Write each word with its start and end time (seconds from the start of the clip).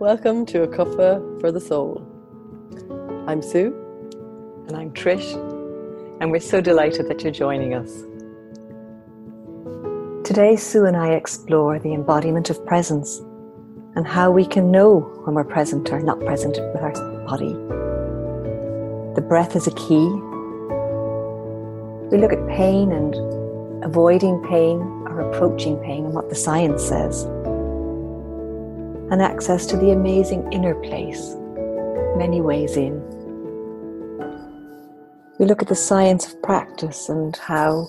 Welcome 0.00 0.46
to 0.46 0.62
a 0.62 0.66
cuppa 0.66 1.20
for 1.42 1.52
the 1.52 1.60
soul. 1.60 2.00
I'm 3.28 3.42
Sue. 3.42 3.66
And 4.66 4.74
I'm 4.74 4.92
Trish. 4.92 5.34
And 6.22 6.30
we're 6.30 6.40
so 6.40 6.62
delighted 6.62 7.06
that 7.10 7.22
you're 7.22 7.30
joining 7.30 7.74
us. 7.74 7.90
Today, 10.26 10.56
Sue 10.56 10.86
and 10.86 10.96
I 10.96 11.10
explore 11.10 11.78
the 11.78 11.92
embodiment 11.92 12.48
of 12.48 12.64
presence 12.64 13.18
and 13.94 14.06
how 14.06 14.30
we 14.30 14.46
can 14.46 14.70
know 14.70 15.00
when 15.24 15.34
we're 15.34 15.44
present 15.44 15.92
or 15.92 16.00
not 16.00 16.18
present 16.20 16.58
with 16.72 16.80
our 16.80 16.92
body. 17.26 17.52
The 19.16 19.26
breath 19.28 19.54
is 19.54 19.66
a 19.66 19.72
key. 19.72 20.08
We 22.10 22.16
look 22.16 22.32
at 22.32 22.48
pain 22.48 22.90
and 22.90 23.84
avoiding 23.84 24.42
pain 24.44 24.80
or 25.10 25.30
approaching 25.30 25.76
pain 25.80 26.06
and 26.06 26.14
what 26.14 26.30
the 26.30 26.36
science 26.36 26.82
says 26.82 27.26
and 29.10 29.20
access 29.20 29.66
to 29.66 29.76
the 29.76 29.90
amazing 29.90 30.52
inner 30.52 30.74
place, 30.74 31.34
many 32.16 32.40
ways 32.40 32.76
in. 32.76 33.00
We 35.38 35.46
look 35.46 35.62
at 35.62 35.68
the 35.68 35.74
science 35.74 36.32
of 36.32 36.40
practice 36.42 37.08
and 37.08 37.36
how, 37.36 37.88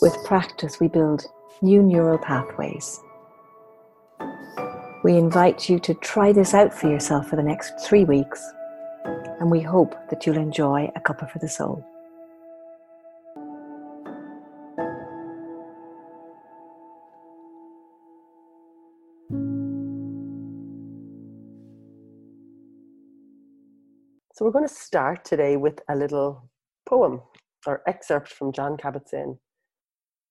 with 0.00 0.16
practice, 0.24 0.80
we 0.80 0.88
build 0.88 1.26
new 1.60 1.82
neural 1.82 2.18
pathways. 2.18 3.00
We 5.04 5.16
invite 5.16 5.68
you 5.68 5.78
to 5.80 5.94
try 5.94 6.32
this 6.32 6.54
out 6.54 6.72
for 6.72 6.88
yourself 6.90 7.28
for 7.28 7.36
the 7.36 7.42
next 7.42 7.86
three 7.86 8.04
weeks, 8.04 8.42
and 9.40 9.50
we 9.50 9.60
hope 9.60 9.94
that 10.10 10.26
you'll 10.26 10.38
enjoy 10.38 10.90
a 10.96 11.00
cuppa 11.00 11.30
for 11.30 11.38
the 11.38 11.48
soul. 11.48 11.84
So, 24.38 24.44
we're 24.44 24.52
going 24.52 24.68
to 24.68 24.72
start 24.72 25.24
today 25.24 25.56
with 25.56 25.80
a 25.88 25.96
little 25.96 26.48
poem 26.88 27.22
or 27.66 27.82
excerpt 27.88 28.28
from 28.28 28.52
Jon 28.52 28.76
Kabat-Zinn. 28.76 29.36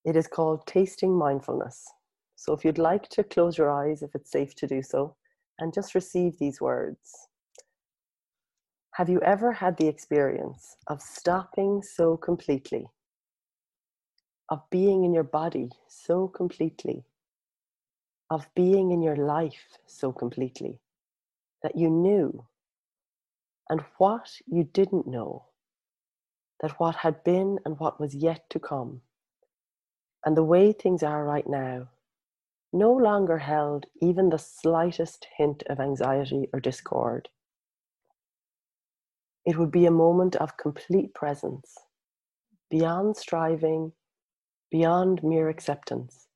It 0.06 0.16
is 0.16 0.28
called 0.28 0.66
Tasting 0.66 1.12
Mindfulness. 1.14 1.84
So, 2.38 2.54
if 2.54 2.64
you'd 2.64 2.78
like 2.78 3.10
to 3.10 3.24
close 3.26 3.58
your 3.58 3.70
eyes, 3.70 4.04
if 4.04 4.16
it's 4.16 4.32
safe 4.32 4.56
to 4.56 4.66
do 4.66 4.82
so, 4.82 5.18
and 5.60 5.74
just 5.74 5.94
receive 5.94 6.40
these 6.40 6.62
words. 6.62 7.28
Have 8.94 9.10
you 9.10 9.20
ever 9.24 9.52
had 9.52 9.76
the 9.76 9.90
experience 9.90 10.78
of 10.88 11.02
stopping 11.02 11.84
so 11.84 12.16
completely, 12.16 12.86
of 14.48 14.62
being 14.70 15.04
in 15.04 15.14
your 15.14 15.26
body 15.26 15.70
so 15.90 16.30
completely, 16.30 17.04
of 18.30 18.48
being 18.56 18.92
in 18.92 19.02
your 19.02 19.18
life 19.18 19.78
so 19.86 20.14
completely 20.14 20.80
that 21.62 21.76
you 21.76 21.90
knew 21.90 22.46
and 23.70 23.84
what 23.98 24.30
you 24.46 24.64
didn't 24.64 25.08
know, 25.08 25.46
that 26.62 26.80
what 26.80 26.96
had 26.96 27.24
been 27.24 27.60
and 27.66 27.80
what 27.80 28.00
was 28.00 28.16
yet 28.16 28.50
to 28.50 28.60
come, 28.60 29.02
and 30.26 30.36
the 30.36 30.44
way 30.44 30.72
things 30.72 31.04
are 31.04 31.24
right 31.24 31.48
now, 31.48 31.90
no 32.74 32.92
longer 32.92 33.38
held 33.38 33.86
even 34.02 34.30
the 34.30 34.38
slightest 34.38 35.28
hint 35.38 35.64
of 35.70 35.80
anxiety 35.80 36.50
or 36.54 36.60
discord. 36.60 37.30
It 39.46 39.58
would 39.58 39.72
be 39.72 39.86
a 39.86 39.92
moment 39.92 40.36
of 40.36 40.58
complete 40.58 41.14
presence, 41.14 41.76
beyond 42.70 43.16
striving, 43.16 43.94
beyond 44.70 45.24
mere 45.24 45.48
acceptance, 45.48 46.28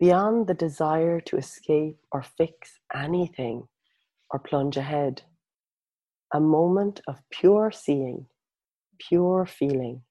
beyond 0.00 0.48
the 0.48 0.54
desire 0.54 1.20
to 1.20 1.36
escape 1.36 1.98
or 2.10 2.22
fix 2.22 2.80
anything 2.92 3.68
or 4.30 4.40
plunge 4.40 4.76
ahead 4.76 5.22
a 6.32 6.40
moment 6.40 7.00
of 7.08 7.22
pure 7.30 7.70
seeing, 7.70 8.26
pure 8.98 9.46
feeling, 9.46 10.02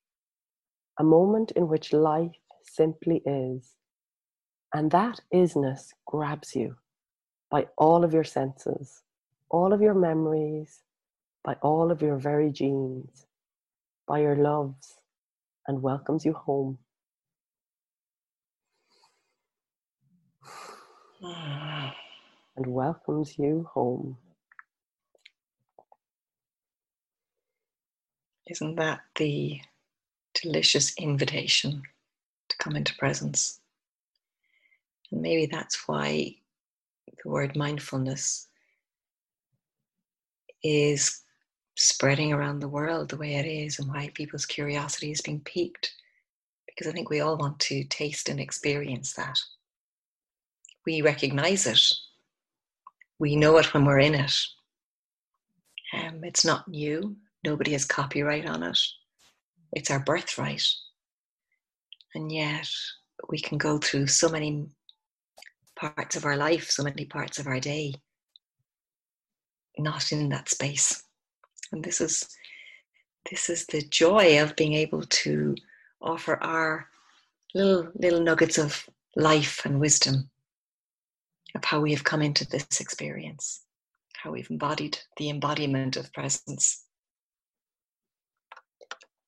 a 1.00 1.04
moment 1.04 1.52
in 1.52 1.68
which 1.68 1.94
life 1.94 2.36
simply 2.64 3.22
is. 3.26 3.76
And 4.74 4.92
that 4.92 5.20
isness 5.34 5.94
grabs 6.06 6.56
you 6.56 6.76
by 7.50 7.68
all 7.78 8.04
of 8.04 8.14
your 8.14 8.24
senses, 8.24 9.04
all 9.50 9.74
of 9.74 9.82
your 9.82 9.94
memories, 9.94 10.82
by 11.44 11.54
all 11.62 11.92
of 11.92 12.02
your 12.02 12.18
very 12.18 12.52
genes, 12.52 13.26
by 14.08 14.20
your 14.20 14.36
loves, 14.36 14.98
and 15.68 15.82
welcomes 15.82 16.26
you 16.26 16.34
home. 16.34 16.80
And 22.58 22.66
welcomes 22.66 23.38
you 23.38 23.68
home. 23.72 24.18
Isn't 28.50 28.76
that 28.78 29.02
the 29.16 29.60
delicious 30.42 30.94
invitation 30.98 31.82
to 32.50 32.58
come 32.58 32.76
into 32.76 32.96
presence? 32.96 33.60
And 35.12 35.22
maybe 35.22 35.48
that's 35.48 35.88
why 35.88 36.36
the 37.08 37.30
word 37.30 37.58
mindfulness 37.58 38.48
is 40.64 41.24
spreading 41.76 42.32
around 42.34 42.60
the 42.60 42.68
world 42.68 43.10
the 43.10 43.18
way 43.18 43.36
it 43.36 43.46
is 43.46 43.80
and 43.80 43.90
why 43.90 44.12
people's 44.14 44.46
curiosity 44.46 45.12
is 45.12 45.22
being 45.22 45.42
piqued. 45.42 45.94
Because 46.68 46.88
I 46.88 46.94
think 46.94 47.10
we 47.10 47.20
all 47.20 47.38
want 47.38 47.60
to 47.62 47.84
taste 47.86 48.30
and 48.30 48.40
experience 48.40 49.14
that. 49.14 49.38
We 50.86 51.02
recognize 51.02 51.68
it, 51.68 51.82
we 53.20 53.36
know 53.36 53.58
it 53.58 53.74
when 53.74 53.84
we're 53.84 54.00
in 54.00 54.16
it. 54.16 54.34
Um, 55.94 56.24
it's 56.24 56.46
not 56.46 56.68
new, 56.68 57.18
Nobody 57.44 57.72
has 57.72 57.86
copyright 57.86 58.46
on 58.46 58.64
it. 58.64 58.80
It's 59.74 59.92
our 59.92 60.00
birthright. 60.00 60.64
And 62.16 62.32
yet 62.32 62.68
we 63.30 63.40
can 63.40 63.58
go 63.58 63.78
through 63.78 64.08
so 64.08 64.30
many 64.30 64.68
parts 65.76 66.16
of 66.16 66.26
our 66.26 66.38
life, 66.38 66.70
so 66.70 66.84
many 66.84 67.06
parts 67.06 67.40
of 67.40 67.48
our 67.48 67.60
day, 67.60 67.94
not 69.78 70.12
in 70.12 70.30
that 70.30 70.50
space. 70.50 71.04
And 71.72 71.84
this 71.84 72.02
is 72.02 72.28
this 73.30 73.50
is 73.50 73.66
the 73.66 73.82
joy 73.82 74.42
of 74.42 74.56
being 74.56 74.74
able 74.74 75.04
to 75.04 75.56
offer 76.02 76.42
our 76.42 76.88
little 77.54 77.92
little 77.96 78.22
nuggets 78.22 78.58
of 78.58 78.88
life 79.16 79.62
and 79.66 79.80
wisdom 79.80 80.30
of 81.56 81.66
how 81.66 81.82
we 81.82 81.92
have 81.92 82.04
come 82.04 82.22
into 82.22 82.48
this 82.48 82.80
experience, 82.80 83.62
how 84.16 84.32
we've 84.32 84.50
embodied 84.50 84.98
the 85.18 85.30
embodiment 85.30 85.98
of 85.98 86.14
presence. 86.14 86.87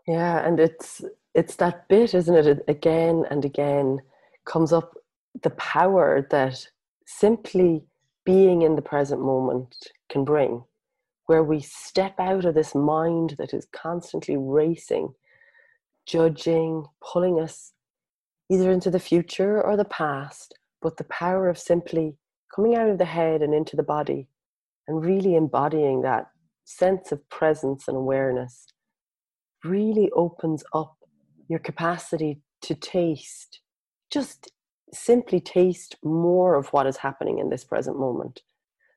Yeah, 0.08 0.46
and 0.46 0.60
it's 0.60 1.02
it's 1.36 1.56
that 1.58 1.88
bit, 1.88 2.14
isn't 2.14 2.36
it? 2.36 2.48
it? 2.48 2.64
Again 2.68 3.26
and 3.30 3.46
again 3.46 4.00
comes 4.46 4.74
up 4.74 4.96
the 5.44 5.52
power 5.52 6.26
that 6.32 6.68
simply 7.06 7.84
being 8.26 8.62
in 8.62 8.76
the 8.76 8.82
present 8.82 9.22
moment 9.22 9.76
can 10.10 10.26
bring, 10.26 10.64
where 11.28 11.44
we 11.44 11.60
step 11.62 12.20
out 12.20 12.46
of 12.46 12.56
this 12.56 12.76
mind 12.76 13.36
that 13.38 13.54
is 13.54 13.68
constantly 13.72 14.38
racing, 14.38 15.14
judging, 16.06 16.86
pulling 17.02 17.40
us 17.40 17.74
either 18.50 18.72
into 18.72 18.90
the 18.90 19.00
future 19.00 19.62
or 19.62 19.78
the 19.78 19.86
past, 19.86 20.58
but 20.82 20.98
the 20.98 21.04
power 21.06 21.50
of 21.50 21.58
simply 21.58 22.16
coming 22.54 22.76
out 22.76 22.90
of 22.90 22.98
the 22.98 23.06
head 23.06 23.42
and 23.42 23.54
into 23.54 23.76
the 23.76 23.84
body 23.84 24.28
and 24.88 25.06
really 25.06 25.36
embodying 25.36 26.02
that 26.02 26.32
sense 26.66 27.12
of 27.12 27.30
presence 27.30 27.88
and 27.88 27.96
awareness 27.96 28.66
really 29.64 30.10
opens 30.12 30.64
up 30.74 30.96
your 31.48 31.60
capacity 31.60 32.42
to 32.62 32.76
taste, 32.76 33.62
just 34.12 34.52
simply 34.94 35.40
taste 35.40 35.96
more 36.04 36.56
of 36.56 36.68
what 36.70 36.88
is 36.88 36.98
happening 36.98 37.40
in 37.40 37.50
this 37.50 37.64
present 37.64 38.00
moment. 38.00 38.42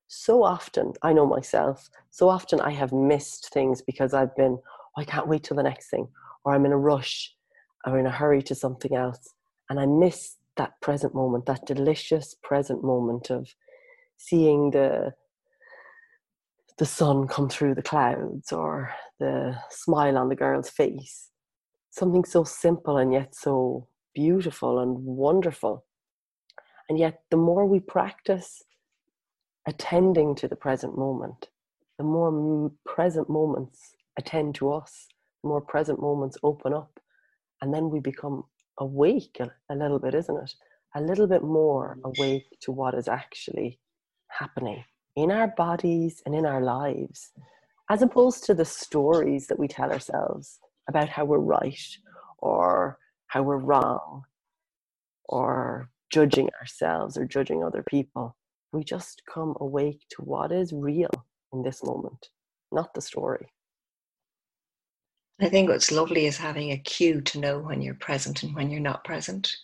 So 0.08 0.42
often, 0.42 0.92
I 1.02 1.12
know 1.12 1.26
myself, 1.26 1.88
so 2.10 2.28
often 2.28 2.60
I 2.60 2.70
have 2.70 2.92
missed 2.92 3.50
things 3.52 3.80
because 3.80 4.12
I've 4.12 4.34
been, 4.36 4.58
oh, 4.60 5.00
I 5.00 5.04
can't 5.04 5.28
wait 5.28 5.44
till 5.44 5.56
the 5.56 5.62
next 5.62 5.88
thing, 5.88 6.08
or 6.44 6.54
I'm 6.54 6.66
in 6.66 6.72
a 6.72 6.78
rush 6.78 7.34
or 7.86 7.98
in 7.98 8.06
a 8.06 8.10
hurry 8.10 8.42
to 8.42 8.54
something 8.54 8.94
else. 8.94 9.34
And 9.70 9.80
I 9.80 9.86
miss 9.86 10.36
that 10.56 10.80
present 10.80 11.14
moment, 11.14 11.46
that 11.46 11.66
delicious 11.66 12.36
present 12.42 12.84
moment 12.84 13.30
of 13.30 13.54
seeing 14.16 14.70
the 14.70 15.14
the 16.78 16.86
sun 16.86 17.28
come 17.28 17.48
through 17.48 17.74
the 17.74 17.82
clouds 17.82 18.50
or 18.50 18.90
the 19.22 19.56
smile 19.70 20.18
on 20.18 20.28
the 20.28 20.36
girl's 20.36 20.70
face. 20.70 21.30
Something 21.90 22.24
so 22.24 22.44
simple 22.44 22.96
and 22.96 23.12
yet 23.12 23.34
so 23.34 23.88
beautiful 24.14 24.78
and 24.78 24.96
wonderful. 24.98 25.84
And 26.88 26.98
yet, 26.98 27.22
the 27.30 27.36
more 27.36 27.64
we 27.66 27.80
practice 27.80 28.62
attending 29.66 30.34
to 30.36 30.48
the 30.48 30.56
present 30.56 30.98
moment, 30.98 31.48
the 31.98 32.04
more 32.04 32.72
present 32.84 33.30
moments 33.30 33.78
attend 34.18 34.54
to 34.56 34.72
us, 34.72 35.06
the 35.42 35.48
more 35.48 35.60
present 35.60 36.00
moments 36.00 36.36
open 36.42 36.74
up. 36.74 36.98
And 37.60 37.72
then 37.72 37.90
we 37.90 38.00
become 38.00 38.44
awake 38.78 39.38
a, 39.40 39.50
a 39.70 39.76
little 39.76 39.98
bit, 39.98 40.14
isn't 40.14 40.36
it? 40.36 40.52
A 40.94 41.00
little 41.00 41.26
bit 41.26 41.42
more 41.42 41.98
awake 42.04 42.48
to 42.62 42.72
what 42.72 42.94
is 42.94 43.08
actually 43.08 43.78
happening 44.28 44.84
in 45.16 45.30
our 45.30 45.48
bodies 45.48 46.22
and 46.24 46.34
in 46.34 46.46
our 46.46 46.62
lives, 46.62 47.30
as 47.92 48.00
opposed 48.00 48.42
to 48.44 48.54
the 48.54 48.64
stories 48.64 49.46
that 49.46 49.58
we 49.58 49.68
tell 49.68 49.92
ourselves 49.92 50.58
about 50.88 51.10
how 51.10 51.26
we're 51.26 51.36
right 51.36 51.98
or 52.38 52.98
how 53.26 53.42
we're 53.42 53.58
wrong 53.58 54.22
or 55.26 55.90
judging 56.10 56.48
ourselves 56.58 57.18
or 57.18 57.26
judging 57.26 57.62
other 57.62 57.84
people. 57.86 58.34
We 58.72 58.82
just 58.82 59.20
come 59.32 59.54
awake 59.60 60.00
to 60.12 60.22
what 60.22 60.52
is 60.52 60.72
real 60.72 61.10
in 61.52 61.62
this 61.62 61.84
moment, 61.84 62.30
not 62.72 62.94
the 62.94 63.02
story. 63.02 63.52
I 65.38 65.50
think 65.50 65.68
what's 65.68 65.92
lovely 65.92 66.24
is 66.24 66.38
having 66.38 66.70
a 66.70 66.78
cue 66.78 67.20
to 67.20 67.40
know 67.40 67.58
when 67.58 67.82
you're 67.82 67.94
present 67.94 68.42
and 68.42 68.54
when 68.54 68.70
you're 68.70 68.80
not 68.80 69.04
present. 69.04 69.54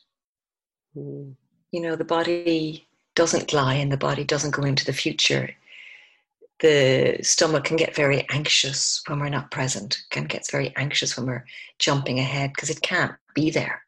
Mm. 0.94 1.34
You 1.72 1.80
know, 1.80 1.96
the 1.96 2.04
body 2.04 2.86
doesn't 3.14 3.54
lie 3.54 3.74
and 3.74 3.90
the 3.90 3.96
body 3.96 4.24
doesn't 4.24 4.50
go 4.50 4.64
into 4.64 4.84
the 4.84 4.92
future. 4.92 5.48
The 6.60 7.18
stomach 7.22 7.64
can 7.64 7.76
get 7.76 7.94
very 7.94 8.26
anxious 8.30 9.00
when 9.06 9.20
we're 9.20 9.28
not 9.28 9.52
present, 9.52 10.02
can 10.10 10.24
get 10.24 10.50
very 10.50 10.74
anxious 10.76 11.16
when 11.16 11.26
we're 11.26 11.44
jumping 11.78 12.18
ahead 12.18 12.52
because 12.52 12.70
it 12.70 12.82
can't 12.82 13.14
be 13.34 13.50
there. 13.50 13.82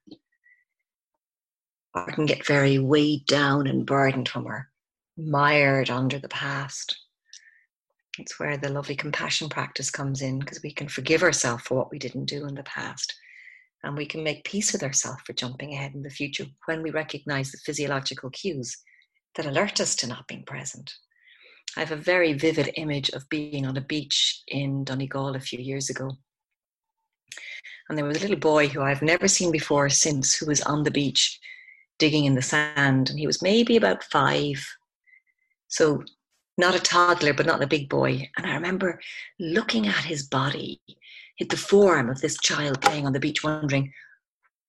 Or 1.95 2.07
can 2.07 2.27
get 2.27 2.47
very 2.47 2.79
weighed 2.79 3.27
down 3.27 3.67
and 3.67 3.85
burdened 3.85 4.29
when 4.29 4.45
we're 4.45 4.69
mired 5.17 5.91
under 5.91 6.21
the 6.21 6.29
past. 6.29 6.97
It's 8.19 8.39
where 8.39 8.57
the 8.57 8.69
lovely 8.69 8.95
compassion 8.95 9.49
practice 9.49 9.91
comes 9.91 10.23
in 10.23 10.39
because 10.39 10.63
we 10.63 10.73
can 10.73 10.89
forgive 10.89 11.25
ourselves 11.25 11.65
for 11.65 11.77
what 11.77 11.91
we 11.91 11.99
didn't 11.99 12.27
do 12.27 12.47
in 12.47 12.55
the 12.55 12.63
past. 12.63 13.13
And 13.83 13.97
we 13.97 14.07
can 14.07 14.23
make 14.23 14.45
peace 14.45 14.73
with 14.73 14.85
ourselves 14.85 15.23
for 15.25 15.33
jumping 15.33 15.73
ahead 15.73 15.95
in 15.95 16.03
the 16.03 16.11
future 16.11 16.47
when 16.67 16.83
we 16.83 16.91
recognize 16.91 17.51
the 17.51 17.59
physiological 17.59 18.31
cues 18.31 18.77
that 19.35 19.47
alert 19.47 19.81
us 19.81 19.97
to 19.97 20.07
not 20.07 20.29
being 20.29 20.45
present. 20.45 20.93
I 21.77 21.81
have 21.81 21.93
a 21.93 21.97
very 21.97 22.33
vivid 22.33 22.73
image 22.77 23.11
of 23.11 23.29
being 23.29 23.67
on 23.67 23.77
a 23.77 23.81
beach 23.81 24.43
in 24.49 24.85
Donegal 24.85 25.37
a 25.37 25.41
few 25.41 25.59
years 25.59 25.89
ago. 25.91 26.17
And 27.89 27.97
there 27.97 28.05
was 28.05 28.19
a 28.19 28.21
little 28.21 28.37
boy 28.37 28.69
who 28.69 28.83
I've 28.83 29.03
never 29.03 29.29
seen 29.29 29.51
before 29.53 29.89
since 29.89 30.35
who 30.35 30.47
was 30.47 30.63
on 30.63 30.83
the 30.83 30.91
beach 30.91 31.39
digging 31.99 32.25
in 32.25 32.35
the 32.35 32.43
sand. 32.43 33.11
And 33.11 33.19
he 33.19 33.27
was 33.27 33.43
maybe 33.43 33.77
about 33.77 34.05
five. 34.05 34.65
So 35.69 36.05
not 36.59 36.75
a 36.75 36.81
toddler, 36.81 37.33
but 37.33 37.47
not 37.47 37.63
a 37.63 37.69
big 37.69 37.89
boy. 37.89 38.29
And 38.37 38.47
I 38.47 38.55
remember 38.55 39.01
looking 39.39 39.87
at 39.87 40.05
his 40.05 40.25
body, 40.25 40.81
at 41.41 41.49
the 41.49 41.57
form 41.57 42.11
of 42.11 42.21
this 42.21 42.39
child 42.41 42.81
playing 42.81 43.07
on 43.07 43.13
the 43.13 43.21
beach, 43.21 43.43
wondering, 43.43 43.93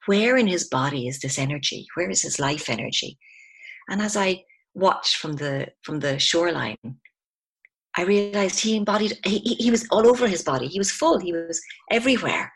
where 0.06 0.38
in 0.38 0.48
his 0.48 0.68
body 0.68 1.08
is 1.08 1.20
this 1.20 1.38
energy? 1.38 1.88
Where 1.96 2.10
is 2.10 2.22
his 2.22 2.40
life 2.40 2.70
energy? 2.70 3.20
And 3.90 4.02
as 4.02 4.16
I 4.16 4.46
watched 4.74 5.18
from 5.18 5.34
the 5.34 5.68
from 5.84 6.00
the 6.00 6.20
shoreline, 6.20 6.78
I 7.98 8.04
realized 8.04 8.60
he 8.60 8.78
embodied 8.78 9.18
he, 9.26 9.40
he 9.40 9.72
was 9.72 9.88
all 9.92 10.08
over 10.08 10.28
his 10.28 10.44
body. 10.44 10.68
He 10.68 10.80
was 10.80 10.92
full, 10.92 11.20
he 11.20 11.34
was 11.34 11.62
everywhere. 11.92 12.52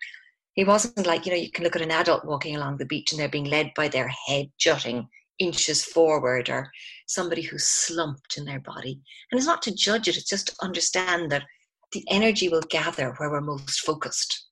He 0.54 0.64
wasn't 0.64 1.06
like, 1.06 1.26
you 1.26 1.34
know, 1.34 1.38
you 1.38 1.52
can 1.52 1.66
look 1.66 1.76
at 1.76 1.82
an 1.82 1.92
adult 1.92 2.24
walking 2.24 2.56
along 2.56 2.78
the 2.78 2.86
beach 2.86 3.12
and 3.12 3.20
they're 3.20 3.28
being 3.28 3.50
led 3.50 3.72
by 3.76 3.90
their 3.90 4.08
head 4.28 4.50
jutting 4.58 5.08
inches 5.38 5.84
forward 5.84 6.50
or 6.50 6.72
somebody 7.08 7.42
who's 7.42 7.66
slumped 7.66 8.38
in 8.38 8.46
their 8.46 8.62
body. 8.62 9.02
And 9.30 9.38
it's 9.38 9.48
not 9.48 9.62
to 9.64 9.76
judge 9.76 10.08
it, 10.08 10.16
it's 10.16 10.30
just 10.30 10.48
to 10.48 10.56
understand 10.62 11.30
that 11.32 11.44
the 11.92 12.06
energy 12.10 12.48
will 12.48 12.62
gather 12.70 13.14
where 13.18 13.30
we're 13.30 13.42
most 13.42 13.82
focused. 13.82 14.48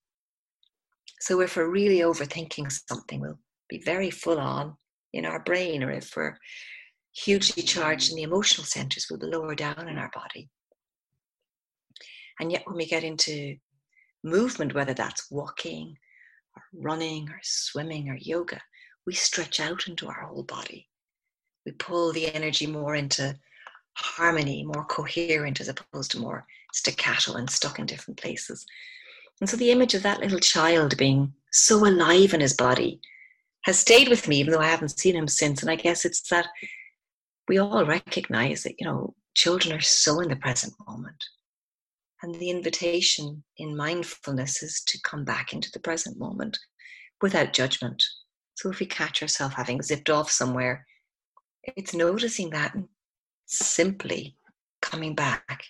So 1.21 1.39
if 1.39 1.55
we're 1.55 1.69
really 1.69 1.99
overthinking 1.99 2.69
something, 2.89 3.21
we'll 3.21 3.39
be 3.69 3.81
very 3.85 4.09
full 4.09 4.39
on 4.39 4.75
in 5.13 5.25
our 5.25 5.41
brain, 5.41 5.83
or 5.83 5.91
if 5.91 6.13
we're 6.17 6.37
hugely 7.13 7.63
charged 7.63 8.09
in 8.09 8.15
the 8.15 8.23
emotional 8.23 8.65
centers, 8.65 9.07
we'll 9.09 9.19
be 9.19 9.27
lower 9.27 9.55
down 9.55 9.87
in 9.87 9.97
our 9.97 10.11
body. 10.13 10.49
And 12.39 12.51
yet, 12.51 12.63
when 12.65 12.75
we 12.75 12.85
get 12.85 13.03
into 13.03 13.55
movement, 14.23 14.73
whether 14.73 14.93
that's 14.93 15.29
walking 15.29 15.95
or 16.55 16.63
running 16.73 17.29
or 17.29 17.39
swimming 17.43 18.09
or 18.09 18.17
yoga, 18.19 18.59
we 19.05 19.13
stretch 19.13 19.59
out 19.59 19.87
into 19.87 20.07
our 20.07 20.23
whole 20.23 20.43
body. 20.43 20.89
We 21.65 21.73
pull 21.73 22.11
the 22.11 22.33
energy 22.33 22.67
more 22.67 22.95
into 22.95 23.37
harmony, 23.95 24.63
more 24.63 24.85
coherent 24.85 25.61
as 25.61 25.67
opposed 25.69 26.11
to 26.11 26.19
more 26.19 26.45
staccato 26.73 27.33
and 27.33 27.49
stuck 27.49 27.79
in 27.79 27.85
different 27.85 28.19
places. 28.19 28.65
And 29.39 29.49
so 29.49 29.57
the 29.57 29.71
image 29.71 29.93
of 29.93 30.03
that 30.03 30.19
little 30.19 30.39
child 30.39 30.97
being 30.97 31.33
so 31.51 31.85
alive 31.85 32.33
in 32.33 32.41
his 32.41 32.53
body 32.53 32.99
has 33.65 33.79
stayed 33.79 34.09
with 34.09 34.27
me, 34.27 34.39
even 34.39 34.51
though 34.53 34.59
I 34.59 34.67
haven't 34.67 34.99
seen 34.99 35.15
him 35.15 35.27
since. 35.27 35.61
And 35.61 35.69
I 35.69 35.75
guess 35.75 36.05
it's 36.05 36.27
that 36.29 36.47
we 37.47 37.57
all 37.57 37.85
recognize 37.85 38.63
that, 38.63 38.75
you 38.79 38.85
know, 38.85 39.15
children 39.35 39.75
are 39.75 39.81
so 39.81 40.19
in 40.19 40.29
the 40.29 40.35
present 40.35 40.73
moment. 40.87 41.23
And 42.21 42.35
the 42.35 42.49
invitation 42.49 43.43
in 43.57 43.75
mindfulness 43.75 44.63
is 44.63 44.81
to 44.87 44.99
come 45.03 45.25
back 45.25 45.51
into 45.53 45.69
the 45.71 45.79
present 45.79 46.17
moment 46.17 46.57
without 47.21 47.53
judgment, 47.53 48.03
so 48.55 48.69
if 48.69 48.79
we 48.79 48.85
catch 48.85 49.21
ourselves 49.21 49.55
having 49.55 49.81
zipped 49.81 50.09
off 50.09 50.31
somewhere, 50.31 50.85
it's 51.63 51.93
noticing 51.93 52.49
that 52.51 52.75
and 52.75 52.87
simply 53.45 54.37
coming 54.81 55.15
back 55.15 55.63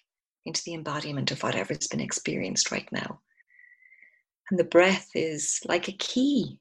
into 0.45 0.61
the 0.65 0.73
embodiment 0.73 1.31
of 1.31 1.41
whatever's 1.41 1.87
been 1.87 2.01
experienced 2.01 2.71
right 2.71 2.87
now. 2.91 3.21
And 4.49 4.59
the 4.59 4.65
breath 4.65 5.09
is 5.15 5.59
like 5.65 5.87
a 5.87 5.93
key. 5.93 6.57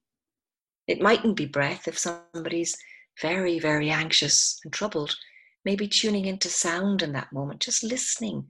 It 0.87 1.00
mightn't 1.00 1.37
be 1.37 1.47
breath 1.47 1.88
if 1.88 1.99
somebody's 1.99 2.76
very, 3.20 3.59
very 3.59 3.91
anxious 3.91 4.59
and 4.64 4.73
troubled, 4.73 5.17
maybe 5.64 5.87
tuning 5.87 6.26
into 6.26 6.49
sound 6.49 7.03
in 7.03 7.12
that 7.12 7.32
moment, 7.32 7.61
just 7.61 7.82
listening 7.82 8.47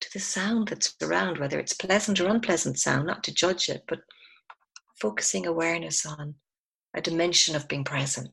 to 0.00 0.12
the 0.12 0.20
sound 0.20 0.68
that's 0.68 0.94
around, 1.02 1.38
whether 1.38 1.58
it's 1.58 1.74
pleasant 1.74 2.20
or 2.20 2.28
unpleasant 2.28 2.78
sound, 2.78 3.06
not 3.06 3.22
to 3.24 3.34
judge 3.34 3.68
it, 3.68 3.84
but 3.88 4.00
focusing 5.00 5.46
awareness 5.46 6.04
on 6.04 6.34
a 6.94 7.00
dimension 7.00 7.56
of 7.56 7.68
being 7.68 7.84
present 7.84 8.30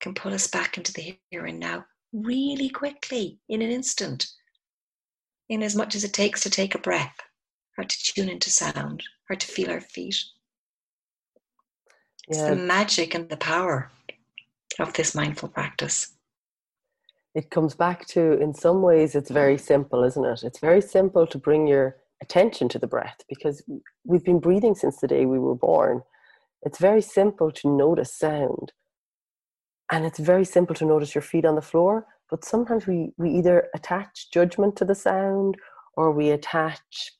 can 0.00 0.14
pull 0.14 0.34
us 0.34 0.46
back 0.46 0.76
into 0.76 0.92
the 0.92 1.18
here 1.30 1.46
and 1.46 1.58
now 1.58 1.84
really 2.12 2.68
quickly 2.68 3.38
in 3.48 3.62
an 3.62 3.70
instant, 3.70 4.26
in 5.48 5.62
as 5.62 5.74
much 5.74 5.94
as 5.94 6.04
it 6.04 6.12
takes 6.12 6.42
to 6.42 6.50
take 6.50 6.74
a 6.74 6.78
breath 6.78 7.16
or 7.78 7.84
to 7.84 8.12
tune 8.12 8.28
into 8.28 8.50
sound 8.50 9.02
or 9.30 9.36
to 9.36 9.46
feel 9.46 9.70
our 9.70 9.80
feet. 9.80 10.16
Yeah. 12.28 12.38
It's 12.38 12.50
the 12.50 12.56
magic 12.56 13.14
and 13.14 13.28
the 13.28 13.36
power 13.36 13.90
of 14.78 14.92
this 14.92 15.14
mindful 15.14 15.48
practice. 15.48 16.12
It 17.34 17.50
comes 17.50 17.74
back 17.74 18.06
to, 18.08 18.40
in 18.40 18.54
some 18.54 18.82
ways, 18.82 19.14
it's 19.14 19.30
very 19.30 19.58
simple, 19.58 20.04
isn't 20.04 20.24
it? 20.24 20.42
It's 20.42 20.58
very 20.58 20.80
simple 20.80 21.26
to 21.26 21.38
bring 21.38 21.66
your 21.66 21.96
attention 22.22 22.68
to 22.70 22.78
the 22.78 22.86
breath 22.86 23.20
because 23.28 23.62
we've 24.04 24.24
been 24.24 24.40
breathing 24.40 24.74
since 24.74 24.98
the 24.98 25.06
day 25.06 25.26
we 25.26 25.38
were 25.38 25.54
born. 25.54 26.02
It's 26.62 26.78
very 26.78 27.02
simple 27.02 27.52
to 27.52 27.68
notice 27.68 28.14
sound. 28.14 28.72
And 29.90 30.04
it's 30.04 30.18
very 30.18 30.44
simple 30.44 30.74
to 30.76 30.84
notice 30.84 31.14
your 31.14 31.22
feet 31.22 31.44
on 31.44 31.54
the 31.54 31.62
floor. 31.62 32.06
But 32.30 32.44
sometimes 32.44 32.86
we, 32.86 33.12
we 33.18 33.30
either 33.30 33.68
attach 33.74 34.30
judgment 34.32 34.76
to 34.76 34.84
the 34.84 34.94
sound 34.94 35.56
or 35.96 36.10
we 36.10 36.30
attach 36.30 37.12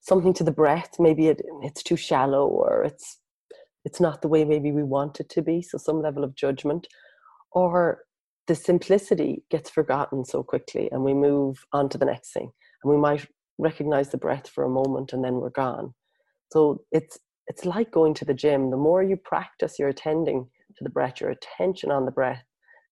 something 0.00 0.32
to 0.34 0.44
the 0.44 0.50
breath. 0.50 0.98
Maybe 0.98 1.28
it, 1.28 1.42
it's 1.62 1.82
too 1.82 1.96
shallow 1.96 2.46
or 2.46 2.82
it's 2.82 3.17
it's 3.88 4.00
not 4.00 4.20
the 4.20 4.28
way 4.28 4.44
maybe 4.44 4.70
we 4.70 4.82
want 4.82 5.18
it 5.18 5.30
to 5.30 5.40
be. 5.40 5.62
So 5.62 5.78
some 5.78 6.02
level 6.02 6.22
of 6.22 6.34
judgment. 6.34 6.86
Or 7.52 8.02
the 8.46 8.54
simplicity 8.54 9.44
gets 9.50 9.70
forgotten 9.70 10.26
so 10.26 10.42
quickly 10.42 10.90
and 10.92 11.02
we 11.02 11.14
move 11.14 11.64
on 11.72 11.88
to 11.88 11.96
the 11.96 12.04
next 12.04 12.34
thing. 12.34 12.50
And 12.82 12.92
we 12.92 12.98
might 12.98 13.26
recognize 13.56 14.10
the 14.10 14.18
breath 14.18 14.46
for 14.46 14.64
a 14.64 14.76
moment 14.80 15.14
and 15.14 15.24
then 15.24 15.36
we're 15.36 15.62
gone. 15.66 15.94
So 16.52 16.82
it's 16.92 17.18
it's 17.46 17.64
like 17.64 17.90
going 17.90 18.12
to 18.16 18.26
the 18.26 18.40
gym. 18.44 18.70
The 18.70 18.84
more 18.88 19.02
you 19.02 19.16
practice 19.16 19.78
your 19.78 19.88
attending 19.88 20.46
to 20.76 20.84
the 20.84 20.90
breath, 20.90 21.18
your 21.22 21.30
attention 21.30 21.90
on 21.90 22.04
the 22.04 22.18
breath, 22.20 22.44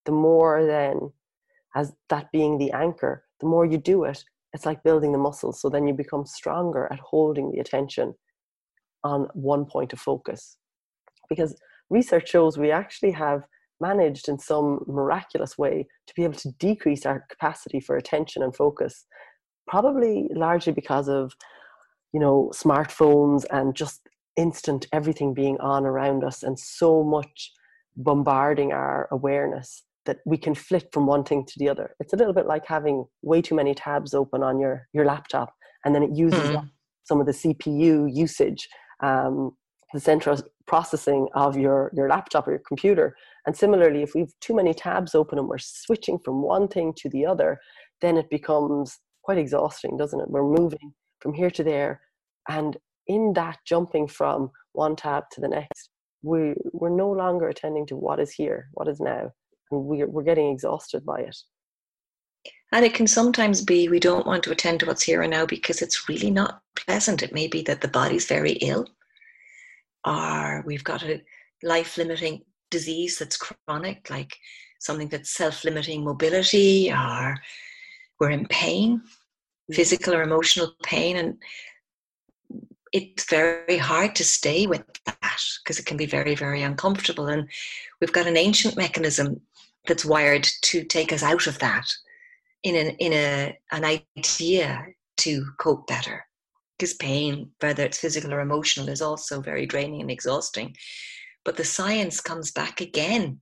the 0.07 0.13
more 0.13 0.65
then, 0.65 1.13
as 1.75 1.93
that 2.09 2.33
being 2.33 2.57
the 2.57 2.73
anchor, 2.73 3.27
the 3.41 3.47
more 3.47 3.67
you 3.67 3.77
do 3.77 4.05
it, 4.05 4.25
it's 4.55 4.65
like 4.65 4.83
building 4.83 5.13
the 5.13 5.27
muscles. 5.29 5.61
So 5.61 5.69
then 5.69 5.87
you 5.87 5.93
become 5.93 6.25
stronger 6.25 6.89
at 6.91 7.01
holding 7.01 7.51
the 7.51 7.61
attention 7.61 8.15
on 9.05 9.29
one 9.35 9.67
point 9.67 9.93
of 9.93 10.01
focus. 10.01 10.57
Because 11.29 11.57
research 11.91 12.29
shows 12.29 12.59
we 12.59 12.71
actually 12.71 13.13
have 13.13 13.43
managed 13.81 14.29
in 14.29 14.39
some 14.39 14.85
miraculous 14.87 15.59
way 15.59 15.87
to 16.07 16.15
be 16.15 16.25
able 16.25 16.35
to 16.35 16.51
decrease 16.59 17.05
our 17.05 17.25
capacity 17.29 17.81
for 17.81 17.97
attention 17.97 18.43
and 18.43 18.57
focus, 18.57 19.07
probably 19.69 20.29
largely 20.35 20.73
because 20.73 21.09
of 21.09 21.33
you 22.13 22.21
know 22.21 22.51
smartphones 22.55 23.45
and 23.51 23.75
just 23.75 24.01
instant 24.37 24.87
everything 24.93 25.35
being 25.35 25.59
on 25.61 25.85
around 25.85 26.23
us 26.23 26.43
and 26.43 26.59
so 26.59 27.03
much 27.03 27.53
bombarding 27.97 28.73
our 28.73 29.09
awareness 29.11 29.83
that 30.05 30.19
we 30.25 30.37
can 30.37 30.55
flit 30.55 30.89
from 30.93 31.07
one 31.07 31.25
thing 31.25 31.45
to 31.45 31.55
the 31.59 31.69
other. 31.69 31.95
It's 32.01 32.13
a 32.13 32.17
little 32.17 32.33
bit 32.33 32.47
like 32.47 32.67
having 32.67 33.05
way 33.23 33.43
too 33.43 33.55
many 33.55 33.75
tabs 33.75 34.15
open 34.15 34.43
on 34.43 34.61
your, 34.61 34.87
your 34.93 35.05
laptop 35.05 35.53
and 35.85 35.95
then 35.95 36.03
it 36.03 36.11
uses 36.15 36.41
mm-hmm. 36.41 36.67
some 37.05 37.21
of 37.21 37.27
the 37.27 37.33
CPU 37.33 38.09
usage, 38.13 38.69
um, 39.03 39.57
the 39.93 40.01
central 40.01 40.39
processing 40.67 41.29
of 41.35 41.57
your, 41.57 41.91
your 41.95 42.09
laptop 42.09 42.47
or 42.47 42.53
your 42.53 42.63
computer. 42.67 43.17
And 43.47 43.57
similarly, 43.57 44.03
if 44.03 44.15
we've 44.15 44.33
too 44.41 44.55
many 44.55 44.75
tabs 44.75 45.15
open 45.15 45.39
and 45.39 45.49
we're 45.49 45.59
switching 45.59 46.19
from 46.19 46.43
one 46.43 46.69
thing 46.69 46.93
to 46.99 47.09
the 47.09 47.25
other, 47.25 47.59
then 48.01 48.17
it 48.17 48.29
becomes 48.31 48.99
quite 49.23 49.39
exhausting, 49.39 49.97
doesn't 49.97 50.21
it? 50.21 50.31
We're 50.31 50.49
moving 50.49 50.93
from 51.21 51.35
here 51.35 51.51
to 51.51 51.65
there. 51.65 52.01
And 52.49 52.77
in 53.07 53.33
that 53.35 53.59
jumping 53.67 54.09
from 54.09 54.51
one 54.73 54.97
tab 54.97 55.25
to 55.33 55.41
the 55.41 55.49
next, 55.49 55.91
we, 56.23 56.55
we're 56.73 56.91
no 56.91 57.11
longer 57.11 57.49
attending 57.49 57.87
to 57.87 57.97
what 57.97 58.21
is 58.21 58.33
here, 58.33 58.69
what 58.73 58.89
is 58.89 59.01
now. 59.01 59.31
And 59.71 59.85
we're, 59.85 60.09
we're 60.09 60.23
getting 60.23 60.51
exhausted 60.51 61.05
by 61.05 61.21
it. 61.21 61.37
And 62.73 62.85
it 62.85 62.95
can 62.95 63.07
sometimes 63.07 63.63
be 63.63 63.89
we 63.89 64.01
don't 64.01 64.27
want 64.27 64.43
to 64.45 64.51
attend 64.51 64.81
to 64.81 64.87
what's 64.87 65.03
here 65.03 65.23
and 65.23 65.31
now 65.31 65.47
because 65.47 65.83
it's 65.83 66.09
really 66.09 66.31
not 66.31 66.61
pleasant. 66.75 67.23
It 67.23 67.33
may 67.33 67.47
be 67.47 67.63
that 67.63 67.81
the 67.81 67.89
body's 67.89 68.27
very 68.27 68.53
ill, 68.53 68.87
or 70.07 70.63
we've 70.65 70.85
got 70.85 71.03
a 71.03 71.21
life 71.63 71.99
limiting 71.99 72.43
disease 72.71 73.19
that's 73.19 73.37
chronic, 73.37 74.09
like 74.09 74.37
something 74.79 75.09
that's 75.09 75.31
self 75.31 75.65
limiting 75.65 76.05
mobility, 76.05 76.93
or 76.93 77.37
we're 78.21 78.31
in 78.31 78.47
pain, 78.47 79.03
mm. 79.71 79.75
physical 79.75 80.15
or 80.15 80.23
emotional 80.23 80.73
pain. 80.83 81.17
And 81.17 81.37
it's 82.93 83.29
very 83.29 83.79
hard 83.79 84.15
to 84.17 84.25
stay 84.25 84.67
with 84.67 84.85
that 85.05 85.43
because 85.63 85.79
it 85.79 85.87
can 85.87 85.97
be 85.97 86.07
very, 86.07 86.35
very 86.35 86.63
uncomfortable. 86.63 87.27
And 87.27 87.49
we've 88.01 88.13
got 88.13 88.27
an 88.27 88.37
ancient 88.37 88.77
mechanism 88.77 89.41
that's 89.87 90.05
wired 90.05 90.47
to 90.63 90.85
take 90.85 91.13
us 91.13 91.23
out 91.23 91.47
of 91.47 91.59
that 91.59 91.93
in 92.63 92.75
an 92.75 92.97
in 92.97 93.13
a 93.13 93.59
an 93.73 93.85
idea 93.85 94.87
to 95.17 95.47
cope 95.59 95.87
better 95.87 96.26
because 96.79 96.95
pain 96.95 97.51
whether 97.61 97.85
it's 97.85 97.99
physical 97.99 98.33
or 98.33 98.41
emotional 98.41 98.89
is 98.89 99.03
also 99.03 99.41
very 99.41 99.67
draining 99.67 100.01
and 100.01 100.11
exhausting. 100.11 100.75
But 101.45 101.57
the 101.57 101.65
science 101.65 102.21
comes 102.21 102.51
back 102.51 102.81
again 102.81 103.41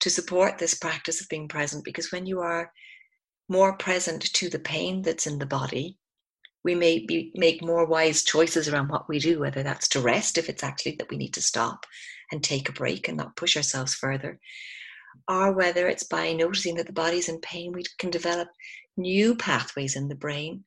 to 0.00 0.10
support 0.10 0.58
this 0.58 0.74
practice 0.74 1.20
of 1.20 1.28
being 1.28 1.48
present 1.48 1.84
because 1.84 2.12
when 2.12 2.26
you 2.26 2.40
are 2.40 2.72
more 3.48 3.76
present 3.76 4.22
to 4.34 4.48
the 4.48 4.58
pain 4.58 5.02
that's 5.02 5.26
in 5.26 5.38
the 5.38 5.46
body 5.46 5.96
we 6.62 6.74
may 6.74 6.98
be, 7.06 7.32
make 7.34 7.64
more 7.64 7.86
wise 7.86 8.22
choices 8.22 8.68
around 8.68 8.88
what 8.88 9.08
we 9.08 9.18
do 9.18 9.40
whether 9.40 9.62
that's 9.62 9.88
to 9.88 10.00
rest 10.00 10.38
if 10.38 10.48
it's 10.48 10.62
actually 10.62 10.94
that 10.96 11.10
we 11.10 11.16
need 11.16 11.34
to 11.34 11.42
stop 11.42 11.84
and 12.30 12.42
take 12.42 12.68
a 12.68 12.72
break 12.72 13.08
and 13.08 13.16
not 13.16 13.34
push 13.34 13.56
ourselves 13.56 13.94
further 13.94 14.38
or 15.28 15.52
whether 15.52 15.88
it's 15.88 16.04
by 16.04 16.32
noticing 16.32 16.76
that 16.76 16.86
the 16.86 16.92
body's 16.92 17.28
in 17.28 17.40
pain, 17.40 17.72
we 17.72 17.84
can 17.98 18.10
develop 18.10 18.48
new 18.96 19.34
pathways 19.34 19.96
in 19.96 20.08
the 20.08 20.14
brain 20.14 20.64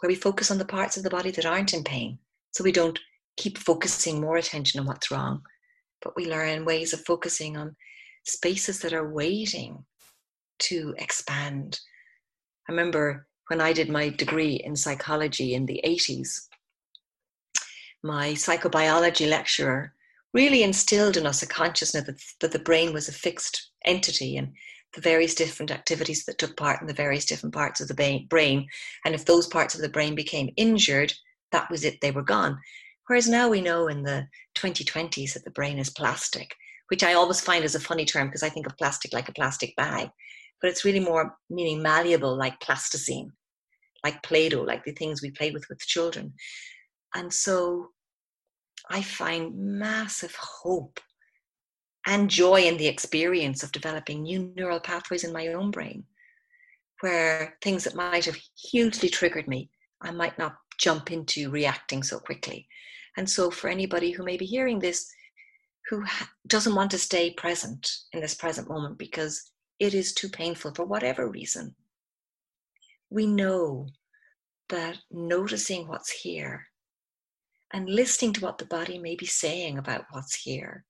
where 0.00 0.08
we 0.08 0.14
focus 0.14 0.50
on 0.50 0.58
the 0.58 0.64
parts 0.64 0.96
of 0.96 1.02
the 1.02 1.10
body 1.10 1.30
that 1.30 1.46
aren't 1.46 1.74
in 1.74 1.84
pain. 1.84 2.18
So 2.52 2.64
we 2.64 2.72
don't 2.72 2.98
keep 3.36 3.58
focusing 3.58 4.20
more 4.20 4.36
attention 4.36 4.80
on 4.80 4.86
what's 4.86 5.10
wrong, 5.10 5.42
but 6.02 6.14
we 6.16 6.30
learn 6.30 6.64
ways 6.64 6.92
of 6.92 7.04
focusing 7.04 7.56
on 7.56 7.76
spaces 8.24 8.80
that 8.80 8.92
are 8.92 9.12
waiting 9.12 9.84
to 10.60 10.94
expand. 10.98 11.80
I 12.68 12.72
remember 12.72 13.26
when 13.48 13.60
I 13.60 13.72
did 13.72 13.90
my 13.90 14.08
degree 14.08 14.54
in 14.54 14.76
psychology 14.76 15.54
in 15.54 15.66
the 15.66 15.80
80s, 15.84 16.48
my 18.02 18.30
psychobiology 18.30 19.28
lecturer 19.28 19.94
really 20.32 20.62
instilled 20.62 21.16
in 21.16 21.26
us 21.26 21.42
a 21.42 21.46
consciousness 21.46 22.04
that, 22.04 22.20
that 22.40 22.52
the 22.52 22.58
brain 22.58 22.92
was 22.92 23.08
a 23.08 23.12
fixed 23.12 23.70
entity 23.84 24.36
and 24.36 24.52
the 24.94 25.00
various 25.00 25.34
different 25.34 25.70
activities 25.70 26.24
that 26.24 26.38
took 26.38 26.56
part 26.56 26.80
in 26.80 26.86
the 26.86 26.92
various 26.92 27.24
different 27.24 27.54
parts 27.54 27.80
of 27.80 27.88
the 27.88 28.26
brain. 28.28 28.68
And 29.04 29.14
if 29.14 29.24
those 29.24 29.46
parts 29.46 29.74
of 29.74 29.80
the 29.80 29.88
brain 29.88 30.14
became 30.14 30.52
injured, 30.56 31.12
that 31.52 31.70
was 31.70 31.84
it, 31.84 32.00
they 32.00 32.10
were 32.10 32.22
gone. 32.22 32.58
Whereas 33.06 33.28
now 33.28 33.48
we 33.48 33.60
know 33.60 33.88
in 33.88 34.02
the 34.02 34.26
2020s 34.56 35.34
that 35.34 35.44
the 35.44 35.50
brain 35.50 35.78
is 35.78 35.90
plastic, 35.90 36.54
which 36.88 37.02
I 37.02 37.14
always 37.14 37.40
find 37.40 37.64
is 37.64 37.74
a 37.74 37.80
funny 37.80 38.04
term 38.04 38.28
because 38.28 38.42
I 38.42 38.48
think 38.48 38.66
of 38.66 38.76
plastic 38.76 39.12
like 39.12 39.28
a 39.28 39.34
plastic 39.34 39.74
bag, 39.76 40.08
but 40.60 40.70
it's 40.70 40.84
really 40.84 41.00
more 41.00 41.36
meaning 41.50 41.82
malleable 41.82 42.36
like 42.36 42.60
plasticine, 42.60 43.32
like 44.02 44.22
Play 44.22 44.48
Doh, 44.48 44.62
like 44.62 44.84
the 44.84 44.92
things 44.92 45.20
we 45.20 45.30
play 45.30 45.50
with 45.50 45.68
with 45.68 45.80
children. 45.80 46.32
And 47.14 47.32
so 47.32 47.88
I 48.90 49.02
find 49.02 49.54
massive 49.56 50.34
hope 50.34 51.00
and 52.06 52.30
joy 52.30 52.62
in 52.62 52.76
the 52.76 52.86
experience 52.86 53.62
of 53.62 53.72
developing 53.72 54.22
new 54.22 54.52
neural 54.56 54.80
pathways 54.80 55.24
in 55.24 55.32
my 55.32 55.48
own 55.48 55.70
brain, 55.70 56.04
where 57.00 57.56
things 57.62 57.84
that 57.84 57.94
might 57.94 58.24
have 58.24 58.38
hugely 58.70 59.08
triggered 59.08 59.48
me, 59.48 59.70
I 60.00 60.10
might 60.10 60.38
not 60.38 60.56
jump 60.78 61.10
into 61.10 61.50
reacting 61.50 62.02
so 62.02 62.18
quickly. 62.18 62.68
And 63.16 63.28
so, 63.28 63.50
for 63.50 63.68
anybody 63.68 64.10
who 64.10 64.24
may 64.24 64.36
be 64.36 64.44
hearing 64.44 64.78
this, 64.78 65.10
who 65.88 66.04
doesn't 66.46 66.74
want 66.74 66.90
to 66.90 66.98
stay 66.98 67.32
present 67.32 67.88
in 68.12 68.20
this 68.20 68.34
present 68.34 68.68
moment 68.68 68.98
because 68.98 69.50
it 69.78 69.94
is 69.94 70.14
too 70.14 70.28
painful 70.28 70.74
for 70.74 70.84
whatever 70.84 71.28
reason, 71.28 71.74
we 73.10 73.26
know 73.26 73.86
that 74.68 74.98
noticing 75.10 75.86
what's 75.86 76.10
here 76.10 76.66
and 77.72 77.88
listening 77.88 78.32
to 78.32 78.40
what 78.40 78.58
the 78.58 78.66
body 78.66 78.98
may 78.98 79.14
be 79.14 79.26
saying 79.26 79.78
about 79.78 80.06
what's 80.10 80.34
here 80.34 80.84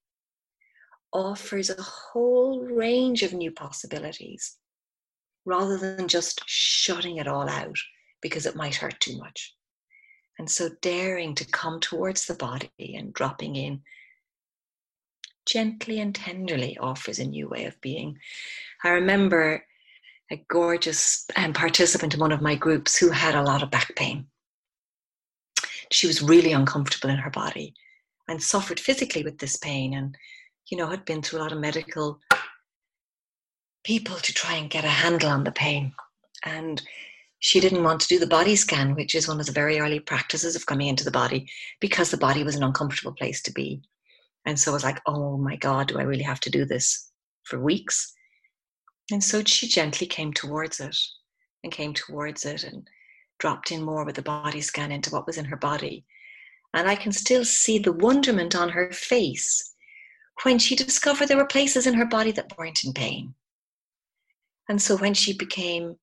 offers 1.14 1.70
a 1.70 1.80
whole 1.80 2.60
range 2.60 3.22
of 3.22 3.32
new 3.32 3.50
possibilities 3.50 4.56
rather 5.46 5.78
than 5.78 6.08
just 6.08 6.42
shutting 6.46 7.18
it 7.18 7.28
all 7.28 7.48
out 7.48 7.78
because 8.20 8.44
it 8.46 8.56
might 8.56 8.74
hurt 8.74 8.98
too 9.00 9.16
much. 9.18 9.54
And 10.38 10.50
so, 10.50 10.70
daring 10.82 11.34
to 11.36 11.46
come 11.46 11.78
towards 11.78 12.26
the 12.26 12.34
body 12.34 12.68
and 12.78 13.14
dropping 13.14 13.54
in 13.54 13.82
gently 15.46 16.00
and 16.00 16.14
tenderly 16.14 16.76
offers 16.78 17.18
a 17.18 17.24
new 17.24 17.48
way 17.48 17.66
of 17.66 17.80
being. 17.80 18.18
I 18.82 18.90
remember 18.90 19.64
a 20.30 20.44
gorgeous 20.48 21.26
um, 21.36 21.52
participant 21.52 22.14
in 22.14 22.20
one 22.20 22.32
of 22.32 22.42
my 22.42 22.54
groups 22.54 22.96
who 22.96 23.10
had 23.10 23.34
a 23.34 23.42
lot 23.42 23.62
of 23.62 23.70
back 23.70 23.94
pain. 23.94 24.26
She 25.92 26.06
was 26.06 26.22
really 26.22 26.52
uncomfortable 26.52 27.10
in 27.10 27.18
her 27.18 27.30
body 27.30 27.74
and 28.26 28.42
suffered 28.42 28.80
physically 28.80 29.22
with 29.22 29.38
this 29.38 29.56
pain. 29.56 29.94
And 29.94 30.16
you 30.70 30.78
know, 30.78 30.88
had 30.88 31.04
been 31.04 31.22
through 31.22 31.40
a 31.40 31.42
lot 31.42 31.52
of 31.52 31.58
medical 31.58 32.20
people 33.84 34.16
to 34.16 34.32
try 34.32 34.54
and 34.54 34.70
get 34.70 34.84
a 34.84 34.88
handle 34.88 35.30
on 35.30 35.44
the 35.44 35.52
pain. 35.52 35.92
And 36.44 36.82
she 37.40 37.60
didn't 37.60 37.82
want 37.82 38.00
to 38.00 38.08
do 38.08 38.18
the 38.18 38.26
body 38.26 38.56
scan, 38.56 38.94
which 38.94 39.14
is 39.14 39.28
one 39.28 39.38
of 39.38 39.46
the 39.46 39.52
very 39.52 39.78
early 39.78 40.00
practices 40.00 40.56
of 40.56 40.66
coming 40.66 40.88
into 40.88 41.04
the 41.04 41.10
body, 41.10 41.46
because 41.80 42.10
the 42.10 42.16
body 42.16 42.42
was 42.42 42.56
an 42.56 42.62
uncomfortable 42.62 43.12
place 43.12 43.42
to 43.42 43.52
be. 43.52 43.82
And 44.46 44.58
so 44.58 44.70
I 44.70 44.74
was 44.74 44.84
like, 44.84 45.00
oh 45.06 45.36
my 45.36 45.56
God, 45.56 45.88
do 45.88 45.98
I 45.98 46.02
really 46.02 46.22
have 46.22 46.40
to 46.40 46.50
do 46.50 46.64
this 46.64 47.10
for 47.44 47.60
weeks? 47.60 48.14
And 49.12 49.22
so 49.22 49.42
she 49.44 49.68
gently 49.68 50.06
came 50.06 50.32
towards 50.32 50.80
it 50.80 50.96
and 51.62 51.72
came 51.72 51.92
towards 51.92 52.46
it 52.46 52.64
and 52.64 52.88
dropped 53.38 53.70
in 53.70 53.82
more 53.82 54.04
with 54.04 54.16
the 54.16 54.22
body 54.22 54.60
scan 54.62 54.92
into 54.92 55.10
what 55.10 55.26
was 55.26 55.36
in 55.36 55.44
her 55.44 55.56
body. 55.56 56.04
And 56.72 56.88
I 56.88 56.96
can 56.96 57.12
still 57.12 57.44
see 57.44 57.78
the 57.78 57.92
wonderment 57.92 58.56
on 58.56 58.70
her 58.70 58.90
face 58.92 59.73
when 60.42 60.58
she 60.58 60.76
discovered 60.76 61.28
there 61.28 61.36
were 61.36 61.46
places 61.46 61.86
in 61.86 61.94
her 61.94 62.06
body 62.06 62.32
that 62.32 62.56
weren't 62.58 62.84
in 62.84 62.92
pain. 62.92 63.34
And 64.68 64.80
so 64.80 64.96
when 64.96 65.14
she 65.14 65.36
became 65.36 65.96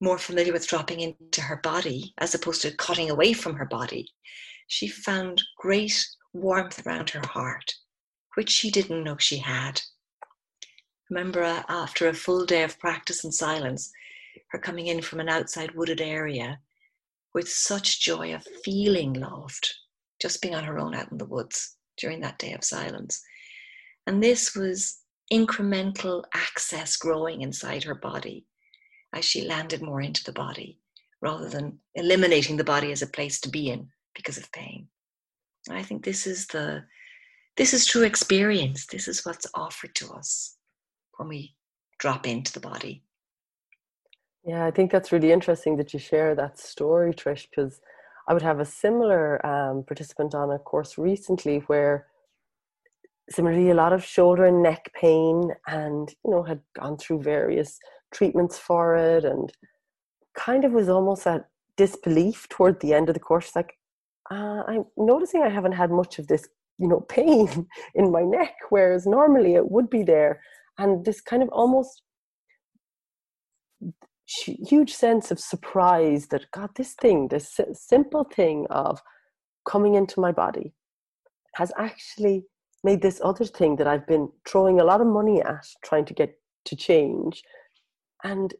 more 0.00 0.18
familiar 0.18 0.52
with 0.52 0.66
dropping 0.66 1.00
into 1.00 1.40
her 1.40 1.56
body 1.56 2.14
as 2.18 2.34
opposed 2.34 2.62
to 2.62 2.76
cutting 2.76 3.10
away 3.10 3.32
from 3.32 3.54
her 3.54 3.66
body, 3.66 4.08
she 4.66 4.88
found 4.88 5.42
great 5.58 6.06
warmth 6.32 6.86
around 6.86 7.10
her 7.10 7.26
heart, 7.26 7.74
which 8.34 8.50
she 8.50 8.70
didn't 8.70 9.04
know 9.04 9.16
she 9.18 9.38
had. 9.38 9.82
Remember, 11.10 11.42
uh, 11.42 11.62
after 11.68 12.08
a 12.08 12.14
full 12.14 12.46
day 12.46 12.62
of 12.62 12.78
practice 12.78 13.24
and 13.24 13.34
silence, 13.34 13.90
her 14.50 14.58
coming 14.58 14.86
in 14.86 15.02
from 15.02 15.20
an 15.20 15.28
outside 15.28 15.74
wooded 15.74 16.00
area 16.00 16.60
with 17.34 17.48
such 17.48 18.00
joy 18.00 18.34
of 18.34 18.46
feeling 18.64 19.12
loved, 19.14 19.74
just 20.20 20.40
being 20.40 20.54
on 20.54 20.64
her 20.64 20.78
own 20.78 20.94
out 20.94 21.10
in 21.10 21.18
the 21.18 21.24
woods 21.24 21.76
during 21.96 22.20
that 22.20 22.38
day 22.38 22.52
of 22.52 22.64
silence. 22.64 23.22
And 24.06 24.22
this 24.22 24.54
was 24.54 25.00
incremental 25.32 26.24
access 26.34 26.96
growing 26.96 27.42
inside 27.42 27.84
her 27.84 27.94
body 27.94 28.46
as 29.14 29.24
she 29.24 29.46
landed 29.46 29.82
more 29.82 30.00
into 30.00 30.24
the 30.24 30.32
body 30.32 30.78
rather 31.22 31.48
than 31.48 31.78
eliminating 31.94 32.56
the 32.56 32.64
body 32.64 32.92
as 32.92 33.02
a 33.02 33.06
place 33.06 33.40
to 33.40 33.48
be 33.48 33.70
in 33.70 33.88
because 34.14 34.38
of 34.38 34.50
pain. 34.52 34.88
And 35.68 35.76
I 35.76 35.82
think 35.82 36.04
this 36.04 36.26
is 36.26 36.46
the 36.48 36.84
this 37.56 37.74
is 37.74 37.84
true 37.84 38.04
experience. 38.04 38.86
This 38.86 39.06
is 39.06 39.26
what's 39.26 39.46
offered 39.54 39.94
to 39.96 40.12
us 40.12 40.56
when 41.16 41.28
we 41.28 41.54
drop 41.98 42.26
into 42.26 42.52
the 42.52 42.60
body. 42.60 43.02
Yeah, 44.44 44.64
I 44.64 44.70
think 44.70 44.90
that's 44.90 45.12
really 45.12 45.32
interesting 45.32 45.76
that 45.76 45.92
you 45.92 45.98
share 45.98 46.34
that 46.34 46.58
story, 46.58 47.12
Trish, 47.12 47.46
because 47.50 47.80
I 48.26 48.32
would 48.32 48.42
have 48.42 48.60
a 48.60 48.64
similar 48.64 49.44
um, 49.44 49.82
participant 49.82 50.34
on 50.34 50.50
a 50.50 50.58
course 50.58 50.96
recently 50.96 51.58
where 51.66 52.06
similarly 53.30 53.70
a 53.70 53.74
lot 53.74 53.92
of 53.92 54.04
shoulder 54.04 54.44
and 54.44 54.62
neck 54.62 54.90
pain 54.94 55.50
and 55.66 56.14
you 56.24 56.30
know 56.30 56.42
had 56.42 56.60
gone 56.78 56.96
through 56.96 57.22
various 57.22 57.78
treatments 58.12 58.58
for 58.58 58.96
it 58.96 59.24
and 59.24 59.52
kind 60.34 60.64
of 60.64 60.72
was 60.72 60.88
almost 60.88 61.26
at 61.26 61.48
disbelief 61.76 62.48
toward 62.48 62.80
the 62.80 62.92
end 62.92 63.08
of 63.08 63.14
the 63.14 63.20
course 63.20 63.54
like 63.54 63.74
uh, 64.30 64.62
i'm 64.66 64.84
noticing 64.96 65.42
i 65.42 65.48
haven't 65.48 65.72
had 65.72 65.90
much 65.90 66.18
of 66.18 66.26
this 66.26 66.48
you 66.80 66.88
know, 66.88 67.00
pain 67.08 67.68
in 67.94 68.10
my 68.10 68.22
neck, 68.22 68.54
whereas 68.70 69.06
normally 69.06 69.54
it 69.54 69.70
would 69.70 69.88
be 69.88 70.02
there. 70.02 70.40
And 70.78 71.04
this 71.04 71.20
kind 71.20 71.42
of 71.42 71.50
almost 71.50 72.02
huge 74.46 74.94
sense 74.94 75.30
of 75.30 75.38
surprise 75.38 76.28
that, 76.28 76.50
God, 76.52 76.70
this 76.76 76.94
thing, 76.94 77.28
this 77.28 77.60
simple 77.74 78.24
thing 78.24 78.66
of 78.70 79.00
coming 79.68 79.94
into 79.94 80.20
my 80.20 80.32
body 80.32 80.72
has 81.54 81.70
actually 81.76 82.44
made 82.82 83.02
this 83.02 83.20
other 83.22 83.44
thing 83.44 83.76
that 83.76 83.86
I've 83.86 84.06
been 84.06 84.30
throwing 84.48 84.80
a 84.80 84.84
lot 84.84 85.00
of 85.00 85.06
money 85.06 85.42
at 85.42 85.66
trying 85.84 86.04
to 86.06 86.14
get 86.14 86.38
to 86.66 86.76
change 86.76 87.42
and 88.24 88.54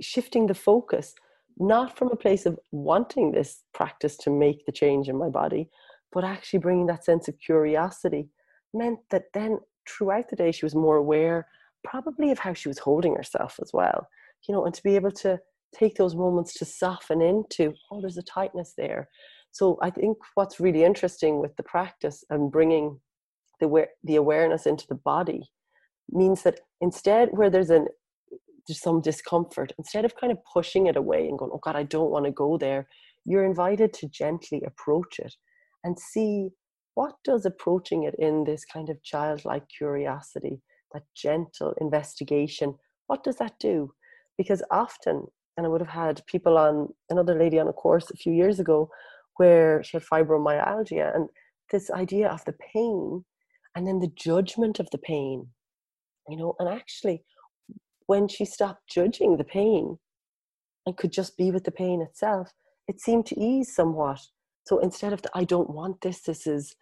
shifting 0.00 0.46
the 0.46 0.54
focus 0.54 1.14
not 1.60 1.98
from 1.98 2.08
a 2.12 2.16
place 2.16 2.46
of 2.46 2.58
wanting 2.70 3.32
this 3.32 3.64
practice 3.74 4.16
to 4.16 4.30
make 4.30 4.64
the 4.64 4.72
change 4.72 5.08
in 5.08 5.16
my 5.16 5.28
body 5.28 5.68
but 6.12 6.24
actually 6.24 6.58
bringing 6.58 6.86
that 6.86 7.04
sense 7.04 7.28
of 7.28 7.38
curiosity 7.38 8.28
meant 8.72 8.98
that 9.10 9.24
then 9.34 9.58
throughout 9.88 10.28
the 10.28 10.36
day 10.36 10.52
she 10.52 10.64
was 10.64 10.74
more 10.74 10.96
aware 10.96 11.46
probably 11.84 12.30
of 12.30 12.38
how 12.38 12.52
she 12.52 12.68
was 12.68 12.78
holding 12.78 13.14
herself 13.16 13.58
as 13.60 13.70
well 13.72 14.08
you 14.46 14.54
know 14.54 14.64
and 14.64 14.74
to 14.74 14.82
be 14.82 14.94
able 14.94 15.10
to 15.10 15.38
take 15.74 15.96
those 15.96 16.14
moments 16.14 16.54
to 16.54 16.64
soften 16.64 17.20
into 17.20 17.74
oh 17.90 18.00
there's 18.00 18.16
a 18.16 18.22
tightness 18.22 18.74
there. 18.76 19.08
So 19.50 19.78
i 19.82 19.90
think 19.90 20.16
what's 20.34 20.60
really 20.60 20.84
interesting 20.84 21.40
with 21.40 21.56
the 21.56 21.62
practice 21.62 22.24
and 22.30 22.52
bringing 22.52 23.00
the, 23.60 23.86
the 24.04 24.16
awareness 24.16 24.66
into 24.66 24.86
the 24.88 24.94
body 24.94 25.50
means 26.10 26.42
that 26.42 26.60
instead 26.80 27.28
where 27.32 27.50
there's 27.50 27.70
an 27.70 27.86
there's 28.66 28.80
some 28.80 29.00
discomfort 29.00 29.72
instead 29.78 30.04
of 30.04 30.16
kind 30.16 30.30
of 30.30 30.38
pushing 30.52 30.86
it 30.86 30.96
away 30.96 31.26
and 31.26 31.38
going 31.38 31.50
oh 31.52 31.60
god 31.62 31.76
i 31.76 31.82
don't 31.82 32.10
want 32.10 32.24
to 32.24 32.30
go 32.30 32.56
there 32.56 32.86
you're 33.24 33.44
invited 33.44 33.92
to 33.92 34.08
gently 34.08 34.62
approach 34.66 35.18
it 35.18 35.34
and 35.84 35.98
see 35.98 36.48
what 36.94 37.14
does 37.24 37.46
approaching 37.46 38.04
it 38.04 38.14
in 38.18 38.44
this 38.44 38.64
kind 38.64 38.88
of 38.88 39.02
childlike 39.02 39.64
curiosity 39.76 40.60
that 40.92 41.02
gentle 41.14 41.74
investigation 41.80 42.74
what 43.08 43.24
does 43.24 43.36
that 43.36 43.58
do? 43.58 43.92
Because 44.36 44.62
often 44.70 45.26
and 45.56 45.66
i 45.66 45.68
would 45.68 45.80
have 45.80 45.90
had 45.90 46.22
people 46.26 46.56
on 46.56 46.88
another 47.10 47.36
lady 47.36 47.58
on 47.58 47.66
a 47.66 47.72
course 47.72 48.10
a 48.10 48.16
few 48.16 48.32
years 48.32 48.60
ago 48.60 48.88
where 49.38 49.82
she 49.82 49.96
had 49.96 50.04
fibromyalgia 50.04 51.14
and 51.14 51.28
this 51.72 51.90
idea 51.90 52.28
of 52.28 52.44
the 52.44 52.54
pain 52.72 53.24
and 53.74 53.86
then 53.86 54.00
the 54.00 54.12
judgment 54.16 54.78
of 54.80 54.88
the 54.90 54.98
pain 54.98 55.46
you 56.28 56.36
know 56.36 56.54
and 56.58 56.68
actually 56.68 57.22
when 58.06 58.26
she 58.26 58.44
stopped 58.44 58.88
judging 58.88 59.36
the 59.36 59.44
pain 59.44 59.98
and 60.86 60.96
could 60.96 61.12
just 61.12 61.36
be 61.36 61.50
with 61.50 61.64
the 61.64 61.70
pain 61.70 62.00
itself 62.00 62.52
it 62.88 63.00
seemed 63.00 63.26
to 63.26 63.38
ease 63.38 63.74
somewhat. 63.74 64.18
So 64.66 64.78
instead 64.80 65.12
of 65.12 65.22
the, 65.22 65.30
i 65.34 65.44
don't 65.44 65.70
want 65.70 66.00
this 66.00 66.20
this 66.22 66.46
is 66.46 66.74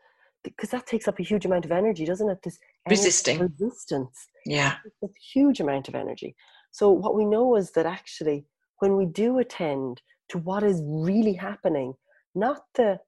because 0.43 0.71
that 0.71 0.87
takes 0.87 1.09
up 1.09 1.19
a 1.19 1.25
huge 1.25 1.45
amount 1.45 1.65
of 1.65 1.73
energy 1.73 2.05
doesn't 2.05 2.31
it? 2.31 2.39
This 2.43 2.59
resisting. 2.89 3.39
resistance. 3.41 4.29
Yeah. 4.45 4.77
A 5.03 5.09
huge 5.33 5.61
amount 5.61 5.89
of 5.89 5.95
energy. 5.97 6.37
So 6.71 6.91
what 6.91 7.17
we 7.17 7.25
know 7.25 7.57
is 7.57 7.73
that 7.73 7.87
actually 7.87 8.47
when 8.79 8.97
we 8.97 9.07
do 9.07 9.39
attend 9.39 10.03
to 10.29 10.39
what 10.39 10.63
is 10.63 10.81
really 10.85 11.35
happening 11.35 11.95
not 12.35 12.63
the 12.75 13.01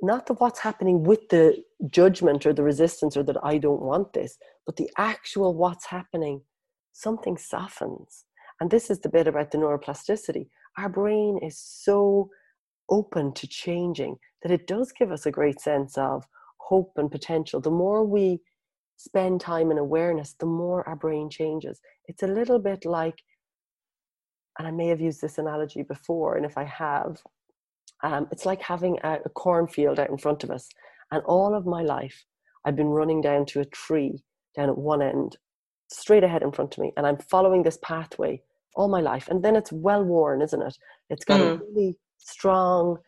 not 0.00 0.26
the 0.26 0.34
what's 0.34 0.60
happening 0.60 1.02
with 1.02 1.28
the 1.28 1.62
judgment 1.90 2.46
or 2.46 2.52
the 2.52 2.62
resistance 2.62 3.16
or 3.16 3.22
that 3.24 3.42
I 3.42 3.58
don't 3.58 3.82
want 3.82 4.12
this, 4.12 4.36
but 4.66 4.76
the 4.76 4.90
actual 4.96 5.54
what's 5.54 5.86
happening, 5.86 6.42
something 6.92 7.36
softens. 7.36 8.24
And 8.60 8.70
this 8.70 8.90
is 8.90 9.00
the 9.00 9.08
bit 9.08 9.26
about 9.26 9.50
the 9.50 9.58
neuroplasticity. 9.58 10.48
Our 10.76 10.88
brain 10.88 11.38
is 11.42 11.58
so 11.58 12.30
open 12.90 13.32
to 13.34 13.46
changing 13.46 14.16
that 14.42 14.52
it 14.52 14.66
does 14.66 14.92
give 14.92 15.10
us 15.12 15.26
a 15.26 15.30
great 15.30 15.60
sense 15.60 15.98
of 15.98 16.24
hope 16.58 16.92
and 16.96 17.10
potential. 17.10 17.60
The 17.60 17.70
more 17.70 18.04
we 18.04 18.40
spend 18.96 19.40
time 19.40 19.70
in 19.70 19.78
awareness, 19.78 20.34
the 20.38 20.46
more 20.46 20.86
our 20.88 20.96
brain 20.96 21.30
changes. 21.30 21.80
It's 22.06 22.22
a 22.22 22.26
little 22.26 22.58
bit 22.58 22.84
like, 22.84 23.22
and 24.58 24.66
I 24.66 24.70
may 24.70 24.88
have 24.88 25.00
used 25.00 25.20
this 25.20 25.38
analogy 25.38 25.82
before, 25.82 26.36
and 26.36 26.44
if 26.44 26.58
I 26.58 26.64
have, 26.64 27.22
um, 28.02 28.28
it's 28.30 28.46
like 28.46 28.62
having 28.62 28.98
a, 29.02 29.18
a 29.24 29.28
cornfield 29.30 29.98
out 29.98 30.10
in 30.10 30.18
front 30.18 30.44
of 30.44 30.50
us. 30.50 30.68
And 31.10 31.22
all 31.24 31.54
of 31.54 31.66
my 31.66 31.82
life, 31.82 32.24
I've 32.64 32.76
been 32.76 32.88
running 32.88 33.20
down 33.20 33.46
to 33.46 33.60
a 33.60 33.64
tree 33.64 34.22
down 34.56 34.68
at 34.68 34.78
one 34.78 35.02
end, 35.02 35.36
straight 35.90 36.24
ahead 36.24 36.42
in 36.42 36.52
front 36.52 36.74
of 36.74 36.82
me. 36.82 36.92
And 36.96 37.06
I'm 37.06 37.18
following 37.18 37.62
this 37.62 37.78
pathway 37.82 38.42
all 38.74 38.88
my 38.88 39.00
life. 39.00 39.28
And 39.28 39.42
then 39.42 39.56
it's 39.56 39.72
well 39.72 40.04
worn, 40.04 40.42
isn't 40.42 40.62
it? 40.62 40.76
It's 41.10 41.24
got 41.24 41.40
mm. 41.40 41.60
a 41.60 41.64
really 41.64 41.96
strong, 42.18 42.98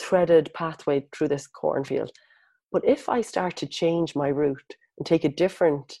threaded 0.00 0.50
pathway 0.54 1.06
through 1.12 1.28
this 1.28 1.46
cornfield. 1.46 2.10
But 2.70 2.84
if 2.86 3.08
I 3.08 3.20
start 3.20 3.56
to 3.56 3.66
change 3.66 4.14
my 4.14 4.28
route 4.28 4.76
and 4.98 5.06
take 5.06 5.24
a 5.24 5.28
different 5.28 5.98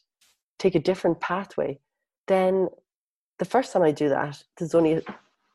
take 0.58 0.74
a 0.74 0.80
different 0.80 1.20
pathway, 1.20 1.78
then 2.26 2.68
the 3.38 3.44
first 3.44 3.72
time 3.72 3.82
I 3.82 3.92
do 3.92 4.08
that, 4.08 4.42
there's 4.58 4.74
only 4.74 5.02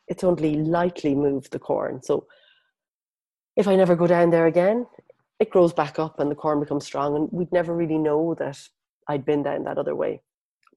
it's 0.08 0.24
only 0.24 0.56
lightly 0.56 1.16
moved 1.16 1.52
the 1.52 1.60
corn. 1.60 2.02
So 2.02 2.26
if 3.56 3.68
I 3.68 3.76
never 3.76 3.96
go 3.96 4.08
down 4.08 4.30
there 4.30 4.48
again, 4.48 4.86
it 5.40 5.50
grows 5.50 5.74
back 5.74 6.00
up 6.00 6.20
and 6.20 6.30
the 6.32 6.36
corn 6.36 6.60
becomes 6.60 6.86
strong. 6.86 7.16
And 7.16 7.30
we'd 7.32 7.52
never 7.52 7.76
really 7.76 7.98
know 7.98 8.36
that 8.40 8.58
I'd 9.08 9.26
been 9.26 9.44
down 9.44 9.64
that 9.66 9.78
other 9.78 9.96
way. 9.96 10.22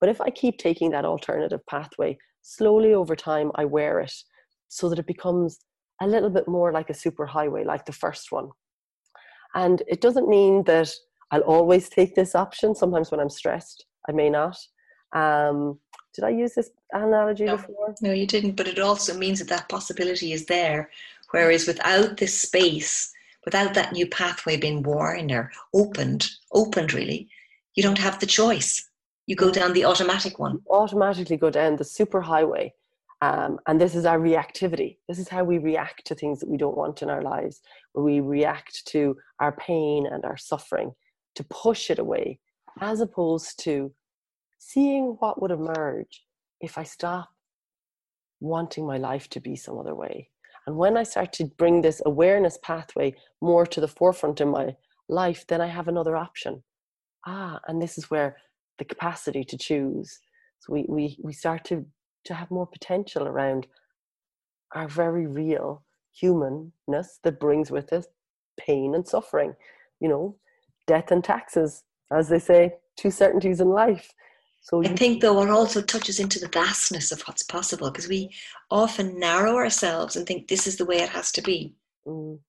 But 0.01 0.09
if 0.09 0.21
I 0.21 0.31
keep 0.31 0.59
taking 0.59 0.91
that 0.91 1.05
alternative 1.05 1.65
pathway, 1.67 2.19
slowly 2.43 2.95
over 2.95 3.17
time, 3.17 3.51
I 3.55 3.65
wear 3.65 4.01
it 4.01 4.13
so 4.69 4.89
that 4.89 4.99
it 4.99 5.07
becomes 5.07 5.61
a 6.03 6.07
little 6.07 6.31
bit 6.31 6.47
more 6.47 6.73
like 6.73 6.91
a 6.91 6.95
super 6.95 7.27
highway, 7.27 7.65
like 7.65 7.87
the 7.87 7.93
first 7.93 8.31
one. 8.31 8.51
And 9.55 9.83
it 9.89 10.01
doesn't 10.01 10.29
mean 10.29 10.65
that 10.65 10.93
I'll 11.31 11.41
always 11.41 11.89
take 11.89 12.15
this 12.15 12.35
option. 12.35 12.75
Sometimes 12.75 13.11
when 13.11 13.21
I'm 13.21 13.31
stressed, 13.31 13.87
I 14.09 14.13
may 14.13 14.29
not. 14.29 14.59
Um, 15.15 15.81
did 16.15 16.25
I 16.25 16.31
use 16.31 16.55
this 16.55 16.71
analogy 16.93 17.45
no, 17.45 17.57
before? 17.57 17.95
No, 18.03 18.13
you 18.13 18.27
didn't. 18.27 18.57
But 18.57 18.69
it 18.69 18.79
also 18.79 19.17
means 19.17 19.39
that 19.39 19.49
that 19.49 19.69
possibility 19.69 20.33
is 20.33 20.47
there 20.47 20.91
Whereas 21.31 21.67
without 21.67 22.17
this 22.17 22.41
space, 22.41 23.13
without 23.45 23.75
that 23.75 23.93
new 23.93 24.07
pathway 24.07 24.57
being 24.57 24.83
worn 24.83 25.31
or 25.31 25.51
opened, 25.75 26.29
opened 26.53 26.93
really, 26.93 27.29
you 27.75 27.83
don't 27.83 27.99
have 27.99 28.21
the 28.21 28.27
choice. 28.27 28.89
You 29.27 29.37
go 29.37 29.51
down 29.51 29.73
the 29.73 29.85
automatic 29.85 30.39
one. 30.39 30.53
You 30.53 30.63
automatically 30.71 31.37
go 31.37 31.51
down 31.51 31.77
the 31.77 31.85
super 31.85 32.21
highway. 32.21 32.73
Um, 33.23 33.59
and 33.67 33.81
this 33.81 33.95
is 33.95 34.05
our 34.05 34.19
reactivity. 34.19 34.99
This 35.09 35.19
is 35.19 35.29
how 35.29 35.43
we 35.43 35.59
react 35.59 36.07
to 36.07 36.15
things 36.15 36.41
that 36.41 36.51
we 36.51 36.59
don't 36.59 36.77
want 36.77 37.03
in 37.03 37.11
our 37.11 37.23
lives, 37.23 37.61
we 37.95 38.21
react 38.21 38.87
to 38.89 39.17
our 39.41 39.53
pain 39.53 40.07
and 40.07 40.25
our 40.25 40.37
suffering 40.37 40.93
to 41.35 41.45
push 41.45 41.91
it 41.91 41.99
away, 41.99 42.39
as 42.81 43.01
opposed 43.01 43.59
to 43.65 43.93
seeing 44.59 45.17
what 45.19 45.41
would 45.41 45.51
emerge 45.51 46.25
if 46.61 46.77
I 46.77 46.83
stop 46.83 47.31
wanting 48.41 48.87
my 48.87 48.99
life 48.99 49.29
to 49.31 49.41
be 49.41 49.57
some 49.57 49.79
other 49.79 49.95
way. 49.95 50.29
And 50.67 50.77
when 50.77 50.97
I 50.97 51.05
start 51.05 51.33
to 51.35 51.45
bring 51.45 51.81
this 51.81 52.03
awareness 52.05 52.59
pathway 52.63 53.15
more 53.41 53.67
to 53.67 53.81
the 53.81 53.89
forefront 53.89 54.41
in 54.41 54.49
my 54.49 54.77
life, 55.09 55.47
then 55.47 55.61
I 55.61 55.69
have 55.69 55.89
another 55.89 56.17
option. 56.17 56.63
Ah, 57.27 57.61
and 57.67 57.81
this 57.81 57.99
is 57.99 58.11
where 58.11 58.37
the 58.79 58.85
capacity 58.85 59.45
to 59.45 59.57
choose. 59.57 60.19
So 60.61 60.73
we, 60.73 60.87
we, 60.89 61.19
we 61.23 61.33
start 61.33 61.65
to, 61.67 61.87
to 62.25 62.35
have 62.35 62.51
more 62.51 62.67
potential 62.67 63.27
around 63.27 63.67
our 64.75 64.89
very 64.89 65.27
real 65.27 65.85
humanness 66.13 67.21
that 67.23 67.41
brings 67.41 67.71
with 67.71 67.93
it 67.93 68.07
pain 68.59 68.95
and 68.95 69.07
suffering, 69.07 69.55
you 70.01 70.09
know, 70.09 70.37
death 70.87 71.11
and 71.11 71.23
taxes, 71.23 71.85
as 72.11 72.29
they 72.29 72.39
say, 72.39 72.75
two 72.97 73.11
certainties 73.11 73.61
in 73.61 73.69
life. 73.69 74.13
So 74.67 74.83
I 74.83 74.89
think 74.89 75.23
though 75.23 75.41
it 75.43 75.49
also 75.49 75.81
touches 75.81 76.19
into 76.19 76.41
the 76.41 76.49
vastness 76.49 77.13
of 77.13 77.23
what's 77.23 77.45
possible 77.45 77.89
because 77.89 78.09
we 78.09 78.35
often 78.69 79.17
narrow 79.17 79.55
ourselves 79.55 80.17
and 80.17 80.27
think 80.27 80.49
this 80.49 80.67
is 80.67 80.77
the 80.77 80.85
way 80.85 80.97
it 80.97 81.09
has 81.11 81.31
to 81.33 81.41
be. 81.41 81.77
Mm. 82.05 82.41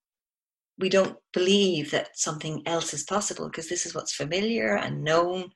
We 0.80 0.88
don't 0.88 1.16
believe 1.32 1.92
that 1.92 2.18
something 2.18 2.64
else 2.66 2.92
is 2.92 3.04
possible 3.04 3.46
because 3.46 3.68
this 3.68 3.86
is 3.86 3.94
what's 3.94 4.12
familiar 4.12 4.78
and 4.78 5.04
known. 5.04 5.52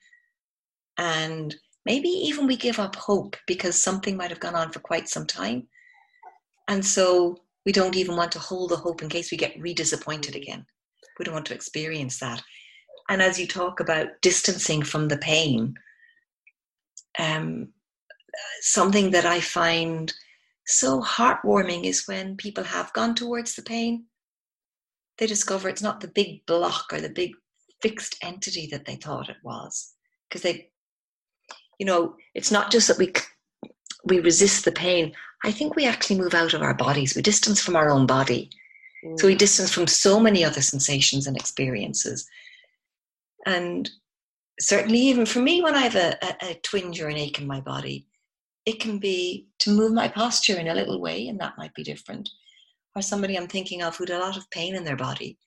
And 0.98 1.52
maybe 1.84 2.08
even 2.08 2.46
we 2.46 2.54
give 2.54 2.78
up 2.78 2.94
hope 2.94 3.36
because 3.48 3.82
something 3.82 4.16
might 4.16 4.30
have 4.30 4.38
gone 4.38 4.54
on 4.54 4.70
for 4.70 4.78
quite 4.78 5.08
some 5.08 5.26
time. 5.26 5.66
And 6.68 6.86
so 6.86 7.38
we 7.66 7.72
don't 7.72 7.96
even 7.96 8.14
want 8.14 8.30
to 8.32 8.38
hold 8.38 8.70
the 8.70 8.76
hope 8.76 9.02
in 9.02 9.08
case 9.08 9.32
we 9.32 9.36
get 9.36 9.60
re 9.60 9.74
disappointed 9.74 10.36
again. 10.36 10.64
We 11.18 11.24
don't 11.24 11.34
want 11.34 11.46
to 11.46 11.54
experience 11.54 12.20
that. 12.20 12.40
And 13.08 13.20
as 13.20 13.36
you 13.36 13.48
talk 13.48 13.80
about 13.80 14.10
distancing 14.20 14.84
from 14.84 15.08
the 15.08 15.18
pain, 15.18 15.74
um, 17.18 17.68
something 18.60 19.10
that 19.10 19.26
I 19.26 19.40
find 19.40 20.12
so 20.66 21.00
heartwarming 21.00 21.84
is 21.84 22.06
when 22.06 22.36
people 22.36 22.64
have 22.64 22.92
gone 22.92 23.14
towards 23.14 23.54
the 23.54 23.62
pain, 23.62 24.06
they 25.18 25.26
discover 25.26 25.68
it's 25.68 25.82
not 25.82 26.00
the 26.00 26.08
big 26.08 26.46
block 26.46 26.86
or 26.92 27.00
the 27.00 27.10
big 27.10 27.32
fixed 27.80 28.16
entity 28.22 28.68
that 28.70 28.84
they 28.86 28.96
thought 28.96 29.28
it 29.28 29.36
was. 29.42 29.92
Because 30.28 30.42
they, 30.42 30.70
you 31.78 31.86
know, 31.86 32.16
it's 32.34 32.50
not 32.50 32.70
just 32.70 32.88
that 32.88 32.98
we 32.98 33.12
we 34.04 34.18
resist 34.20 34.64
the 34.64 34.72
pain. 34.72 35.12
I 35.44 35.52
think 35.52 35.76
we 35.76 35.86
actually 35.86 36.18
move 36.18 36.34
out 36.34 36.54
of 36.54 36.62
our 36.62 36.74
bodies. 36.74 37.14
We 37.14 37.22
distance 37.22 37.60
from 37.60 37.76
our 37.76 37.90
own 37.90 38.06
body, 38.06 38.50
Mm. 39.04 39.18
So 39.18 39.26
we 39.26 39.34
distance 39.34 39.72
from 39.72 39.86
so 39.86 40.20
many 40.20 40.44
other 40.44 40.62
sensations 40.62 41.26
and 41.26 41.36
experiences. 41.36 42.28
And 43.46 43.90
certainly, 44.62 44.98
even 44.98 45.26
for 45.26 45.40
me, 45.40 45.60
when 45.62 45.74
I 45.74 45.80
have 45.80 45.96
a, 45.96 46.16
a, 46.22 46.50
a 46.50 46.54
twinge 46.62 47.00
or 47.00 47.08
an 47.08 47.16
ache 47.16 47.40
in 47.40 47.46
my 47.46 47.60
body, 47.60 48.06
it 48.64 48.80
can 48.80 48.98
be 48.98 49.48
to 49.60 49.70
move 49.70 49.92
my 49.92 50.08
posture 50.08 50.56
in 50.58 50.68
a 50.68 50.74
little 50.74 51.00
way, 51.00 51.26
and 51.28 51.40
that 51.40 51.58
might 51.58 51.74
be 51.74 51.82
different. 51.82 52.28
Or 52.94 53.02
somebody 53.02 53.36
I'm 53.36 53.48
thinking 53.48 53.82
of 53.82 53.96
who 53.96 54.04
had 54.04 54.16
a 54.16 54.18
lot 54.20 54.36
of 54.36 54.50
pain 54.50 54.74
in 54.76 54.84
their 54.84 54.96
body. 54.96 55.38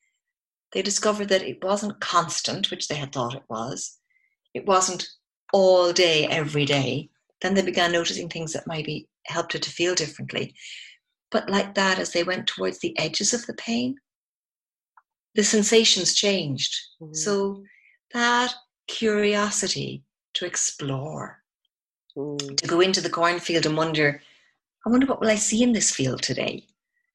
They 0.74 0.82
discovered 0.82 1.30
that 1.30 1.44
it 1.44 1.64
wasn't 1.64 2.02
constant, 2.02 2.70
which 2.70 2.88
they 2.88 2.96
had 2.96 3.14
thought 3.14 3.36
it 3.36 3.44
was. 3.50 3.98
It 4.54 4.66
wasn't 4.66 5.08
all 5.54 5.94
day, 5.94 6.28
every 6.28 6.66
day. 6.66 7.10
Then 7.42 7.54
they 7.54 7.62
began 7.62 7.92
noticing 7.92 8.28
things 8.28 8.52
that 8.54 8.68
maybe 8.68 9.08
helped 9.28 9.56
it 9.56 9.62
to 9.64 9.70
feel 9.70 9.96
differently. 9.96 10.54
But 11.32 11.50
like 11.50 11.76
that, 11.76 12.00
as 12.00 12.12
they 12.12 12.24
went 12.24 12.48
towards 12.48 12.80
the 12.80 12.98
edges 12.98 13.34
of 13.34 13.46
the 13.46 13.54
pain, 13.54 13.96
the 15.36 15.44
sensations 15.44 16.14
changed. 16.14 16.76
Mm-hmm. 17.02 17.14
So 17.14 17.64
that 18.14 18.56
curiosity 18.88 20.04
to 20.36 20.46
explore, 20.46 21.42
mm. 22.18 22.58
to 22.58 22.68
go 22.68 22.82
into 22.82 23.02
the 23.02 23.10
cornfield 23.10 23.66
and 23.66 23.78
wonder, 23.78 24.22
I 24.86 24.90
wonder 24.90 25.08
what 25.08 25.20
will 25.20 25.30
I 25.30 25.36
see 25.36 25.64
in 25.64 25.74
this 25.74 25.92
field 25.92 26.22
today? 26.22 26.66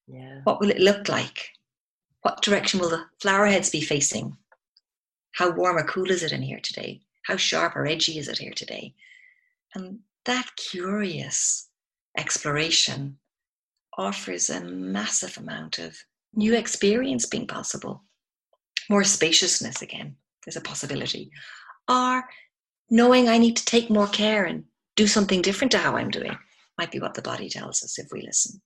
Yeah. 0.06 0.40
What 0.44 0.60
will 0.60 0.70
it 0.70 0.80
look 0.80 1.08
like? 1.08 1.50
What 2.22 2.42
direction 2.42 2.80
will 2.80 2.90
the 2.90 3.04
flower 3.20 3.46
heads 3.46 3.70
be 3.70 3.80
facing? 3.80 4.36
How 5.32 5.50
warm 5.50 5.78
or 5.78 5.84
cool 5.84 6.10
is 6.10 6.22
it 6.22 6.32
in 6.32 6.42
here 6.42 6.60
today? 6.60 7.00
How 7.24 7.36
sharp 7.36 7.76
or 7.76 7.86
edgy 7.86 8.18
is 8.18 8.28
it 8.28 8.38
here 8.38 8.52
today? 8.52 8.94
And 9.74 10.00
that 10.24 10.50
curious 10.56 11.68
exploration 12.18 13.18
offers 13.96 14.50
a 14.50 14.64
massive 14.64 15.38
amount 15.38 15.78
of 15.78 15.96
new 16.34 16.54
experience 16.54 17.26
being 17.26 17.46
possible. 17.46 18.02
More 18.88 19.04
spaciousness 19.04 19.82
again, 19.82 20.16
there's 20.44 20.56
a 20.56 20.60
possibility. 20.60 21.30
Or 21.90 22.24
knowing 22.88 23.28
I 23.28 23.38
need 23.38 23.56
to 23.56 23.64
take 23.64 23.90
more 23.90 24.06
care 24.06 24.44
and 24.44 24.64
do 24.94 25.08
something 25.08 25.42
different 25.42 25.72
to 25.72 25.78
how 25.78 25.96
I'm 25.96 26.10
doing 26.10 26.38
might 26.78 26.92
be 26.92 27.00
what 27.00 27.14
the 27.14 27.22
body 27.22 27.48
tells 27.48 27.82
us 27.82 27.98
if 27.98 28.12
we 28.12 28.22
listen. 28.22 28.62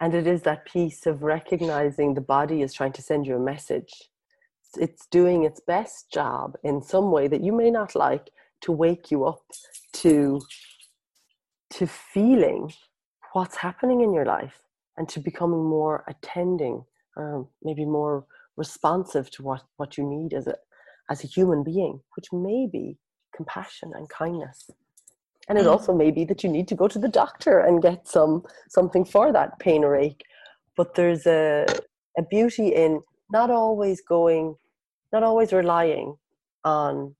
And 0.00 0.14
it 0.14 0.26
is 0.26 0.42
that 0.42 0.64
piece 0.64 1.06
of 1.06 1.22
recognizing 1.22 2.14
the 2.14 2.20
body 2.20 2.62
is 2.62 2.72
trying 2.72 2.92
to 2.92 3.02
send 3.02 3.26
you 3.26 3.36
a 3.36 3.40
message. 3.40 3.92
It's 4.78 5.06
doing 5.06 5.44
its 5.44 5.60
best 5.60 6.12
job 6.12 6.56
in 6.62 6.80
some 6.82 7.10
way 7.10 7.26
that 7.28 7.42
you 7.42 7.52
may 7.52 7.70
not 7.70 7.94
like 7.96 8.30
to 8.62 8.72
wake 8.72 9.10
you 9.10 9.24
up 9.24 9.42
to 9.94 10.40
to 11.70 11.86
feeling 11.86 12.72
what's 13.32 13.56
happening 13.56 14.00
in 14.00 14.12
your 14.12 14.24
life 14.24 14.58
and 14.96 15.08
to 15.08 15.20
becoming 15.20 15.64
more 15.64 16.04
attending 16.08 16.84
or 17.16 17.48
maybe 17.62 17.84
more 17.84 18.26
responsive 18.56 19.30
to 19.30 19.42
what, 19.42 19.62
what 19.76 19.96
you 19.96 20.04
need 20.04 20.34
as 20.34 20.46
a 20.48 20.56
as 21.10 21.24
a 21.24 21.26
human 21.26 21.62
being, 21.62 22.00
which 22.16 22.32
may 22.32 22.68
be 22.70 22.96
compassion 23.34 23.92
and 23.94 24.08
kindness. 24.08 24.70
And 25.48 25.58
it 25.58 25.64
mm. 25.64 25.70
also 25.70 25.92
may 25.92 26.10
be 26.10 26.24
that 26.26 26.44
you 26.44 26.50
need 26.50 26.68
to 26.68 26.74
go 26.74 26.88
to 26.88 26.98
the 26.98 27.08
doctor 27.08 27.58
and 27.58 27.82
get 27.82 28.06
some 28.06 28.44
something 28.68 29.04
for 29.04 29.32
that 29.32 29.58
pain 29.58 29.84
or 29.84 29.96
ache. 29.96 30.22
But 30.76 30.94
there's 30.94 31.26
a 31.26 31.66
a 32.16 32.22
beauty 32.22 32.68
in 32.68 33.00
not 33.32 33.50
always 33.50 34.00
going, 34.00 34.56
not 35.12 35.22
always 35.22 35.52
relying 35.52 36.16
on 36.64 37.14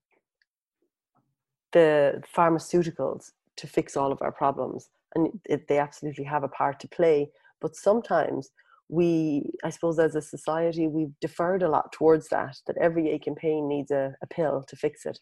the 1.73 2.23
pharmaceuticals 2.37 3.33
to 3.57 3.67
fix 3.67 3.97
all 3.97 4.13
of 4.13 4.23
our 4.23 4.33
problems 4.33 4.91
and 5.15 5.41
it, 5.45 5.69
they 5.69 5.79
absolutely 5.79 6.25
have 6.25 6.43
a 6.43 6.49
part 6.49 6.81
to 6.81 6.89
play 6.89 7.31
but 7.61 7.77
sometimes 7.77 8.51
we 8.91 9.45
i 9.63 9.71
suppose 9.71 9.99
as 10.01 10.17
a 10.17 10.21
society 10.21 10.89
we've 10.89 11.15
deferred 11.21 11.63
a 11.63 11.69
lot 11.69 11.93
towards 11.93 12.29
that 12.29 12.57
that 12.67 12.77
every 12.79 13.09
ache 13.09 13.29
and 13.29 13.37
pain 13.37 13.69
needs 13.69 13.93
a, 13.93 14.15
a 14.23 14.27
pill 14.27 14.65
to 14.67 14.77
fix 14.77 15.07
it. 15.07 15.19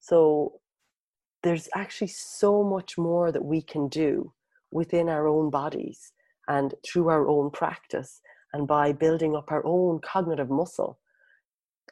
So 0.00 0.60
there's 1.44 1.68
actually 1.74 2.08
so 2.08 2.64
much 2.64 2.98
more 2.98 3.30
that 3.30 3.44
we 3.44 3.62
can 3.62 3.88
do 3.88 4.32
within 4.72 5.08
our 5.08 5.28
own 5.28 5.50
bodies 5.50 6.12
and 6.48 6.74
through 6.84 7.08
our 7.08 7.28
own 7.28 7.50
practice 7.50 8.20
and 8.52 8.66
by 8.66 8.92
building 8.92 9.36
up 9.36 9.52
our 9.52 9.64
own 9.64 10.00
cognitive 10.00 10.50
muscle 10.50 10.98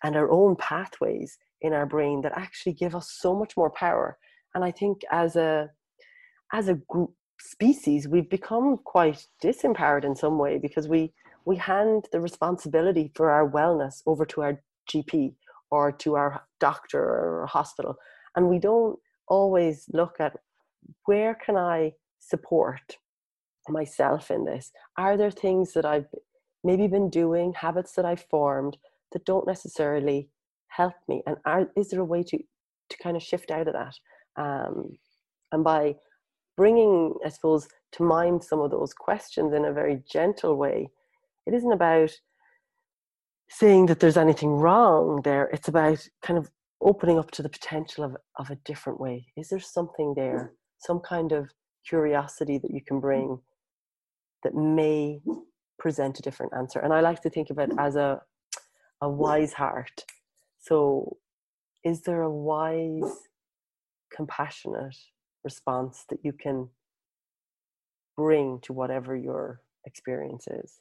and 0.03 0.17
our 0.17 0.31
own 0.31 0.57
pathways 0.57 1.39
in 1.61 1.73
our 1.73 1.87
brain 1.87 2.23
that 2.23 2.37
actually 2.37 2.73
give 2.73 2.97
us 2.97 3.13
so 3.13 3.35
much 3.35 3.57
more 3.57 3.71
power. 3.71 4.19
And 4.55 4.65
i 4.65 4.73
think 4.73 5.03
as 5.11 5.37
a 5.37 5.71
as 6.53 6.69
a 6.69 6.75
group 6.89 7.13
species 7.43 8.07
we've 8.07 8.31
become 8.31 8.79
quite 8.85 9.27
disempowered 9.43 10.05
in 10.05 10.15
some 10.15 10.39
way 10.39 10.59
because 10.59 10.89
we 10.89 11.13
we 11.45 11.57
hand 11.57 12.07
the 12.13 12.21
responsibility 12.21 13.11
for 13.17 13.31
our 13.31 13.51
wellness 13.51 14.03
over 14.07 14.25
to 14.25 14.43
our 14.43 14.63
gp 14.89 15.35
or 15.73 15.91
to 15.91 16.15
our 16.15 16.45
doctor 16.61 17.03
or 17.03 17.47
hospital. 17.47 17.97
And 18.37 18.49
we 18.49 18.59
don't 18.59 18.99
always 19.27 19.87
look 19.93 20.17
at 20.21 20.37
where 21.07 21.35
can 21.35 21.57
i 21.57 21.93
support 22.21 22.99
myself 23.69 24.31
in 24.31 24.45
this? 24.45 24.71
Are 24.97 25.17
there 25.17 25.31
things 25.31 25.73
that 25.73 25.87
i've 25.87 26.11
maybe 26.63 26.87
been 26.87 27.11
doing 27.11 27.55
habits 27.55 27.93
that 27.93 28.05
i've 28.05 28.27
formed 28.31 28.77
that 29.13 29.25
don't 29.25 29.47
necessarily 29.47 30.29
help 30.69 30.95
me? 31.09 31.23
And 31.27 31.37
are, 31.45 31.69
is 31.77 31.89
there 31.89 32.01
a 32.01 32.05
way 32.05 32.23
to 32.23 32.39
to 32.39 32.97
kind 33.03 33.17
of 33.17 33.23
shift 33.23 33.51
out 33.51 33.69
of 33.69 33.75
that? 33.75 33.95
Um, 34.37 34.99
and 35.53 35.65
by 35.65 35.97
bringing 36.57 37.15
i 37.25 37.29
suppose 37.29 37.69
to 37.93 38.03
mind 38.03 38.43
some 38.43 38.61
of 38.61 38.71
those 38.71 38.93
questions 38.93 39.53
in 39.53 39.65
a 39.65 39.73
very 39.73 40.03
gentle 40.11 40.57
way. 40.57 40.91
It 41.47 41.55
isn't 41.55 41.73
about 41.73 42.11
saying 43.49 43.87
that 43.87 44.01
there's 44.01 44.17
anything 44.17 44.51
wrong 44.51 45.21
there. 45.23 45.45
It's 45.53 45.69
about 45.69 46.09
kind 46.23 46.39
of 46.39 46.51
opening 46.81 47.19
up 47.19 47.31
to 47.33 47.43
the 47.43 47.49
potential 47.49 48.03
of, 48.03 48.17
of 48.39 48.51
a 48.51 48.59
different 48.65 48.99
way. 48.99 49.27
Is 49.37 49.51
there 49.51 49.61
something 49.61 50.15
there 50.17 50.53
mm. 50.53 50.57
some 50.79 51.01
kind 51.01 51.33
of 51.33 51.51
curiosity 51.87 52.59
that 52.59 52.71
you 52.71 52.81
can 52.81 52.97
mm. 52.97 53.03
bring 53.03 53.39
that 54.43 54.55
may 54.55 55.21
present 55.79 56.19
a 56.19 56.23
different 56.23 56.53
answer? 56.57 56.81
And 56.81 56.93
i 56.93 57.01
like 57.01 57.21
to 57.23 57.31
think 57.31 57.51
of 57.51 57.59
it 57.59 57.71
as 57.79 57.97
a 57.97 58.21
a 59.01 59.09
wise 59.09 59.53
heart. 59.53 60.05
So, 60.61 61.17
is 61.85 62.03
there 62.03 62.23
a 62.23 62.31
wise, 62.31 63.29
compassionate 64.15 64.95
response 65.45 66.05
that 66.09 66.21
you 66.23 66.33
can 66.33 66.69
bring 68.17 68.61
to 68.61 68.73
whatever 68.73 69.17
your 69.17 69.61
experience 69.85 70.47
is? 70.49 70.81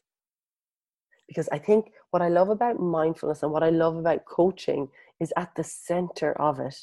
Because 1.27 1.47
I 1.51 1.57
think 1.57 1.91
what 2.09 2.21
I 2.21 2.27
love 2.27 2.49
about 2.49 2.79
mindfulness 2.79 3.43
and 3.43 3.51
what 3.51 3.63
I 3.63 3.69
love 3.69 3.95
about 3.95 4.25
coaching 4.25 4.89
is 5.19 5.33
at 5.37 5.55
the 5.55 5.63
center 5.63 6.33
of 6.33 6.59
it. 6.59 6.75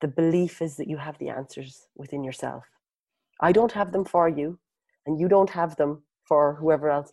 The 0.00 0.08
belief 0.08 0.60
is 0.60 0.76
that 0.76 0.88
you 0.88 0.96
have 0.96 1.16
the 1.18 1.28
answers 1.28 1.86
within 1.94 2.24
yourself. 2.24 2.64
I 3.40 3.52
don't 3.52 3.72
have 3.72 3.92
them 3.92 4.04
for 4.04 4.28
you, 4.28 4.58
and 5.06 5.20
you 5.20 5.28
don't 5.28 5.50
have 5.50 5.76
them 5.76 6.02
for 6.24 6.54
whoever 6.54 6.90
else. 6.90 7.12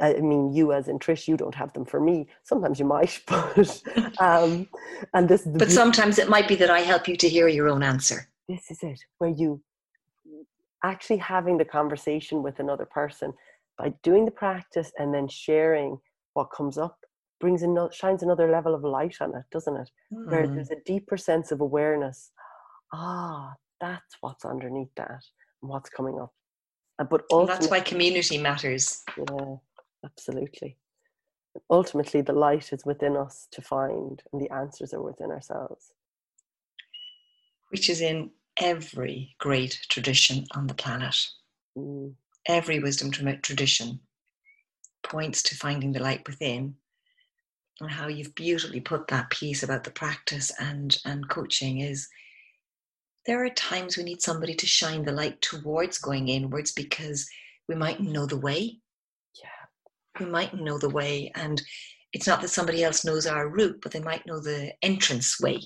I 0.00 0.14
mean, 0.14 0.52
you 0.52 0.72
as 0.72 0.88
in 0.88 0.98
Trish, 0.98 1.28
you 1.28 1.36
don't 1.36 1.54
have 1.54 1.72
them 1.74 1.84
for 1.84 2.00
me. 2.00 2.26
Sometimes 2.42 2.78
you 2.78 2.86
might, 2.86 3.20
but 3.26 3.82
um, 4.18 4.66
and 5.12 5.28
this. 5.28 5.46
But 5.46 5.70
sometimes 5.70 6.18
it 6.18 6.28
might 6.28 6.48
be 6.48 6.54
that 6.56 6.70
I 6.70 6.80
help 6.80 7.06
you 7.06 7.16
to 7.18 7.28
hear 7.28 7.48
your 7.48 7.68
own 7.68 7.82
answer. 7.82 8.28
This 8.48 8.70
is 8.70 8.82
it, 8.82 9.00
where 9.18 9.30
you 9.30 9.62
actually 10.82 11.18
having 11.18 11.58
the 11.58 11.64
conversation 11.64 12.42
with 12.42 12.60
another 12.60 12.86
person 12.86 13.32
by 13.78 13.92
doing 14.02 14.24
the 14.24 14.30
practice 14.30 14.92
and 14.98 15.14
then 15.14 15.28
sharing 15.28 15.98
what 16.34 16.50
comes 16.54 16.76
up 16.76 16.98
brings 17.40 17.62
another 17.62 17.92
shines 17.92 18.22
another 18.22 18.50
level 18.50 18.74
of 18.74 18.84
light 18.84 19.16
on 19.20 19.34
it, 19.34 19.44
doesn't 19.50 19.76
it? 19.76 19.90
Mm. 20.12 20.30
Where 20.30 20.46
there's 20.46 20.70
a 20.70 20.80
deeper 20.86 21.18
sense 21.18 21.52
of 21.52 21.60
awareness. 21.60 22.30
Ah, 22.92 23.52
that's 23.80 24.16
what's 24.20 24.46
underneath 24.46 24.94
that 24.96 25.20
and 25.60 25.70
what's 25.70 25.90
coming 25.90 26.18
up. 26.20 26.32
But 27.10 27.24
also, 27.30 27.52
that's 27.52 27.68
why 27.68 27.80
community 27.80 28.38
matters. 28.38 29.02
Yeah 29.18 29.56
absolutely. 30.04 30.76
Ultimately, 31.70 32.20
the 32.20 32.32
light 32.32 32.72
is 32.72 32.84
within 32.84 33.16
us 33.16 33.46
to 33.52 33.62
find, 33.62 34.22
and 34.32 34.42
the 34.42 34.52
answers 34.52 34.92
are 34.92 35.02
within 35.02 35.30
ourselves. 35.30 35.92
Which 37.70 37.88
is 37.88 38.00
in 38.00 38.30
every 38.60 39.34
great 39.38 39.78
tradition 39.88 40.46
on 40.54 40.66
the 40.66 40.74
planet. 40.74 41.16
Mm. 41.76 42.14
Every 42.46 42.78
wisdom 42.78 43.10
tradition 43.10 44.00
points 45.02 45.42
to 45.44 45.56
finding 45.56 45.92
the 45.92 46.02
light 46.02 46.26
within 46.26 46.74
and 47.80 47.90
how 47.90 48.08
you've 48.08 48.34
beautifully 48.34 48.80
put 48.80 49.08
that 49.08 49.30
piece 49.30 49.62
about 49.62 49.84
the 49.84 49.90
practice 49.90 50.52
and 50.60 50.98
and 51.04 51.28
coaching 51.28 51.80
is 51.80 52.08
there 53.26 53.44
are 53.44 53.50
times 53.50 53.96
we 53.96 54.04
need 54.04 54.22
somebody 54.22 54.54
to 54.54 54.66
shine 54.66 55.04
the 55.04 55.12
light 55.12 55.40
towards 55.40 55.98
going 55.98 56.28
inwards 56.28 56.72
because 56.72 57.28
we 57.68 57.74
might 57.74 58.00
know 58.00 58.26
the 58.26 58.36
way 58.36 58.78
who 60.18 60.26
mightn't 60.26 60.62
know 60.62 60.78
the 60.78 60.88
way. 60.88 61.30
And 61.34 61.62
it's 62.12 62.26
not 62.26 62.40
that 62.42 62.48
somebody 62.48 62.84
else 62.84 63.04
knows 63.04 63.26
our 63.26 63.48
route, 63.48 63.80
but 63.82 63.92
they 63.92 64.00
might 64.00 64.26
know 64.26 64.40
the 64.40 64.72
entrance 64.82 65.40
way 65.40 65.60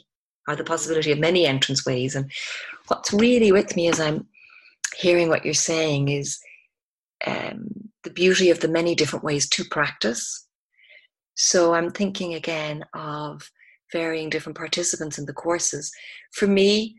or 0.49 0.57
the 0.57 0.65
possibility 0.65 1.13
of 1.13 1.19
many 1.19 1.47
entrance 1.47 1.85
ways. 1.85 2.17
And 2.17 2.31
what's 2.87 3.13
really 3.13 3.53
with 3.53 3.77
me 3.77 3.89
as 3.89 4.01
I'm 4.01 4.27
hearing 4.97 5.29
what 5.29 5.45
you're 5.45 5.55
saying 5.55 6.09
is 6.09 6.39
um, 7.27 7.69
the 8.05 8.11
beauty 8.11 8.51
of 8.51 8.61
the 8.61 8.69
many 8.69 8.95
different 8.95 9.25
ways 9.25 9.49
to 9.51 9.65
practice. 9.65 10.47
So 11.35 11.75
I'm 11.75 11.91
thinking 11.91 12.35
again 12.35 12.85
of 12.95 13.51
varying 13.93 14.31
different 14.31 14.57
participants 14.57 15.19
in 15.19 15.27
the 15.27 15.33
courses. 15.33 15.93
For 16.33 16.47
me, 16.47 16.99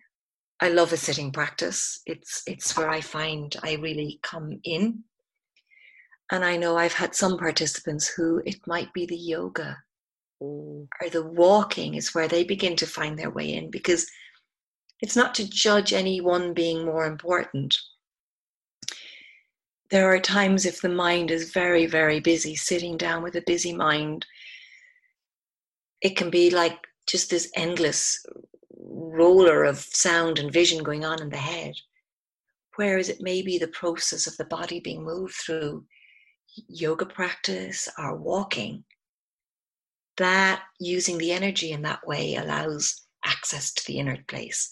I 0.61 0.69
love 0.69 0.93
a 0.93 0.97
sitting 0.97 1.31
practice. 1.31 2.01
It's 2.05 2.43
it's 2.45 2.75
where 2.75 2.89
I 2.89 3.01
find 3.01 3.55
I 3.63 3.75
really 3.75 4.19
come 4.23 4.59
in. 4.63 5.03
And 6.31 6.45
I 6.45 6.57
know 6.57 6.77
I've 6.77 6.93
had 6.93 7.15
some 7.15 7.37
participants 7.37 8.07
who 8.07 8.41
it 8.45 8.59
might 8.67 8.93
be 8.93 9.05
the 9.05 9.17
yoga 9.17 9.77
mm. 10.41 10.87
or 11.01 11.09
the 11.09 11.25
walking 11.25 11.95
is 11.95 12.13
where 12.13 12.27
they 12.27 12.43
begin 12.43 12.75
to 12.77 12.85
find 12.85 13.17
their 13.17 13.31
way 13.31 13.53
in 13.53 13.71
because 13.71 14.07
it's 15.01 15.15
not 15.15 15.33
to 15.35 15.49
judge 15.49 15.93
any 15.93 16.21
one 16.21 16.53
being 16.53 16.85
more 16.85 17.05
important. 17.05 17.77
There 19.89 20.13
are 20.13 20.19
times 20.19 20.65
if 20.65 20.81
the 20.81 20.89
mind 20.89 21.31
is 21.31 21.51
very, 21.51 21.87
very 21.87 22.19
busy, 22.19 22.55
sitting 22.55 22.95
down 22.95 23.23
with 23.23 23.35
a 23.35 23.43
busy 23.47 23.73
mind, 23.73 24.25
it 26.01 26.15
can 26.15 26.29
be 26.29 26.51
like 26.51 26.77
just 27.07 27.31
this 27.31 27.49
endless 27.55 28.23
roller 28.77 29.63
of 29.63 29.79
sound 29.79 30.37
and 30.37 30.53
vision 30.53 30.83
going 30.83 31.05
on 31.05 31.21
in 31.21 31.29
the 31.29 31.37
head. 31.37 31.73
Whereas 32.75 33.09
it 33.09 33.19
may 33.19 33.41
be 33.41 33.57
the 33.57 33.67
process 33.69 34.27
of 34.27 34.37
the 34.37 34.45
body 34.45 34.79
being 34.79 35.03
moved 35.03 35.33
through 35.33 35.85
yoga 36.67 37.05
practice 37.05 37.87
or 37.97 38.15
walking, 38.15 38.83
that 40.17 40.63
using 40.79 41.17
the 41.17 41.31
energy 41.31 41.71
in 41.71 41.81
that 41.83 42.05
way 42.05 42.35
allows 42.35 43.01
access 43.25 43.73
to 43.73 43.87
the 43.87 43.99
inner 43.99 44.17
place. 44.27 44.71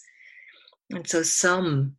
And 0.90 1.06
so, 1.06 1.22
some, 1.22 1.96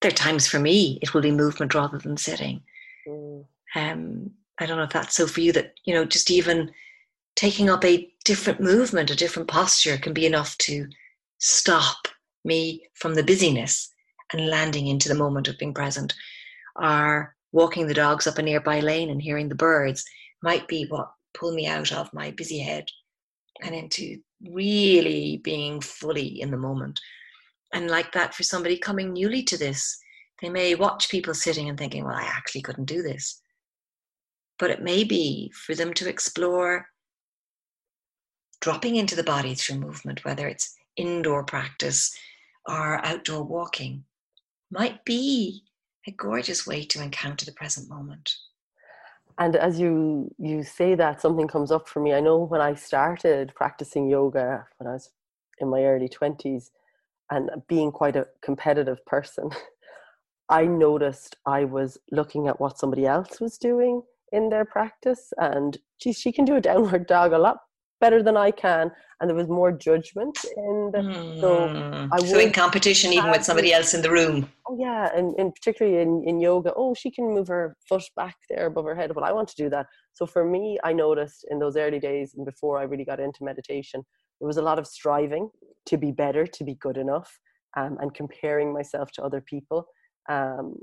there 0.00 0.10
are 0.10 0.14
times 0.14 0.46
for 0.46 0.58
me, 0.58 0.98
it 1.02 1.14
will 1.14 1.22
be 1.22 1.30
movement 1.30 1.74
rather 1.74 1.98
than 1.98 2.16
sitting. 2.16 2.62
Mm. 3.06 3.44
Um, 3.74 4.30
I 4.58 4.66
don't 4.66 4.76
know 4.76 4.84
if 4.84 4.92
that's 4.92 5.16
so 5.16 5.26
for 5.26 5.40
you 5.40 5.52
that, 5.52 5.74
you 5.84 5.94
know, 5.94 6.04
just 6.04 6.30
even 6.30 6.70
taking 7.36 7.70
up 7.70 7.84
a 7.84 8.12
different 8.24 8.60
movement, 8.60 9.10
a 9.10 9.16
different 9.16 9.48
posture 9.48 9.96
can 9.96 10.12
be 10.12 10.26
enough 10.26 10.56
to 10.58 10.88
stop 11.38 12.08
me 12.44 12.82
from 12.94 13.14
the 13.14 13.22
busyness 13.22 13.90
and 14.32 14.48
landing 14.48 14.86
into 14.86 15.08
the 15.08 15.14
moment 15.14 15.48
of 15.48 15.58
being 15.58 15.74
present. 15.74 16.14
Or 16.76 17.34
walking 17.52 17.86
the 17.86 17.94
dogs 17.94 18.26
up 18.26 18.38
a 18.38 18.42
nearby 18.42 18.80
lane 18.80 19.10
and 19.10 19.22
hearing 19.22 19.48
the 19.48 19.54
birds 19.54 20.04
might 20.42 20.66
be 20.68 20.86
what 20.88 21.12
pull 21.34 21.52
me 21.52 21.66
out 21.66 21.92
of 21.92 22.12
my 22.12 22.30
busy 22.32 22.58
head 22.58 22.86
and 23.62 23.74
into 23.74 24.18
really 24.50 25.40
being 25.44 25.80
fully 25.80 26.40
in 26.40 26.50
the 26.50 26.56
moment. 26.56 26.98
And 27.72 27.90
like 27.90 28.12
that, 28.12 28.34
for 28.34 28.42
somebody 28.42 28.76
coming 28.76 29.12
newly 29.12 29.42
to 29.44 29.56
this, 29.56 29.98
they 30.40 30.48
may 30.48 30.74
watch 30.74 31.08
people 31.08 31.34
sitting 31.34 31.68
and 31.68 31.78
thinking, 31.78 32.04
well, 32.04 32.16
I 32.16 32.24
actually 32.24 32.62
couldn't 32.62 32.86
do 32.86 33.02
this. 33.02 33.40
But 34.58 34.70
it 34.70 34.82
may 34.82 35.04
be 35.04 35.52
for 35.54 35.74
them 35.74 35.94
to 35.94 36.08
explore 36.08 36.86
dropping 38.60 38.96
into 38.96 39.16
the 39.16 39.22
body 39.22 39.54
through 39.54 39.78
movement, 39.78 40.24
whether 40.24 40.46
it's 40.48 40.76
indoor 40.96 41.44
practice 41.44 42.14
or 42.68 43.04
outdoor 43.04 43.42
walking, 43.44 44.04
might 44.70 45.04
be 45.04 45.64
a 46.06 46.10
gorgeous 46.12 46.66
way 46.66 46.84
to 46.84 47.02
encounter 47.02 47.44
the 47.44 47.52
present 47.52 47.88
moment. 47.88 48.34
And 49.38 49.56
as 49.56 49.80
you 49.80 50.30
you 50.38 50.62
say 50.62 50.94
that, 50.94 51.20
something 51.20 51.48
comes 51.48 51.72
up 51.72 51.88
for 51.88 52.00
me. 52.00 52.12
I 52.12 52.20
know 52.20 52.38
when 52.38 52.60
I 52.60 52.74
started 52.74 53.52
practicing 53.54 54.08
yoga 54.08 54.66
when 54.78 54.88
I 54.88 54.94
was 54.94 55.10
in 55.58 55.68
my 55.68 55.82
early 55.84 56.08
twenties, 56.08 56.70
and 57.30 57.50
being 57.68 57.92
quite 57.92 58.16
a 58.16 58.28
competitive 58.42 59.04
person, 59.06 59.50
I 60.48 60.66
noticed 60.66 61.36
I 61.46 61.64
was 61.64 61.98
looking 62.10 62.46
at 62.46 62.60
what 62.60 62.78
somebody 62.78 63.06
else 63.06 63.40
was 63.40 63.56
doing 63.56 64.02
in 64.32 64.50
their 64.50 64.64
practice, 64.64 65.32
and 65.38 65.78
geez, 66.00 66.18
she 66.18 66.32
can 66.32 66.44
do 66.44 66.56
a 66.56 66.60
downward 66.60 67.06
dog 67.06 67.32
a 67.32 67.38
lot 67.38 67.58
better 68.02 68.20
than 68.22 68.36
I 68.36 68.50
can, 68.50 68.90
and 69.18 69.30
there 69.30 69.36
was 69.42 69.48
more 69.48 69.72
judgment 69.72 70.36
in 70.56 70.90
the. 70.92 70.98
Mm. 70.98 71.40
So 71.40 71.68
hmm. 71.68 72.12
I 72.12 72.18
so 72.18 72.38
in 72.38 72.52
competition, 72.52 73.12
even 73.12 73.30
with 73.30 73.44
somebody 73.44 73.72
else 73.72 73.94
in 73.94 74.02
the 74.02 74.10
room. 74.10 74.36
Oh 74.68 74.76
yeah, 74.78 75.08
and, 75.16 75.34
and 75.38 75.54
particularly 75.54 76.02
in, 76.02 76.24
in 76.26 76.40
yoga, 76.40 76.72
oh 76.76 76.92
she 76.94 77.10
can 77.10 77.26
move 77.36 77.48
her 77.48 77.76
foot 77.88 78.02
back 78.16 78.36
there 78.50 78.66
above 78.66 78.86
her 78.86 78.96
head, 78.96 79.12
but 79.14 79.24
I 79.24 79.32
want 79.32 79.48
to 79.52 79.62
do 79.62 79.70
that. 79.70 79.86
So 80.12 80.26
for 80.26 80.44
me, 80.44 80.78
I 80.82 80.92
noticed 80.92 81.46
in 81.50 81.60
those 81.60 81.76
early 81.76 82.00
days 82.00 82.34
and 82.34 82.44
before 82.44 82.78
I 82.80 82.82
really 82.82 83.04
got 83.04 83.20
into 83.20 83.44
meditation, 83.44 84.02
there 84.40 84.48
was 84.48 84.58
a 84.58 84.62
lot 84.70 84.80
of 84.80 84.86
striving 84.86 85.48
to 85.86 85.96
be 85.96 86.10
better, 86.10 86.44
to 86.46 86.64
be 86.64 86.74
good 86.74 86.96
enough, 86.96 87.30
um, 87.76 87.96
and 88.00 88.12
comparing 88.12 88.72
myself 88.72 89.12
to 89.12 89.22
other 89.22 89.40
people. 89.40 89.86
Um, 90.28 90.74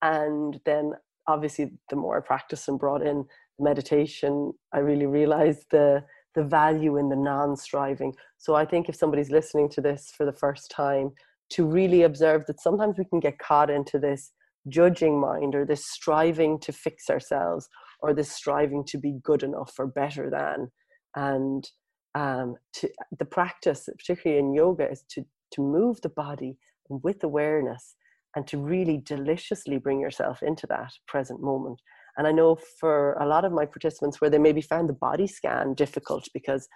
and 0.00 0.58
then 0.64 0.92
obviously, 1.26 1.72
the 1.90 1.96
more 1.96 2.16
I 2.16 2.26
practiced 2.26 2.68
and 2.68 2.78
brought 2.78 3.06
in 3.06 3.26
meditation, 3.58 4.52
I 4.72 4.78
really 4.78 5.06
realized 5.06 5.66
the 5.70 6.04
the 6.34 6.44
value 6.44 6.96
in 6.96 7.08
the 7.08 7.16
non-striving. 7.16 8.14
So 8.36 8.54
I 8.54 8.64
think 8.64 8.88
if 8.88 8.96
somebody's 8.96 9.30
listening 9.30 9.68
to 9.70 9.80
this 9.80 10.12
for 10.16 10.24
the 10.26 10.32
first 10.32 10.70
time, 10.70 11.12
to 11.50 11.66
really 11.66 12.02
observe 12.02 12.44
that 12.46 12.60
sometimes 12.60 12.98
we 12.98 13.04
can 13.06 13.20
get 13.20 13.38
caught 13.38 13.70
into 13.70 13.98
this 13.98 14.32
judging 14.68 15.18
mind 15.18 15.54
or 15.54 15.64
this 15.64 15.86
striving 15.86 16.58
to 16.60 16.72
fix 16.72 17.08
ourselves 17.08 17.68
or 18.00 18.12
this 18.12 18.30
striving 18.30 18.84
to 18.84 18.98
be 18.98 19.18
good 19.22 19.42
enough 19.42 19.72
or 19.78 19.86
better 19.86 20.28
than. 20.30 20.70
And 21.16 21.68
um, 22.14 22.56
to, 22.74 22.90
the 23.18 23.24
practice, 23.24 23.88
particularly 23.98 24.40
in 24.40 24.54
yoga, 24.54 24.90
is 24.90 25.04
to, 25.10 25.24
to 25.52 25.62
move 25.62 26.00
the 26.02 26.10
body 26.10 26.58
with 26.88 27.24
awareness 27.24 27.96
and 28.36 28.46
to 28.46 28.58
really 28.58 28.98
deliciously 28.98 29.78
bring 29.78 30.00
yourself 30.00 30.42
into 30.42 30.66
that 30.66 30.92
present 31.06 31.40
moment. 31.40 31.80
And 32.18 32.26
I 32.26 32.32
know 32.32 32.58
for 32.80 33.12
a 33.14 33.26
lot 33.26 33.44
of 33.44 33.52
my 33.52 33.64
participants 33.64 34.20
where 34.20 34.28
they 34.28 34.38
maybe 34.38 34.60
found 34.60 34.88
the 34.88 34.94
body 34.94 35.28
scan 35.28 35.74
difficult 35.74 36.28
because, 36.34 36.68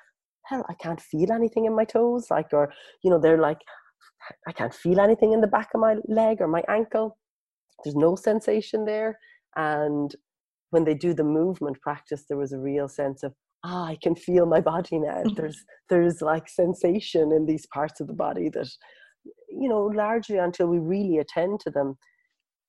hell, 0.46 0.64
I 0.70 0.74
can't 0.74 1.00
feel 1.00 1.32
anything 1.32 1.64
in 1.64 1.74
my 1.74 1.84
toes, 1.84 2.28
like, 2.30 2.52
or, 2.52 2.72
you 3.02 3.10
know, 3.10 3.18
they're 3.18 3.40
like, 3.40 3.58
I 4.46 4.52
can't 4.52 4.72
feel 4.72 5.00
anything 5.00 5.32
in 5.32 5.40
the 5.40 5.48
back 5.48 5.70
of 5.74 5.80
my 5.80 5.96
leg 6.06 6.40
or 6.40 6.46
my 6.46 6.62
ankle. 6.68 7.18
There's 7.82 7.96
no 7.96 8.14
sensation 8.14 8.84
there. 8.84 9.18
And 9.56 10.14
when 10.70 10.84
they 10.84 10.94
do 10.94 11.12
the 11.12 11.24
movement 11.24 11.80
practice, 11.80 12.24
there 12.28 12.38
was 12.38 12.52
a 12.52 12.60
real 12.60 12.88
sense 12.88 13.24
of, 13.24 13.34
ah, 13.64 13.86
I 13.86 13.98
can 14.00 14.14
feel 14.14 14.46
my 14.46 14.60
body 14.60 15.00
now. 15.00 15.24
there's 15.36 15.64
there's 15.90 16.22
like 16.22 16.48
sensation 16.48 17.32
in 17.32 17.46
these 17.46 17.66
parts 17.74 18.00
of 18.00 18.06
the 18.06 18.14
body 18.14 18.48
that, 18.50 18.68
you 19.48 19.68
know, 19.68 19.82
largely 19.86 20.38
until 20.38 20.68
we 20.68 20.78
really 20.78 21.18
attend 21.18 21.58
to 21.60 21.70
them, 21.70 21.98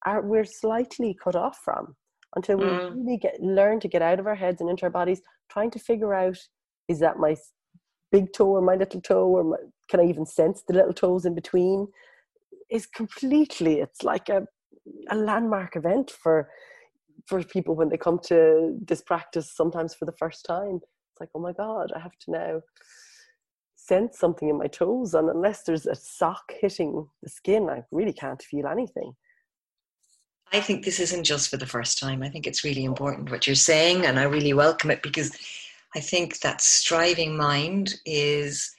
are 0.07 0.23
we're 0.23 0.43
slightly 0.43 1.15
cut 1.23 1.35
off 1.35 1.59
from 1.63 1.95
until 2.35 2.57
we 2.57 2.65
mm. 2.65 2.95
really 2.95 3.17
get 3.17 3.41
learn 3.41 3.79
to 3.79 3.87
get 3.87 4.01
out 4.01 4.19
of 4.19 4.27
our 4.27 4.35
heads 4.35 4.61
and 4.61 4.69
into 4.69 4.83
our 4.83 4.89
bodies, 4.89 5.21
trying 5.49 5.71
to 5.71 5.79
figure 5.79 6.13
out 6.13 6.37
is 6.87 6.99
that 6.99 7.17
my 7.17 7.35
big 8.11 8.33
toe 8.33 8.47
or 8.47 8.61
my 8.61 8.75
little 8.75 9.01
toe 9.01 9.27
or 9.27 9.43
my, 9.43 9.57
can 9.89 9.99
I 9.99 10.05
even 10.05 10.25
sense 10.25 10.63
the 10.67 10.73
little 10.73 10.93
toes 10.93 11.25
in 11.25 11.35
between? 11.35 11.87
Is 12.69 12.85
completely 12.85 13.79
it's 13.79 14.03
like 14.03 14.29
a 14.29 14.47
a 15.09 15.15
landmark 15.15 15.75
event 15.75 16.11
for 16.11 16.49
for 17.25 17.41
people 17.43 17.75
when 17.75 17.89
they 17.89 17.97
come 17.97 18.19
to 18.19 18.77
this 18.85 19.01
practice 19.01 19.51
sometimes 19.55 19.93
for 19.93 20.05
the 20.05 20.17
first 20.19 20.45
time. 20.45 20.79
It's 21.11 21.19
like, 21.19 21.29
oh 21.35 21.39
my 21.39 21.53
God, 21.53 21.91
I 21.95 21.99
have 21.99 22.17
to 22.25 22.31
now 22.31 22.61
sense 23.75 24.17
something 24.17 24.49
in 24.49 24.57
my 24.57 24.67
toes. 24.67 25.13
And 25.13 25.29
unless 25.29 25.63
there's 25.63 25.85
a 25.85 25.95
sock 25.95 26.53
hitting 26.59 27.07
the 27.21 27.29
skin, 27.29 27.69
I 27.69 27.83
really 27.91 28.13
can't 28.13 28.41
feel 28.41 28.67
anything. 28.67 29.13
I 30.53 30.61
think 30.61 30.85
this 30.85 30.99
isn't 30.99 31.23
just 31.23 31.49
for 31.49 31.57
the 31.57 31.65
first 31.65 31.97
time. 31.97 32.21
I 32.21 32.29
think 32.29 32.45
it's 32.45 32.63
really 32.63 32.85
important 32.85 33.31
what 33.31 33.47
you're 33.47 33.55
saying, 33.55 34.05
and 34.05 34.19
I 34.19 34.23
really 34.23 34.53
welcome 34.53 34.91
it 34.91 35.01
because 35.01 35.35
I 35.95 35.99
think 35.99 36.39
that 36.39 36.61
striving 36.61 37.35
mind 37.35 37.95
is. 38.05 38.71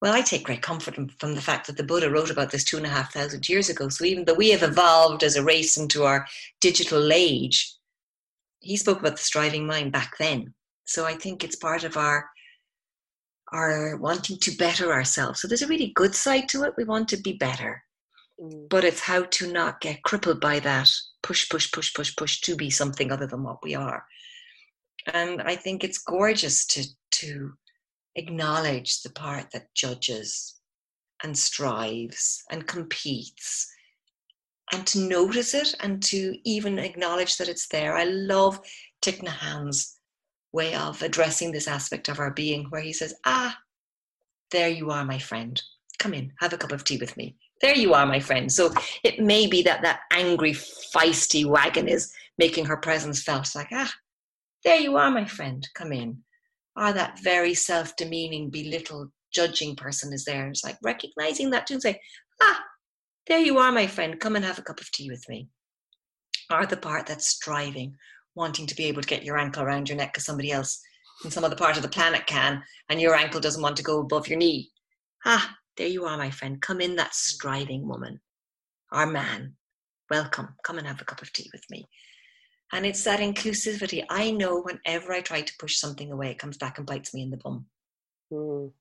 Well, 0.00 0.14
I 0.14 0.22
take 0.22 0.44
great 0.44 0.62
comfort 0.62 0.94
from 1.18 1.34
the 1.34 1.42
fact 1.42 1.66
that 1.66 1.76
the 1.76 1.82
Buddha 1.82 2.08
wrote 2.08 2.30
about 2.30 2.50
this 2.50 2.64
two 2.64 2.78
and 2.78 2.86
a 2.86 2.88
half 2.88 3.12
thousand 3.12 3.46
years 3.48 3.68
ago. 3.68 3.90
So 3.90 4.04
even 4.04 4.24
though 4.24 4.34
we 4.34 4.48
have 4.50 4.62
evolved 4.62 5.22
as 5.22 5.36
a 5.36 5.44
race 5.44 5.76
into 5.76 6.04
our 6.04 6.26
digital 6.60 7.12
age, 7.12 7.74
he 8.60 8.78
spoke 8.78 9.00
about 9.00 9.16
the 9.16 9.22
striving 9.22 9.66
mind 9.66 9.92
back 9.92 10.16
then. 10.18 10.54
So 10.86 11.04
I 11.04 11.14
think 11.14 11.44
it's 11.44 11.56
part 11.56 11.84
of 11.84 11.96
our 11.96 12.30
our 13.52 13.96
wanting 13.96 14.38
to 14.38 14.52
better 14.52 14.92
ourselves. 14.92 15.40
So 15.40 15.48
there's 15.48 15.62
a 15.62 15.66
really 15.66 15.92
good 15.96 16.14
side 16.14 16.48
to 16.50 16.62
it. 16.62 16.74
We 16.78 16.84
want 16.84 17.08
to 17.08 17.16
be 17.16 17.32
better. 17.32 17.82
Mm. 18.40 18.68
But 18.68 18.84
it's 18.84 19.00
how 19.00 19.24
to 19.24 19.52
not 19.52 19.80
get 19.80 20.02
crippled 20.02 20.40
by 20.40 20.60
that 20.60 20.90
push, 21.22 21.48
push, 21.48 21.70
push, 21.70 21.92
push, 21.92 22.14
push 22.16 22.40
to 22.42 22.56
be 22.56 22.70
something 22.70 23.12
other 23.12 23.26
than 23.26 23.42
what 23.42 23.62
we 23.62 23.74
are. 23.74 24.04
And 25.12 25.42
I 25.42 25.56
think 25.56 25.82
it's 25.84 25.98
gorgeous 25.98 26.66
to 26.68 26.84
to 27.12 27.52
acknowledge 28.16 29.02
the 29.02 29.10
part 29.10 29.50
that 29.52 29.74
judges 29.74 30.56
and 31.22 31.36
strives 31.36 32.42
and 32.50 32.66
competes 32.66 33.70
and 34.72 34.86
to 34.86 35.00
notice 35.00 35.54
it 35.54 35.74
and 35.80 36.02
to 36.02 36.36
even 36.44 36.78
acknowledge 36.78 37.36
that 37.36 37.48
it's 37.48 37.68
there. 37.68 37.96
I 37.96 38.04
love 38.04 38.60
Thich 39.02 39.86
way 40.52 40.74
of 40.74 41.02
addressing 41.02 41.52
this 41.52 41.68
aspect 41.68 42.08
of 42.08 42.18
our 42.18 42.32
being 42.32 42.66
where 42.70 42.80
he 42.80 42.92
says, 42.92 43.14
Ah, 43.24 43.58
there 44.50 44.68
you 44.68 44.90
are, 44.90 45.04
my 45.04 45.18
friend. 45.18 45.60
Come 45.98 46.14
in, 46.14 46.32
have 46.40 46.52
a 46.52 46.58
cup 46.58 46.72
of 46.72 46.84
tea 46.84 46.96
with 46.96 47.16
me 47.16 47.36
there 47.60 47.76
you 47.76 47.94
are, 47.94 48.06
my 48.06 48.20
friend. 48.20 48.50
So 48.50 48.72
it 49.04 49.20
may 49.20 49.46
be 49.46 49.62
that 49.62 49.82
that 49.82 50.00
angry, 50.12 50.52
feisty 50.52 51.44
wagon 51.44 51.88
is 51.88 52.12
making 52.38 52.64
her 52.66 52.76
presence 52.76 53.22
felt. 53.22 53.54
Like, 53.54 53.68
ah, 53.72 53.92
there 54.64 54.80
you 54.80 54.96
are, 54.96 55.10
my 55.10 55.24
friend. 55.24 55.66
Come 55.74 55.92
in. 55.92 56.18
Ah, 56.76 56.92
that 56.92 57.18
very 57.22 57.54
self 57.54 57.96
demeaning, 57.96 58.50
belittled, 58.50 59.10
judging 59.32 59.76
person 59.76 60.12
is 60.12 60.24
there. 60.24 60.48
It's 60.48 60.64
like 60.64 60.78
recognizing 60.82 61.50
that 61.50 61.66
too 61.66 61.74
and 61.74 61.82
say, 61.82 62.00
ah, 62.42 62.64
there 63.26 63.40
you 63.40 63.58
are, 63.58 63.72
my 63.72 63.86
friend. 63.86 64.18
Come 64.18 64.36
and 64.36 64.44
have 64.44 64.58
a 64.58 64.62
cup 64.62 64.80
of 64.80 64.90
tea 64.92 65.10
with 65.10 65.28
me. 65.28 65.48
Or 66.50 66.66
the 66.66 66.76
part 66.76 67.06
that's 67.06 67.28
striving, 67.28 67.94
wanting 68.34 68.66
to 68.66 68.74
be 68.74 68.86
able 68.86 69.02
to 69.02 69.08
get 69.08 69.22
your 69.22 69.38
ankle 69.38 69.62
around 69.62 69.88
your 69.88 69.98
neck 69.98 70.12
because 70.12 70.24
somebody 70.24 70.50
else 70.50 70.80
in 71.24 71.30
some 71.30 71.44
other 71.44 71.56
part 71.56 71.76
of 71.76 71.82
the 71.82 71.88
planet 71.88 72.26
can, 72.26 72.62
and 72.88 73.00
your 73.00 73.14
ankle 73.14 73.40
doesn't 73.40 73.62
want 73.62 73.76
to 73.76 73.82
go 73.82 74.00
above 74.00 74.26
your 74.26 74.38
knee. 74.38 74.70
Ah, 75.26 75.54
there 75.80 75.88
you 75.88 76.04
are, 76.04 76.18
my 76.18 76.28
friend. 76.28 76.60
Come 76.60 76.82
in, 76.82 76.96
that 76.96 77.14
striving 77.14 77.88
woman 77.88 78.20
or 78.92 79.06
man. 79.06 79.54
Welcome. 80.10 80.54
Come 80.62 80.76
and 80.76 80.86
have 80.86 81.00
a 81.00 81.06
cup 81.06 81.22
of 81.22 81.32
tea 81.32 81.48
with 81.54 81.64
me. 81.70 81.88
And 82.70 82.84
it's 82.84 83.02
that 83.04 83.20
inclusivity. 83.20 84.04
I 84.10 84.30
know 84.30 84.60
whenever 84.60 85.14
I 85.14 85.22
try 85.22 85.40
to 85.40 85.52
push 85.58 85.78
something 85.78 86.12
away, 86.12 86.32
it 86.32 86.38
comes 86.38 86.58
back 86.58 86.76
and 86.76 86.86
bites 86.86 87.14
me 87.14 87.22
in 87.22 87.30
the 87.30 87.38
bum. 87.38 87.64
Mm. 88.30 88.72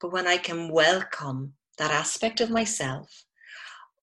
But 0.00 0.12
when 0.12 0.28
I 0.28 0.36
can 0.36 0.70
welcome 0.70 1.54
that 1.76 1.90
aspect 1.90 2.40
of 2.40 2.50
myself 2.50 3.24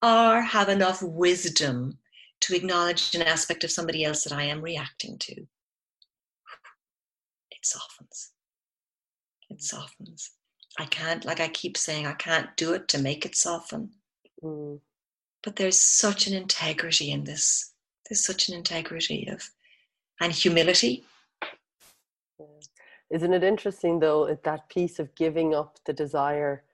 or 0.02 0.42
have 0.42 0.68
enough 0.68 1.02
wisdom 1.02 1.96
to 2.40 2.54
acknowledge 2.54 3.14
an 3.14 3.22
aspect 3.22 3.64
of 3.64 3.70
somebody 3.70 4.04
else 4.04 4.24
that 4.24 4.34
I 4.34 4.44
am 4.44 4.60
reacting 4.60 5.16
to, 5.20 5.32
it 7.50 7.64
softens. 7.64 8.32
It 9.48 9.62
softens. 9.62 10.32
I 10.78 10.84
can't, 10.86 11.24
like 11.24 11.40
I 11.40 11.48
keep 11.48 11.76
saying, 11.76 12.06
I 12.06 12.12
can't 12.12 12.54
do 12.56 12.74
it 12.74 12.88
to 12.88 12.98
make 12.98 13.24
it 13.24 13.34
soften. 13.34 13.90
Mm. 14.42 14.80
But 15.42 15.56
there's 15.56 15.80
such 15.80 16.26
an 16.26 16.34
integrity 16.34 17.10
in 17.10 17.24
this. 17.24 17.72
There's 18.08 18.24
such 18.24 18.48
an 18.48 18.54
integrity 18.54 19.28
of, 19.30 19.50
and 20.20 20.32
humility. 20.32 21.04
Isn't 23.10 23.32
it 23.32 23.44
interesting 23.44 24.00
though, 24.00 24.36
that 24.44 24.68
piece 24.68 24.98
of 24.98 25.14
giving 25.14 25.54
up 25.54 25.78
the 25.86 25.92
desire 25.92 26.64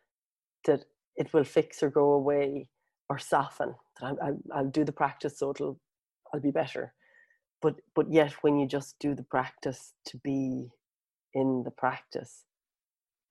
that 0.64 0.84
it 1.16 1.32
will 1.32 1.44
fix 1.44 1.82
or 1.82 1.90
go 1.90 2.12
away 2.12 2.68
or 3.08 3.18
soften? 3.18 3.74
That 4.00 4.16
i 4.22 4.30
I'll 4.56 4.68
do 4.68 4.84
the 4.84 4.92
practice 4.92 5.38
so 5.38 5.50
it'll, 5.50 5.78
I'll 6.32 6.40
be 6.40 6.50
better. 6.50 6.94
But, 7.60 7.76
but 7.94 8.10
yet 8.10 8.32
when 8.42 8.58
you 8.58 8.66
just 8.66 8.98
do 8.98 9.14
the 9.14 9.22
practice 9.22 9.92
to 10.06 10.16
be 10.18 10.70
in 11.34 11.62
the 11.64 11.70
practice, 11.70 12.44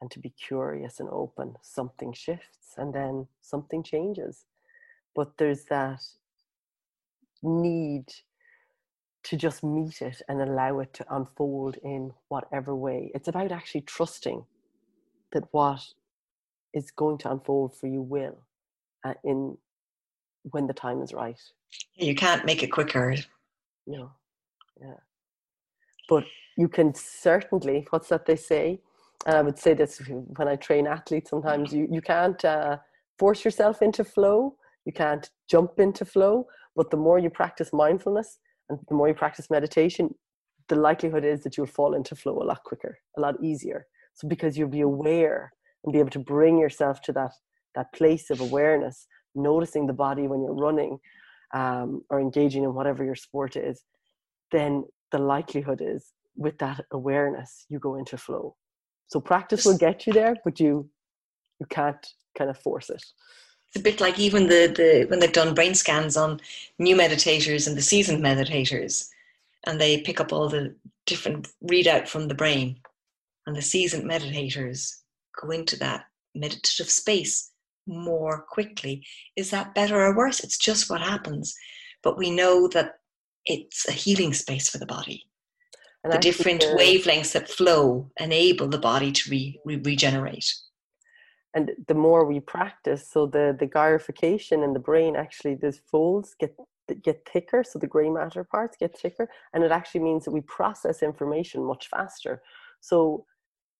and 0.01 0.09
to 0.11 0.19
be 0.19 0.29
curious 0.29 0.99
and 0.99 1.09
open, 1.09 1.55
something 1.61 2.11
shifts 2.11 2.73
and 2.77 2.93
then 2.93 3.27
something 3.41 3.83
changes. 3.83 4.45
But 5.15 5.37
there's 5.37 5.65
that 5.65 6.01
need 7.43 8.05
to 9.23 9.37
just 9.37 9.63
meet 9.63 10.01
it 10.01 10.21
and 10.27 10.41
allow 10.41 10.79
it 10.79 10.93
to 10.95 11.05
unfold 11.15 11.77
in 11.83 12.11
whatever 12.29 12.75
way. 12.75 13.11
It's 13.13 13.27
about 13.27 13.51
actually 13.51 13.81
trusting 13.81 14.43
that 15.31 15.43
what 15.51 15.85
is 16.73 16.91
going 16.91 17.19
to 17.19 17.31
unfold 17.31 17.75
for 17.75 17.87
you 17.87 18.01
will 18.01 18.37
uh, 19.03 19.13
in 19.23 19.57
when 20.43 20.65
the 20.65 20.73
time 20.73 21.01
is 21.01 21.13
right. 21.13 21.39
You 21.95 22.15
can't 22.15 22.45
make 22.45 22.63
it 22.63 22.71
quicker. 22.71 23.15
No. 23.85 24.11
Yeah. 24.81 24.95
But 26.09 26.23
you 26.57 26.67
can 26.67 26.95
certainly, 26.95 27.85
what's 27.91 28.09
that 28.09 28.25
they 28.25 28.35
say? 28.35 28.81
And 29.25 29.36
I 29.36 29.41
would 29.41 29.60
say 29.60 29.73
this 29.73 30.01
when 30.07 30.47
I 30.47 30.55
train 30.55 30.88
athletes, 30.88 31.29
sometimes 31.29 31.71
you, 31.71 31.88
you 31.91 32.01
can't 32.01 32.43
uh, 32.43 32.77
force 33.19 33.45
yourself 33.45 33.81
into 33.81 34.03
flow, 34.03 34.55
you 34.86 34.93
can't 34.93 35.29
jump 35.49 35.79
into 35.79 36.05
flow, 36.05 36.47
but 36.75 36.89
the 36.89 36.97
more 36.97 37.19
you 37.19 37.29
practice 37.29 37.71
mindfulness 37.71 38.39
and 38.69 38.79
the 38.88 38.95
more 38.95 39.07
you 39.07 39.13
practice 39.13 39.49
meditation, 39.49 40.15
the 40.69 40.75
likelihood 40.75 41.23
is 41.23 41.41
that 41.41 41.55
you'll 41.55 41.67
fall 41.67 41.93
into 41.93 42.15
flow 42.15 42.41
a 42.41 42.45
lot 42.45 42.63
quicker, 42.63 42.97
a 43.17 43.21
lot 43.21 43.36
easier. 43.43 43.86
So 44.15 44.27
because 44.27 44.57
you'll 44.57 44.69
be 44.69 44.81
aware 44.81 45.51
and 45.84 45.93
be 45.93 45.99
able 45.99 46.10
to 46.12 46.19
bring 46.19 46.57
yourself 46.57 47.01
to 47.03 47.13
that 47.13 47.31
that 47.75 47.93
place 47.93 48.29
of 48.29 48.41
awareness, 48.41 49.07
noticing 49.34 49.88
the 49.88 49.93
body 49.93 50.27
when 50.27 50.41
you're 50.41 50.53
running 50.53 50.99
um, 51.53 52.01
or 52.10 52.19
engaging 52.19 52.63
in 52.63 52.73
whatever 52.73 53.01
your 53.01 53.15
sport 53.15 53.55
is, 53.55 53.86
then 54.51 54.84
the 55.12 55.17
likelihood 55.17 55.81
is 55.81 56.12
with 56.36 56.57
that 56.57 56.84
awareness 56.91 57.65
you 57.69 57.79
go 57.79 57.95
into 57.95 58.17
flow 58.17 58.55
so 59.12 59.19
practice 59.19 59.65
will 59.65 59.78
get 59.78 60.08
you 60.08 60.13
there, 60.13 60.38
but 60.45 60.58
you 60.60 60.89
you 61.60 61.65
can't 61.65 62.08
kind 62.38 62.50
of 62.50 62.58
force 62.58 62.89
it. 62.89 63.04
It's 63.67 63.76
a 63.76 63.84
bit 63.84 64.00
like 64.00 64.17
even 64.17 64.47
the, 64.47 64.74
the 64.74 65.06
when 65.10 65.19
they've 65.19 65.34
done 65.34 65.54
brain 65.54 65.76
scans 65.76 66.15
on 66.15 66.39
new 66.80 66.95
meditators 66.95 67.67
and 67.67 67.76
the 67.76 67.82
seasoned 67.82 68.24
meditators, 68.24 69.10
and 69.67 69.82
they 69.82 70.00
pick 70.02 70.21
up 70.21 70.32
all 70.32 70.47
the 70.47 70.74
different 71.06 71.50
readout 71.69 72.08
from 72.08 72.30
the 72.30 72.34
brain, 72.34 72.80
and 73.45 73.54
the 73.54 73.62
seasoned 73.62 74.10
meditators 74.10 75.02
go 75.41 75.52
into 75.52 75.76
that 75.80 76.06
meditative 76.34 76.89
space 76.89 77.52
more 77.86 78.45
quickly. 78.50 79.06
Is 79.36 79.52
that 79.52 79.76
better 79.76 80.00
or 80.00 80.15
worse? 80.15 80.39
It's 80.39 80.58
just 80.58 80.89
what 80.89 81.02
happens. 81.02 81.54
But 82.02 82.17
we 82.17 82.32
know 82.32 82.69
that 82.69 83.00
it's 83.45 83.86
a 83.89 83.91
healing 83.91 84.34
space 84.34 84.69
for 84.69 84.78
the 84.78 84.86
body. 84.86 85.26
And 86.03 86.13
the 86.13 86.17
different 86.17 86.61
the, 86.61 86.75
wavelengths 86.77 87.33
that 87.33 87.49
flow 87.49 88.09
enable 88.19 88.67
the 88.67 88.79
body 88.79 89.11
to 89.11 89.29
re, 89.29 89.59
re, 89.65 89.77
regenerate. 89.77 90.53
And 91.53 91.71
the 91.87 91.93
more 91.93 92.25
we 92.25 92.39
practice, 92.39 93.09
so 93.11 93.27
the 93.27 93.55
the 93.59 93.67
gyrification 93.67 94.63
in 94.63 94.73
the 94.73 94.79
brain 94.79 95.15
actually, 95.15 95.55
these 95.55 95.81
folds 95.91 96.35
get 96.39 96.55
get 97.03 97.27
thicker, 97.31 97.63
so 97.63 97.77
the 97.77 97.87
grey 97.87 98.09
matter 98.09 98.43
parts 98.43 98.77
get 98.77 98.97
thicker, 98.97 99.29
and 99.53 99.63
it 99.63 99.71
actually 99.71 100.01
means 100.01 100.25
that 100.25 100.31
we 100.31 100.41
process 100.41 101.03
information 101.03 101.63
much 101.63 101.87
faster. 101.87 102.41
So 102.79 103.25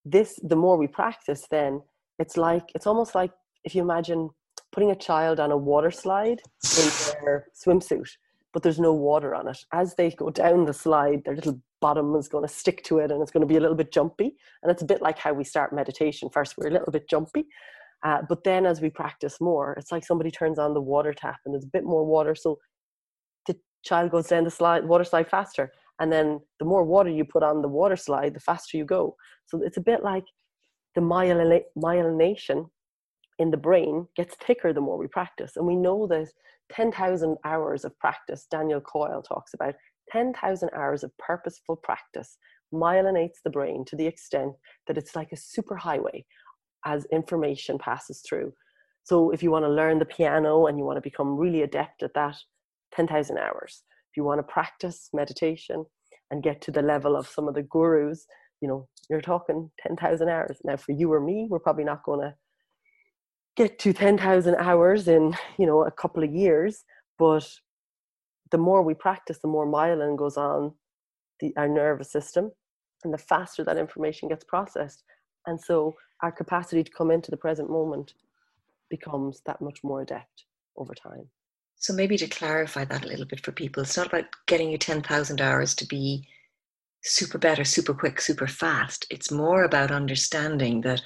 this, 0.06 0.40
the 0.44 0.56
more 0.56 0.78
we 0.78 0.88
practice, 0.88 1.46
then 1.50 1.82
it's 2.20 2.38
like 2.38 2.72
it's 2.76 2.88
almost 2.88 3.16
like 3.16 3.32
if 3.64 3.74
you 3.74 3.82
imagine 3.82 4.30
putting 4.72 4.92
a 4.92 4.96
child 4.96 5.40
on 5.40 5.52
a 5.52 5.58
water 5.58 5.92
slide 5.92 6.42
in 6.78 6.92
their 7.24 7.48
swimsuit 7.56 8.10
but 8.54 8.64
there's 8.64 8.80
no 8.80 8.94
water 8.94 9.34
on 9.34 9.48
it. 9.48 9.58
As 9.72 9.96
they 9.96 10.12
go 10.12 10.30
down 10.30 10.66
the 10.66 10.74
slide, 10.74 11.24
their 11.24 11.36
little 11.36 11.62
bottom 11.82 12.16
is 12.16 12.28
going 12.28 12.48
to 12.48 12.54
stick 12.54 12.84
to 12.86 13.00
it 13.00 13.12
and 13.12 13.22
it's 13.22 13.32
going 13.32 13.42
to 13.42 13.48
be 13.48 13.58
a 13.58 13.60
little 13.60 13.76
bit 13.76 13.92
jumpy. 13.92 14.36
And 14.64 14.72
it's 14.72 14.82
a 14.82 14.86
bit 14.86 15.02
like 15.02 15.18
how 15.18 15.34
we 15.34 15.44
start 15.44 15.74
meditation. 15.74 16.30
First, 16.30 16.56
we're 16.58 16.68
a 16.68 16.72
little 16.72 16.92
bit 16.92 17.10
jumpy. 17.10 17.48
Uh, 18.04 18.20
but 18.28 18.44
then 18.44 18.66
as 18.66 18.82
we 18.82 18.90
practice 18.90 19.42
more, 19.42 19.74
it's 19.74 19.92
like 19.92 20.06
somebody 20.06 20.32
turns 20.32 20.58
on 20.58 20.74
the 20.74 20.82
water 20.82 21.14
tap 21.14 21.40
and 21.46 21.54
there's 21.54 21.66
a 21.66 21.74
bit 21.74 21.84
more 21.84 22.06
water. 22.06 22.36
So 22.36 22.60
the 23.48 23.56
child 23.84 24.12
goes 24.12 24.28
down 24.28 24.44
the 24.44 24.52
slide, 24.52 24.86
water 24.86 25.04
slide 25.04 25.30
faster. 25.30 25.72
And 26.00 26.12
then 26.12 26.40
the 26.60 26.66
more 26.66 26.84
water 26.84 27.10
you 27.10 27.26
put 27.26 27.44
on 27.44 27.62
the 27.62 27.68
water 27.68 27.96
slide, 27.96 28.34
the 28.34 28.40
faster 28.40 28.78
you 28.78 28.86
go. 28.86 29.16
So 29.46 29.62
it's 29.62 29.78
a 29.78 29.82
bit 29.82 30.04
like 30.04 30.26
the 30.96 31.02
myelination 31.02 32.70
in 33.38 33.52
the 33.52 33.58
brain 33.58 34.08
gets 34.16 34.36
thicker 34.36 34.74
the 34.74 34.82
more 34.82 34.98
we 34.98 35.08
practice. 35.08 35.54
And 35.56 35.66
we 35.66 35.76
know 35.76 36.08
that 36.08 36.30
10,000 36.72 37.38
hours 37.44 37.86
of 37.86 37.98
practice, 38.00 38.48
Daniel 38.50 38.82
Coyle 38.82 39.22
talks 39.22 39.54
about 39.54 39.76
10,000 40.12 40.70
hours 40.76 41.04
of 41.04 41.18
purposeful 41.18 41.76
practice 41.76 42.38
myelinates 42.74 43.42
the 43.44 43.50
brain 43.50 43.84
to 43.86 43.96
the 43.96 44.08
extent 44.08 44.54
that 44.88 44.98
it's 44.98 45.16
like 45.16 45.32
a 45.32 45.36
superhighway 45.36 46.24
as 46.86 47.06
information 47.12 47.78
passes 47.78 48.24
through. 48.28 48.54
So 49.04 49.32
if 49.32 49.42
you 49.44 49.52
want 49.52 49.66
to 49.66 49.70
learn 49.70 50.00
the 50.00 50.06
piano 50.06 50.68
and 50.68 50.78
you 50.78 50.86
want 50.86 50.98
to 50.98 51.02
become 51.02 51.38
really 51.38 51.64
adept 51.64 52.04
at 52.04 52.14
that, 52.14 52.38
10,000 52.94 53.38
hours. 53.38 53.84
If 54.12 54.18
you 54.18 54.24
want 54.24 54.40
to 54.40 54.54
practice 54.54 55.10
meditation 55.14 55.86
and 56.30 56.44
get 56.44 56.62
to 56.64 56.72
the 56.72 56.82
level 56.82 57.16
of 57.16 57.28
some 57.28 57.48
of 57.48 57.56
the 57.56 57.64
gurus, 57.64 58.26
you 58.62 58.68
know, 58.68 58.88
you're 59.10 59.22
talking 59.22 59.72
10,000 59.82 60.30
hours. 60.30 60.58
Now 60.64 60.78
for 60.78 60.92
you 60.92 61.12
or 61.12 61.22
me, 61.22 61.48
we're 61.50 61.60
probably 61.60 61.84
not 61.84 62.04
going 62.04 62.22
to 62.22 62.36
get 63.56 63.80
to 63.80 63.94
10,000 63.94 64.56
hours 64.56 65.08
in, 65.08 65.36
you 65.58 65.66
know, 65.66 65.84
a 65.84 65.92
couple 65.92 66.24
of 66.24 66.34
years, 66.34 66.84
but 67.18 67.50
the 68.52 68.58
more 68.58 68.82
we 68.82 68.94
practice, 68.94 69.40
the 69.40 69.48
more 69.48 69.66
myelin 69.66 70.18
goes 70.18 70.38
on 70.38 70.74
the, 71.40 71.54
our 71.58 71.68
nervous 71.68 72.12
system, 72.12 72.52
and 73.04 73.14
the 73.14 73.18
faster 73.18 73.64
that 73.64 73.78
information 73.78 74.30
gets 74.30 74.44
processed. 74.44 75.04
And 75.48 75.60
so 75.60 75.96
our 76.22 76.32
capacity 76.32 76.84
to 76.84 76.92
come 76.92 77.10
into 77.10 77.32
the 77.32 77.38
present 77.38 77.70
moment 77.70 78.14
becomes 78.90 79.42
that 79.46 79.62
much 79.62 79.80
more 79.84 80.02
adept 80.02 80.46
over 80.78 80.94
time. 80.94 81.28
So 81.78 81.94
maybe 81.94 82.18
to 82.18 82.28
clarify 82.28 82.86
that 82.86 83.04
a 83.04 83.08
little 83.08 83.26
bit 83.26 83.44
for 83.44 83.52
people, 83.52 83.82
it's 83.82 83.98
not 83.98 84.08
about 84.08 84.26
getting 84.46 84.70
you 84.70 84.78
10,000 84.78 85.42
hours 85.42 85.74
to 85.76 85.88
be 85.88 86.28
super 87.04 87.40
better, 87.40 87.64
super 87.64 87.96
quick, 87.96 88.22
super 88.22 88.46
fast. 88.46 89.08
It's 89.10 89.32
more 89.32 89.64
about 89.64 89.90
understanding 89.90 90.82
that 90.82 91.02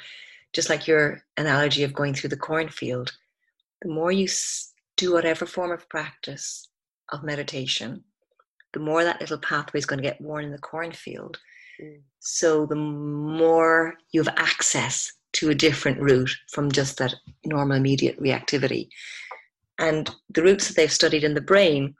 just 0.51 0.69
like 0.69 0.85
your 0.87 1.23
analogy 1.37 1.83
of 1.83 1.93
going 1.93 2.13
through 2.13 2.31
the 2.31 2.37
cornfield, 2.37 3.13
the 3.81 3.89
more 3.89 4.11
you 4.11 4.27
do 4.97 5.13
whatever 5.13 5.45
form 5.45 5.71
of 5.71 5.87
practice 5.87 6.67
of 7.11 7.23
meditation, 7.23 8.03
the 8.73 8.79
more 8.79 9.03
that 9.03 9.21
little 9.21 9.37
pathway 9.37 9.79
is 9.79 9.85
going 9.85 10.01
to 10.01 10.07
get 10.07 10.21
worn 10.21 10.45
in 10.45 10.51
the 10.51 10.57
cornfield. 10.57 11.39
Mm. 11.81 12.01
So 12.19 12.65
the 12.65 12.75
more 12.75 13.95
you 14.11 14.21
have 14.23 14.33
access 14.37 15.11
to 15.33 15.49
a 15.49 15.55
different 15.55 15.99
route 15.99 16.31
from 16.51 16.71
just 16.71 16.97
that 16.97 17.13
normal 17.45 17.77
immediate 17.77 18.19
reactivity. 18.19 18.87
And 19.79 20.09
the 20.29 20.43
routes 20.43 20.67
that 20.67 20.75
they've 20.75 20.91
studied 20.91 21.23
in 21.23 21.33
the 21.33 21.41
brain 21.41 21.95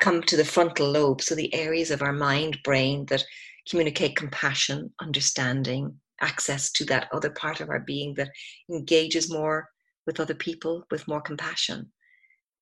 come 0.00 0.22
to 0.22 0.36
the 0.36 0.44
frontal 0.44 0.90
lobe, 0.90 1.20
so 1.20 1.34
the 1.34 1.54
areas 1.54 1.90
of 1.90 2.02
our 2.02 2.12
mind, 2.12 2.58
brain 2.64 3.06
that 3.06 3.24
communicate 3.68 4.16
compassion, 4.16 4.90
understanding, 5.00 5.94
access 6.20 6.70
to 6.72 6.84
that 6.86 7.08
other 7.12 7.30
part 7.30 7.60
of 7.60 7.68
our 7.68 7.80
being 7.80 8.14
that 8.14 8.30
engages 8.70 9.30
more 9.30 9.68
with 10.06 10.20
other 10.20 10.34
people 10.34 10.84
with 10.90 11.06
more 11.08 11.20
compassion. 11.20 11.90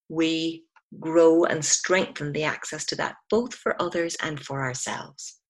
We 0.08 0.64
grow 1.00 1.44
and 1.44 1.64
strengthen 1.64 2.32
the 2.32 2.44
access 2.44 2.84
to 2.86 2.96
that, 2.96 3.16
both 3.30 3.54
for 3.54 3.80
others 3.80 4.16
and 4.22 4.40
for 4.40 4.62
ourselves. 4.62 5.40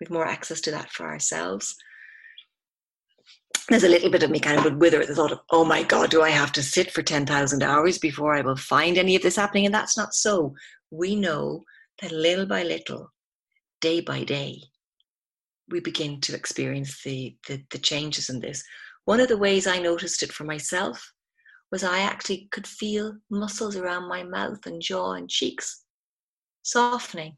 We've 0.00 0.10
more 0.10 0.26
access 0.26 0.60
to 0.62 0.70
that 0.72 0.90
for 0.90 1.06
ourselves. 1.06 1.74
There's 3.68 3.84
a 3.84 3.88
little 3.88 4.10
bit 4.10 4.22
of 4.22 4.30
me 4.30 4.38
kind 4.38 4.58
of 4.58 4.64
would 4.64 4.80
wither 4.80 5.00
at 5.00 5.08
the 5.08 5.14
thought 5.14 5.32
of, 5.32 5.40
oh 5.50 5.64
my 5.64 5.82
God, 5.82 6.10
do 6.10 6.22
I 6.22 6.30
have 6.30 6.52
to 6.52 6.62
sit 6.62 6.92
for 6.92 7.02
10,000 7.02 7.62
hours 7.62 7.98
before 7.98 8.34
I 8.34 8.42
will 8.42 8.56
find 8.56 8.96
any 8.96 9.16
of 9.16 9.22
this 9.22 9.36
happening? 9.36 9.66
And 9.66 9.74
that's 9.74 9.96
not 9.96 10.14
so. 10.14 10.54
We 10.90 11.16
know 11.16 11.64
that 12.00 12.12
little 12.12 12.46
by 12.46 12.62
little, 12.62 13.10
day 13.80 14.00
by 14.00 14.22
day, 14.22 14.62
we 15.68 15.80
begin 15.80 16.20
to 16.20 16.34
experience 16.34 17.02
the, 17.02 17.36
the, 17.48 17.60
the 17.70 17.78
changes 17.78 18.30
in 18.30 18.40
this. 18.40 18.62
One 19.04 19.18
of 19.18 19.28
the 19.28 19.38
ways 19.38 19.66
I 19.66 19.78
noticed 19.78 20.22
it 20.22 20.32
for 20.32 20.44
myself 20.44 21.12
was 21.72 21.82
I 21.82 22.00
actually 22.00 22.48
could 22.52 22.66
feel 22.66 23.14
muscles 23.30 23.76
around 23.76 24.08
my 24.08 24.22
mouth 24.22 24.64
and 24.66 24.80
jaw 24.80 25.12
and 25.12 25.28
cheeks 25.28 25.82
softening. 26.62 27.34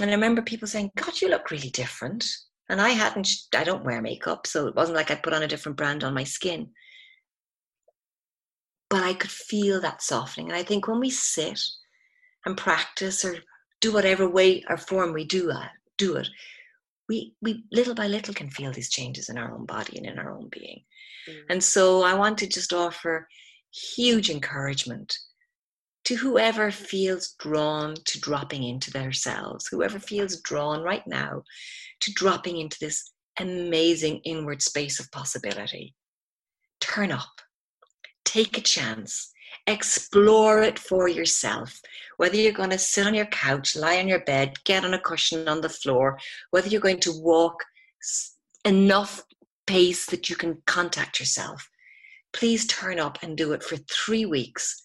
And 0.00 0.10
I 0.10 0.14
remember 0.14 0.42
people 0.42 0.68
saying, 0.68 0.90
God, 0.96 1.20
you 1.20 1.28
look 1.28 1.50
really 1.50 1.70
different. 1.70 2.26
And 2.68 2.80
I 2.80 2.90
hadn't, 2.90 3.28
I 3.54 3.64
don't 3.64 3.84
wear 3.84 4.02
makeup, 4.02 4.46
so 4.46 4.66
it 4.66 4.74
wasn't 4.74 4.96
like 4.96 5.10
I 5.10 5.14
put 5.14 5.32
on 5.32 5.42
a 5.42 5.48
different 5.48 5.78
brand 5.78 6.02
on 6.02 6.14
my 6.14 6.24
skin. 6.24 6.68
But 8.90 9.02
I 9.02 9.14
could 9.14 9.30
feel 9.30 9.80
that 9.80 10.02
softening. 10.02 10.48
And 10.48 10.56
I 10.56 10.62
think 10.62 10.88
when 10.88 11.00
we 11.00 11.10
sit 11.10 11.60
and 12.44 12.56
practice 12.56 13.24
or 13.24 13.36
do 13.80 13.92
whatever 13.92 14.28
way 14.28 14.64
or 14.68 14.76
form 14.76 15.12
we 15.12 15.24
do, 15.24 15.50
uh, 15.50 15.66
do 15.96 16.16
it, 16.16 16.28
we, 17.08 17.34
we 17.40 17.64
little 17.72 17.94
by 17.94 18.06
little 18.06 18.34
can 18.34 18.50
feel 18.50 18.72
these 18.72 18.90
changes 18.90 19.28
in 19.28 19.38
our 19.38 19.52
own 19.52 19.64
body 19.66 19.96
and 19.96 20.06
in 20.06 20.18
our 20.18 20.36
own 20.36 20.48
being. 20.50 20.82
Mm. 21.28 21.42
And 21.50 21.64
so 21.64 22.02
I 22.02 22.14
want 22.14 22.38
to 22.38 22.46
just 22.46 22.72
offer 22.72 23.28
huge 23.72 24.30
encouragement 24.30 25.16
to 26.04 26.14
whoever 26.16 26.70
feels 26.70 27.34
drawn 27.38 27.94
to 28.04 28.20
dropping 28.20 28.62
into 28.62 28.92
themselves, 28.92 29.66
whoever 29.66 29.98
feels 29.98 30.40
drawn 30.42 30.82
right 30.82 31.06
now 31.06 31.42
to 32.00 32.12
dropping 32.12 32.58
into 32.58 32.76
this 32.80 33.12
amazing 33.40 34.20
inward 34.24 34.62
space 34.62 35.00
of 35.00 35.10
possibility. 35.10 35.94
Turn 36.80 37.10
up, 37.10 37.40
take 38.24 38.56
a 38.56 38.60
chance, 38.60 39.32
explore 39.66 40.62
it 40.62 40.78
for 40.78 41.08
yourself. 41.08 41.80
Whether 42.16 42.36
you're 42.36 42.52
going 42.52 42.70
to 42.70 42.78
sit 42.78 43.06
on 43.06 43.14
your 43.14 43.26
couch, 43.26 43.76
lie 43.76 43.98
on 43.98 44.08
your 44.08 44.24
bed, 44.24 44.54
get 44.64 44.84
on 44.84 44.94
a 44.94 45.00
cushion 45.00 45.48
on 45.48 45.60
the 45.60 45.68
floor, 45.68 46.18
whether 46.50 46.68
you're 46.68 46.80
going 46.80 47.00
to 47.00 47.20
walk 47.20 47.64
enough 48.64 49.22
pace 49.66 50.06
that 50.06 50.30
you 50.30 50.36
can 50.36 50.62
contact 50.66 51.18
yourself, 51.18 51.68
please 52.32 52.66
turn 52.66 52.98
up 53.00 53.18
and 53.22 53.36
do 53.36 53.52
it 53.52 53.62
for 53.62 53.76
three 53.76 54.24
weeks 54.24 54.82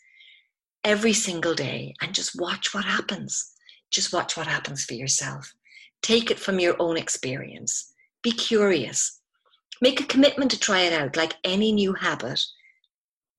every 0.84 1.14
single 1.14 1.54
day 1.54 1.94
and 2.02 2.16
just 2.16 2.40
watch 2.40 2.74
what 2.74 2.86
happens. 2.86 3.54
Just 3.92 4.14
watch 4.14 4.38
what 4.38 4.48
happens 4.48 4.86
for 4.86 4.94
yourself. 4.94 5.54
Take 6.02 6.32
it 6.32 6.40
from 6.40 6.60
your 6.60 6.76
own 6.80 6.98
experience. 6.98 7.94
Be 8.24 8.32
curious. 8.32 9.22
Make 9.82 10.00
a 10.00 10.06
commitment 10.06 10.52
to 10.52 10.60
try 10.60 10.82
it 10.82 10.94
out 10.94 11.16
like 11.16 11.36
any 11.44 11.72
new 11.72 11.94
habit 11.94 12.42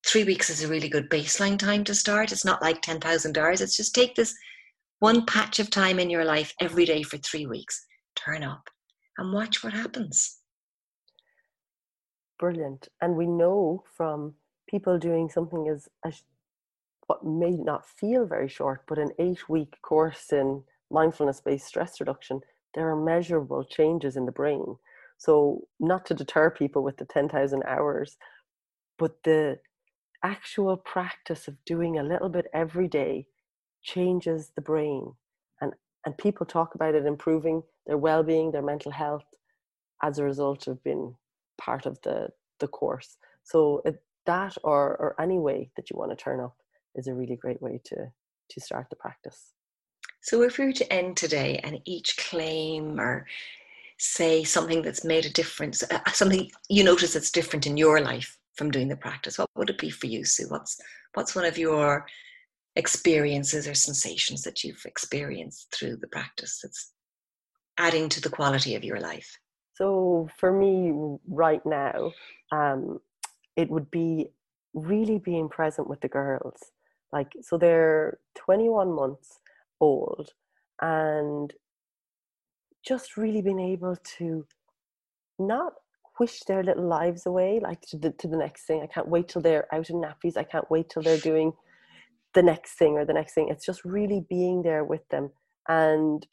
three 0.07 0.25
weeks 0.25 0.51
is 0.51 0.63
a 0.63 0.69
really 0.69 0.89
good 0.89 1.09
baseline 1.09 1.59
time 1.59 1.85
to 1.85 1.95
start. 1.95 2.33
It's 2.33 2.45
not 2.45 2.63
like 2.63 2.83
10,000 2.83 3.39
hours. 3.39 3.61
It's 3.61 3.77
just 3.77 3.95
take 3.95 4.15
this 4.15 4.35
one 4.99 5.27
patch 5.27 5.59
of 5.59 5.71
time 5.71 5.99
in 5.99 6.11
your 6.11 6.25
life 6.25 6.55
every 6.61 6.85
day 6.85 7.03
for 7.03 7.19
three 7.19 7.47
weeks, 7.47 7.85
turn 8.15 8.43
up 8.43 8.69
and 9.19 9.33
watch 9.33 9.63
what 9.63 9.73
happens. 9.73 10.39
Brilliant. 12.39 12.89
And 13.01 13.17
we 13.17 13.27
know 13.27 13.85
from 13.97 14.35
people 14.69 14.99
doing 14.99 15.29
something 15.29 15.69
as, 15.69 15.89
as 16.05 16.23
what 17.07 17.25
may 17.25 17.51
not 17.51 17.89
feel 17.89 18.27
very 18.27 18.49
short, 18.49 18.83
but 18.89 18.99
an 18.99 19.11
eight 19.19 19.49
week 19.49 19.77
course 19.83 20.33
in 20.33 20.63
mindfulness 20.91 21.41
based 21.41 21.67
stress 21.67 22.01
reduction, 22.01 22.41
there 22.75 22.89
are 22.89 23.05
measurable 23.05 23.65
changes 23.65 24.17
in 24.17 24.27
the 24.27 24.33
brain. 24.33 24.77
So, 25.19 25.63
not 25.79 26.05
to 26.07 26.15
deter 26.15 26.51
people 26.51 26.83
with 26.83 26.97
the 26.97 27.05
10,000 27.05 27.63
hours, 27.67 28.17
but 28.99 29.23
the 29.25 29.59
actual 30.23 30.77
practice 30.77 31.49
of 31.49 31.65
doing 31.65 31.99
a 31.99 32.03
little 32.03 32.29
bit 32.29 32.47
every 32.53 32.89
day 32.89 33.27
changes 33.83 34.53
the 34.55 34.63
brain 34.63 35.13
and 35.61 35.73
and 36.05 36.17
people 36.19 36.47
talk 36.47 36.75
about 36.75 36.95
it 36.95 37.07
improving 37.07 37.63
their 37.87 37.99
well-being 37.99 38.51
their 38.51 38.63
mental 38.63 38.93
health 38.93 39.25
as 40.03 40.19
a 40.19 40.25
result 40.25 40.67
of 40.67 40.83
being 40.85 41.15
part 41.59 41.87
of 41.87 42.01
the 42.03 42.29
the 42.61 42.69
course. 42.69 43.17
So 43.43 43.83
it, 43.85 44.03
that 44.27 44.57
or 44.63 44.97
or 44.97 45.21
any 45.21 45.39
way 45.39 45.71
that 45.77 45.91
you 45.91 45.97
want 45.97 46.11
to 46.11 46.17
turn 46.17 46.41
up 46.41 46.57
is 46.95 47.07
a 47.09 47.15
really 47.15 47.37
great 47.37 47.61
way 47.61 47.81
to 47.85 47.97
to 48.51 48.61
start 48.61 48.87
the 48.91 48.97
practice. 48.97 49.53
So 50.21 50.43
if 50.43 50.59
we 50.59 50.67
were 50.67 50.73
to 50.73 50.93
end 50.93 51.17
today 51.17 51.61
and 51.65 51.81
each 51.85 52.17
claim 52.17 53.01
or 53.01 53.27
say 53.99 54.45
something 54.45 54.83
that's 54.83 55.05
made 55.05 55.25
a 55.27 55.31
difference 55.31 55.83
uh, 55.85 56.01
something 56.13 56.51
you 56.69 56.83
notice 56.83 57.13
that's 57.13 57.31
different 57.31 57.67
in 57.67 57.77
your 57.77 58.01
life 58.01 58.37
from 58.57 58.71
doing 58.71 58.89
the 58.89 58.97
practice? 58.97 59.39
What 59.39 59.51
would 59.57 59.71
it 59.71 59.79
be 59.79 59.91
for 59.91 60.07
you, 60.07 60.25
Sue? 60.25 60.47
What's 60.49 60.81
what's 61.15 61.35
one 61.35 61.45
of 61.45 61.59
your 61.59 62.07
experiences 62.77 63.69
or 63.69 63.75
sensations 63.75 64.43
that 64.43 64.65
you've 64.65 64.85
experienced 64.87 65.75
through 65.75 65.97
the 65.97 66.09
practice 66.09 66.61
that's 66.63 66.93
adding 67.79 68.09
to 68.09 68.21
the 68.21 68.31
quality 68.31 68.75
of 68.75 68.85
your 68.85 69.01
life? 69.01 69.39
So 69.75 70.29
for 70.37 70.53
me 70.53 70.93
right 71.29 71.65
now, 71.65 72.13
um, 72.51 73.01
it 73.57 73.71
would 73.71 73.91
be 73.91 74.29
really 74.75 75.19
being 75.19 75.49
present 75.49 75.89
with 75.89 76.01
the 76.01 76.09
girls. 76.09 76.59
Like 77.13 77.33
so 77.43 77.59
they're 77.59 78.19
21 78.37 78.93
months 78.93 79.39
old 79.81 80.31
and 80.81 81.53
just 82.87 83.17
really 83.17 83.43
being 83.43 83.61
able 83.61 83.97
to 84.19 84.47
not 85.39 85.75
wish 86.23 86.39
their 86.45 86.63
little 86.63 86.87
lives 86.87 87.27
away, 87.27 87.59
like 87.61 87.81
to 87.81 87.97
the 87.99 88.11
to 88.21 88.29
the 88.29 88.37
next 88.37 88.63
thing. 88.67 88.81
I 88.81 88.93
can't 88.95 89.09
wait 89.15 89.27
till 89.29 89.43
they're 89.43 89.67
out 89.75 89.91
in 89.91 89.97
nappies. 89.97 90.37
I 90.37 90.45
can't 90.45 90.71
wait 90.71 90.89
till 90.89 91.03
they're 91.03 91.29
doing 91.33 91.53
the 92.35 92.45
next 92.53 92.75
thing 92.79 92.93
or 92.95 93.05
the 93.05 93.19
next 93.21 93.35
thing. 93.35 93.49
It's 93.49 93.67
just 93.67 93.85
really 93.85 94.21
being 94.37 94.63
there 94.63 94.85
with 94.85 95.05
them 95.09 95.31
and 95.69 96.25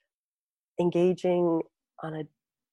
engaging 0.80 1.62
on 2.04 2.14
a 2.14 2.24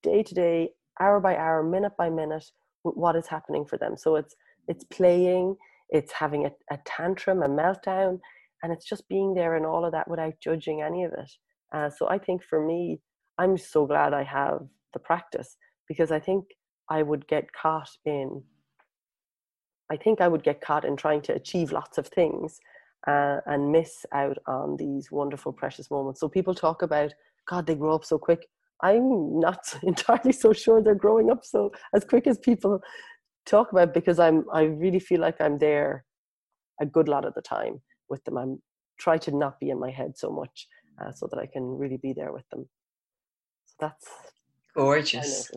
day 0.03 0.23
to 0.23 0.35
day, 0.35 0.59
hour 1.01 1.19
by 1.21 1.35
hour, 1.37 1.63
minute 1.63 1.97
by 1.97 2.11
minute 2.11 2.45
with 2.85 2.97
what 2.97 3.17
is 3.17 3.27
happening 3.27 3.65
for 3.65 3.79
them. 3.79 3.97
So 3.97 4.17
it's 4.17 4.35
it's 4.69 4.85
playing, 4.85 5.57
it's 5.89 6.13
having 6.13 6.45
a, 6.45 6.53
a 6.71 6.79
tantrum, 6.85 7.43
a 7.43 7.49
meltdown, 7.49 8.21
and 8.63 8.73
it's 8.75 8.89
just 8.93 9.09
being 9.09 9.33
there 9.33 9.57
and 9.57 9.65
all 9.65 9.87
of 9.87 9.93
that 9.93 10.11
without 10.13 10.35
judging 10.43 10.83
any 10.83 11.05
of 11.05 11.13
it. 11.13 11.33
Uh, 11.75 11.89
so 11.89 12.11
I 12.11 12.19
think 12.19 12.43
for 12.51 12.61
me, 12.71 13.01
I'm 13.39 13.57
so 13.57 13.87
glad 13.87 14.13
I 14.13 14.25
have 14.25 14.61
the 14.93 14.99
practice 14.99 15.57
because 15.89 16.11
I 16.11 16.21
think 16.21 16.45
I 16.91 17.03
would 17.03 17.27
get 17.27 17.53
caught 17.53 17.91
in, 18.05 18.43
I 19.91 19.97
think 19.97 20.21
I 20.21 20.29
would 20.29 20.43
get 20.43 20.61
caught 20.61 20.85
in 20.85 20.97
trying 20.97 21.23
to 21.23 21.35
achieve 21.35 21.73
lots 21.73 21.99
of 21.99 22.09
things 22.09 22.61
uh, 23.07 23.39
and 23.47 23.73
miss 23.73 24.05
out 24.13 24.39
on 24.47 24.77
these 24.77 25.11
wonderful, 25.11 25.53
precious 25.53 25.91
moments. 25.91 26.21
So 26.21 26.29
people 26.29 26.55
talk 26.55 26.83
about, 26.83 27.13
God, 27.49 27.67
they 27.67 27.75
grow 27.75 27.95
up 27.95 28.05
so 28.05 28.19
quick. 28.19 28.47
I'm 28.83 29.39
not 29.41 29.75
entirely 29.83 30.33
so 30.33 30.53
sure 30.53 30.83
they're 30.83 30.95
growing 30.95 31.31
up 31.31 31.45
so 31.45 31.73
as 31.95 32.05
quick 32.05 32.27
as 32.27 32.39
people 32.39 32.81
talk 33.47 33.73
about 33.73 33.95
because 33.95 34.19
I'm 34.19 34.45
I 34.53 34.63
really 34.63 34.99
feel 34.99 35.21
like 35.21 35.41
I'm 35.41 35.59
there 35.59 36.05
a 36.81 36.87
good 36.87 37.09
lot 37.09 37.25
of 37.25 37.33
the 37.35 37.43
time 37.43 37.81
with 38.11 38.23
them. 38.25 38.37
I'm 38.37 38.61
try 38.99 39.19
to 39.19 39.31
not 39.37 39.61
be 39.61 39.71
in 39.71 39.79
my 39.79 39.91
head 39.91 40.13
so 40.17 40.31
much 40.31 40.67
uh, 41.01 41.13
so 41.13 41.29
that 41.31 41.39
I 41.39 41.47
can 41.47 41.63
really 41.63 41.99
be 41.99 42.13
there 42.13 42.33
with 42.33 42.49
them. 42.51 42.69
So 43.67 43.75
that's 43.81 44.07
gorgeous 44.75 45.51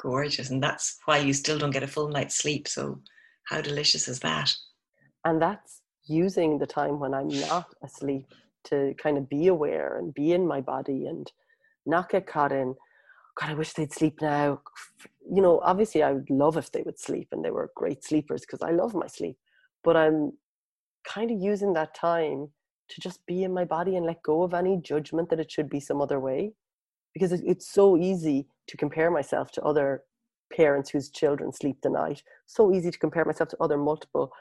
gorgeous 0.00 0.50
and 0.50 0.62
that's 0.62 0.98
why 1.04 1.18
you 1.18 1.32
still 1.32 1.58
don't 1.58 1.70
get 1.70 1.82
a 1.82 1.88
full 1.88 2.08
night's 2.08 2.36
sleep 2.36 2.68
so 2.68 3.00
how 3.44 3.60
delicious 3.60 4.08
is 4.08 4.20
that? 4.20 4.52
And 5.24 5.40
that's 5.40 5.80
using 6.08 6.58
the 6.58 6.66
time 6.66 6.98
when 6.98 7.14
i'm 7.14 7.28
not 7.28 7.66
asleep 7.82 8.32
to 8.64 8.94
kind 9.00 9.18
of 9.18 9.28
be 9.28 9.46
aware 9.46 9.98
and 9.98 10.14
be 10.14 10.32
in 10.32 10.46
my 10.46 10.60
body 10.60 11.06
and 11.06 11.30
not 11.86 12.10
get 12.10 12.26
caught 12.26 12.50
in 12.50 12.74
god 13.38 13.50
i 13.50 13.54
wish 13.54 13.72
they'd 13.74 13.92
sleep 13.92 14.20
now. 14.20 14.60
You 15.30 15.42
know 15.42 15.60
obviously 15.62 16.02
i 16.02 16.12
would 16.12 16.30
love 16.30 16.56
if 16.56 16.72
they 16.72 16.82
would 16.82 16.98
sleep 16.98 17.28
and 17.32 17.44
they 17.44 17.50
were 17.50 17.70
great 17.76 18.02
sleepers 18.02 18.40
because 18.42 18.62
i 18.62 18.70
love 18.70 18.94
my 18.94 19.06
sleep 19.06 19.36
but 19.84 19.96
i'm 19.96 20.32
kind 21.06 21.30
of 21.30 21.38
using 21.40 21.74
that 21.74 21.94
time 21.94 22.48
to 22.88 23.00
just 23.00 23.24
be 23.26 23.44
in 23.44 23.52
my 23.52 23.64
body 23.64 23.96
and 23.96 24.06
let 24.06 24.22
go 24.22 24.42
of 24.42 24.54
any 24.54 24.78
judgment 24.78 25.28
that 25.28 25.40
it 25.40 25.50
should 25.50 25.68
be 25.68 25.80
some 25.80 26.00
other 26.00 26.18
way 26.18 26.52
because 27.12 27.32
it's 27.32 27.70
so 27.70 27.96
easy 27.98 28.46
to 28.68 28.76
compare 28.76 29.10
myself 29.10 29.50
to 29.52 29.62
other 29.62 30.02
parents 30.54 30.90
whose 30.90 31.10
children 31.10 31.52
sleep 31.52 31.78
the 31.82 31.90
night. 31.90 32.22
So 32.46 32.72
easy 32.72 32.90
to 32.90 32.98
compare 32.98 33.24
myself 33.24 33.48
to 33.50 33.56
other 33.60 33.76
multiple 33.76 34.32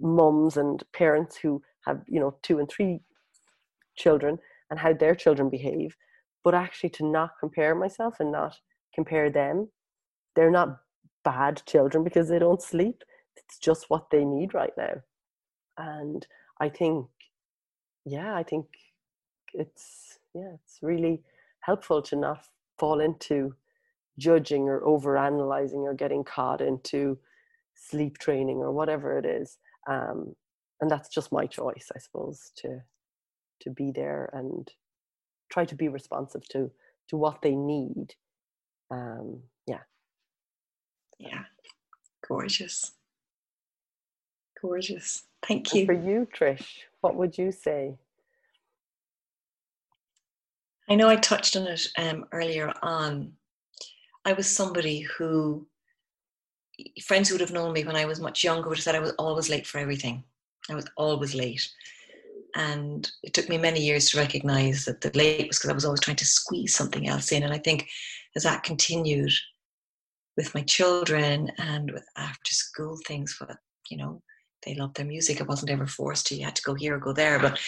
mums 0.00 0.56
and 0.56 0.82
parents 0.92 1.36
who 1.36 1.62
have, 1.86 2.02
you 2.06 2.20
know, 2.20 2.36
two 2.42 2.58
and 2.58 2.68
three 2.68 3.00
children 3.96 4.38
and 4.70 4.78
how 4.78 4.92
their 4.92 5.14
children 5.14 5.50
behave. 5.50 5.96
But 6.44 6.54
actually, 6.54 6.90
to 6.90 7.06
not 7.06 7.32
compare 7.38 7.74
myself 7.74 8.14
and 8.18 8.32
not 8.32 8.56
compare 8.94 9.30
them, 9.30 9.68
they're 10.34 10.50
not 10.50 10.78
bad 11.24 11.62
children 11.66 12.02
because 12.02 12.28
they 12.28 12.38
don't 12.38 12.62
sleep. 12.62 13.02
It's 13.36 13.58
just 13.58 13.86
what 13.88 14.10
they 14.10 14.24
need 14.24 14.54
right 14.54 14.72
now. 14.76 14.94
And 15.78 16.26
I 16.60 16.68
think, 16.68 17.06
yeah, 18.04 18.34
I 18.34 18.42
think 18.42 18.66
it's, 19.54 20.18
yeah, 20.34 20.54
it's 20.54 20.78
really 20.82 21.22
helpful 21.60 22.02
to 22.02 22.16
not 22.16 22.44
fall 22.78 23.00
into 23.00 23.54
judging 24.18 24.68
or 24.68 24.84
over 24.84 25.16
analyzing 25.16 25.80
or 25.80 25.94
getting 25.94 26.24
caught 26.24 26.60
into 26.60 27.18
sleep 27.74 28.18
training 28.18 28.58
or 28.58 28.72
whatever 28.72 29.18
it 29.18 29.24
is. 29.26 29.58
Um, 29.88 30.34
and 30.80 30.90
that's 30.90 31.08
just 31.08 31.30
my 31.32 31.46
choice 31.46 31.90
i 31.94 31.98
suppose 31.98 32.50
to 32.56 32.80
to 33.60 33.70
be 33.70 33.92
there 33.92 34.28
and 34.32 34.68
try 35.50 35.64
to 35.64 35.74
be 35.74 35.88
responsive 35.88 36.46
to 36.48 36.70
to 37.08 37.16
what 37.16 37.42
they 37.42 37.54
need. 37.54 38.14
Um, 38.90 39.42
yeah. 39.66 39.80
Yeah. 41.18 41.42
Gorgeous. 42.26 42.92
Gorgeous. 44.60 45.24
Thank 45.46 45.74
you. 45.74 45.80
and 45.80 45.86
for 45.86 45.92
you 45.92 46.28
trish 46.34 46.66
what 47.00 47.16
would 47.16 47.36
you 47.36 47.50
say? 47.50 47.96
I 50.88 50.94
know 50.94 51.08
i 51.08 51.16
touched 51.16 51.56
on 51.56 51.66
it 51.66 51.86
um, 51.96 52.26
earlier 52.32 52.72
on 52.82 53.32
I 54.24 54.32
was 54.32 54.48
somebody 54.48 55.00
who 55.00 55.66
friends 57.02 57.28
who 57.28 57.34
would 57.34 57.40
have 57.40 57.52
known 57.52 57.72
me 57.72 57.84
when 57.84 57.96
I 57.96 58.06
was 58.06 58.20
much 58.20 58.44
younger 58.44 58.68
would 58.68 58.78
have 58.78 58.84
said 58.84 58.94
I 58.94 59.00
was 59.00 59.12
always 59.12 59.48
late 59.48 59.66
for 59.66 59.78
everything. 59.78 60.24
I 60.70 60.74
was 60.74 60.86
always 60.96 61.34
late. 61.34 61.68
And 62.54 63.10
it 63.22 63.34
took 63.34 63.48
me 63.48 63.58
many 63.58 63.84
years 63.84 64.10
to 64.10 64.18
recognize 64.18 64.84
that 64.84 65.00
the 65.00 65.10
late 65.16 65.48
was 65.48 65.58
because 65.58 65.70
I 65.70 65.74
was 65.74 65.84
always 65.84 66.00
trying 66.00 66.16
to 66.16 66.24
squeeze 66.24 66.74
something 66.74 67.08
else 67.08 67.32
in. 67.32 67.42
And 67.42 67.52
I 67.52 67.58
think 67.58 67.88
as 68.36 68.42
that 68.42 68.62
continued 68.62 69.32
with 70.36 70.54
my 70.54 70.62
children 70.62 71.50
and 71.58 71.90
with 71.90 72.04
after 72.16 72.52
school 72.52 72.98
things, 73.06 73.36
but 73.38 73.56
you 73.90 73.96
know, 73.96 74.22
they 74.64 74.74
loved 74.74 74.96
their 74.96 75.06
music. 75.06 75.40
I 75.40 75.44
wasn't 75.44 75.70
ever 75.70 75.86
forced 75.86 76.26
to, 76.28 76.34
you 76.34 76.44
had 76.44 76.56
to 76.56 76.62
go 76.62 76.74
here 76.74 76.96
or 76.96 77.00
go 77.00 77.12
there. 77.12 77.38
But 77.38 77.58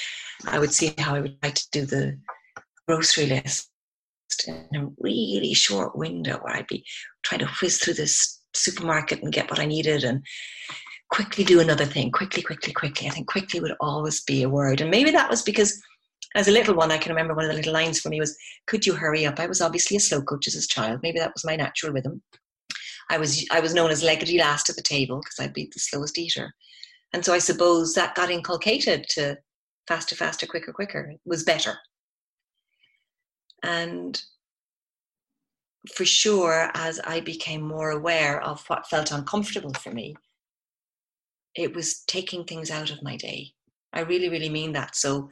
I 0.46 0.58
would 0.58 0.72
see 0.72 0.94
how 0.98 1.14
I 1.14 1.20
would 1.20 1.36
like 1.42 1.54
to 1.54 1.70
do 1.72 1.86
the 1.86 2.18
grocery 2.86 3.26
list 3.26 3.70
in 4.46 4.76
a 4.76 4.88
really 4.98 5.54
short 5.54 5.96
window 5.96 6.38
where 6.38 6.56
I'd 6.56 6.66
be 6.66 6.84
trying 7.22 7.40
to 7.40 7.50
whiz 7.60 7.78
through 7.78 7.94
this 7.94 8.42
supermarket 8.54 9.22
and 9.22 9.32
get 9.32 9.50
what 9.50 9.60
I 9.60 9.66
needed 9.66 10.04
and 10.04 10.22
quickly 11.10 11.44
do 11.44 11.60
another 11.60 11.84
thing, 11.84 12.10
quickly, 12.10 12.42
quickly, 12.42 12.72
quickly. 12.72 13.08
I 13.08 13.10
think 13.10 13.28
quickly 13.28 13.60
would 13.60 13.74
always 13.80 14.22
be 14.22 14.42
a 14.42 14.48
word. 14.48 14.80
And 14.80 14.90
maybe 14.90 15.10
that 15.10 15.30
was 15.30 15.42
because 15.42 15.80
as 16.34 16.48
a 16.48 16.52
little 16.52 16.74
one, 16.74 16.90
I 16.90 16.98
can 16.98 17.10
remember 17.10 17.34
one 17.34 17.44
of 17.44 17.50
the 17.50 17.56
little 17.56 17.72
lines 17.72 18.00
for 18.00 18.08
me 18.08 18.20
was, 18.20 18.36
Could 18.66 18.84
you 18.84 18.94
hurry 18.94 19.26
up? 19.26 19.38
I 19.38 19.46
was 19.46 19.60
obviously 19.60 19.96
a 19.96 20.00
slow 20.00 20.22
coach 20.22 20.46
as 20.46 20.56
a 20.56 20.66
child. 20.66 21.00
Maybe 21.02 21.18
that 21.18 21.32
was 21.34 21.44
my 21.44 21.56
natural 21.56 21.92
rhythm. 21.92 22.22
I 23.10 23.18
was 23.18 23.46
I 23.50 23.60
was 23.60 23.74
known 23.74 23.90
as 23.90 24.02
leggedy 24.02 24.38
last 24.38 24.70
at 24.70 24.76
the 24.76 24.82
table 24.82 25.20
because 25.20 25.38
I'd 25.38 25.52
be 25.52 25.68
the 25.72 25.78
slowest 25.78 26.18
eater. 26.18 26.52
And 27.12 27.24
so 27.24 27.32
I 27.32 27.38
suppose 27.38 27.94
that 27.94 28.14
got 28.14 28.30
inculcated 28.30 29.06
to 29.10 29.36
faster, 29.86 30.16
faster, 30.16 30.46
quicker, 30.46 30.72
quicker 30.72 31.12
was 31.24 31.44
better. 31.44 31.76
And 33.64 34.22
for 35.94 36.04
sure, 36.04 36.70
as 36.74 37.00
I 37.04 37.20
became 37.20 37.62
more 37.62 37.90
aware 37.90 38.42
of 38.42 38.62
what 38.68 38.88
felt 38.88 39.10
uncomfortable 39.10 39.72
for 39.72 39.90
me, 39.90 40.14
it 41.54 41.74
was 41.74 42.02
taking 42.06 42.44
things 42.44 42.70
out 42.70 42.90
of 42.90 43.02
my 43.02 43.16
day. 43.16 43.52
I 43.92 44.00
really, 44.00 44.28
really 44.28 44.50
mean 44.50 44.72
that. 44.72 44.96
So 44.96 45.30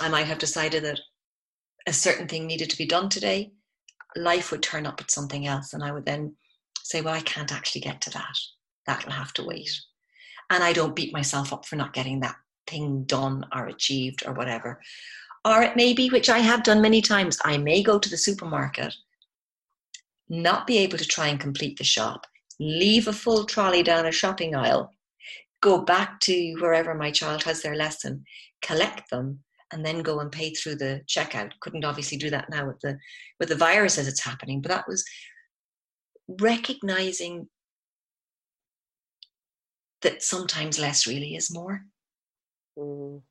I 0.00 0.08
might 0.08 0.26
have 0.26 0.38
decided 0.38 0.84
that 0.84 1.00
a 1.86 1.92
certain 1.92 2.26
thing 2.26 2.46
needed 2.46 2.70
to 2.70 2.78
be 2.78 2.86
done 2.86 3.10
today. 3.10 3.52
Life 4.16 4.50
would 4.50 4.62
turn 4.62 4.86
up 4.86 4.98
with 4.98 5.10
something 5.10 5.46
else. 5.46 5.74
And 5.74 5.84
I 5.84 5.92
would 5.92 6.06
then 6.06 6.34
say, 6.82 7.02
well, 7.02 7.14
I 7.14 7.20
can't 7.20 7.52
actually 7.52 7.82
get 7.82 8.00
to 8.02 8.10
that. 8.10 8.38
That'll 8.86 9.12
have 9.12 9.34
to 9.34 9.44
wait. 9.44 9.70
And 10.48 10.64
I 10.64 10.72
don't 10.72 10.96
beat 10.96 11.12
myself 11.12 11.52
up 11.52 11.66
for 11.66 11.76
not 11.76 11.92
getting 11.92 12.20
that 12.20 12.36
thing 12.66 13.04
done 13.04 13.44
or 13.54 13.66
achieved 13.66 14.24
or 14.26 14.32
whatever. 14.32 14.80
Or 15.46 15.62
it 15.62 15.76
may 15.76 15.92
be, 15.92 16.08
which 16.08 16.28
I 16.28 16.38
have 16.40 16.64
done 16.64 16.82
many 16.82 17.00
times, 17.00 17.38
I 17.44 17.56
may 17.56 17.80
go 17.80 18.00
to 18.00 18.08
the 18.08 18.16
supermarket, 18.16 18.92
not 20.28 20.66
be 20.66 20.78
able 20.78 20.98
to 20.98 21.06
try 21.06 21.28
and 21.28 21.38
complete 21.38 21.78
the 21.78 21.84
shop, 21.84 22.26
leave 22.58 23.06
a 23.06 23.12
full 23.12 23.44
trolley 23.44 23.84
down 23.84 24.06
a 24.06 24.10
shopping 24.10 24.56
aisle, 24.56 24.92
go 25.60 25.80
back 25.80 26.18
to 26.22 26.54
wherever 26.54 26.96
my 26.96 27.12
child 27.12 27.44
has 27.44 27.62
their 27.62 27.76
lesson, 27.76 28.24
collect 28.60 29.08
them, 29.10 29.38
and 29.72 29.86
then 29.86 30.02
go 30.02 30.18
and 30.18 30.32
pay 30.32 30.50
through 30.50 30.74
the 30.74 31.02
checkout. 31.06 31.52
Couldn't 31.60 31.84
obviously 31.84 32.18
do 32.18 32.28
that 32.30 32.50
now 32.50 32.66
with 32.66 32.80
the 32.80 32.98
with 33.38 33.48
the 33.48 33.54
virus 33.54 33.98
as 33.98 34.08
it's 34.08 34.24
happening, 34.24 34.60
but 34.60 34.70
that 34.70 34.88
was 34.88 35.04
recognizing 36.40 37.48
that 40.02 40.24
sometimes 40.24 40.80
less 40.80 41.06
really 41.06 41.36
is 41.36 41.54
more. 41.54 41.82
Mm 42.76 43.22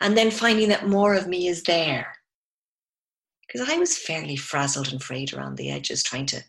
and 0.00 0.16
then 0.16 0.30
finding 0.30 0.68
that 0.68 0.88
more 0.88 1.14
of 1.14 1.26
me 1.26 1.48
is 1.48 1.62
there. 1.62 2.14
Because 3.46 3.68
I 3.68 3.78
was 3.78 3.96
fairly 3.96 4.36
frazzled 4.36 4.92
and 4.92 5.02
frayed 5.02 5.32
around 5.32 5.56
the 5.56 5.70
edges, 5.70 6.02
trying 6.02 6.26
to, 6.26 6.42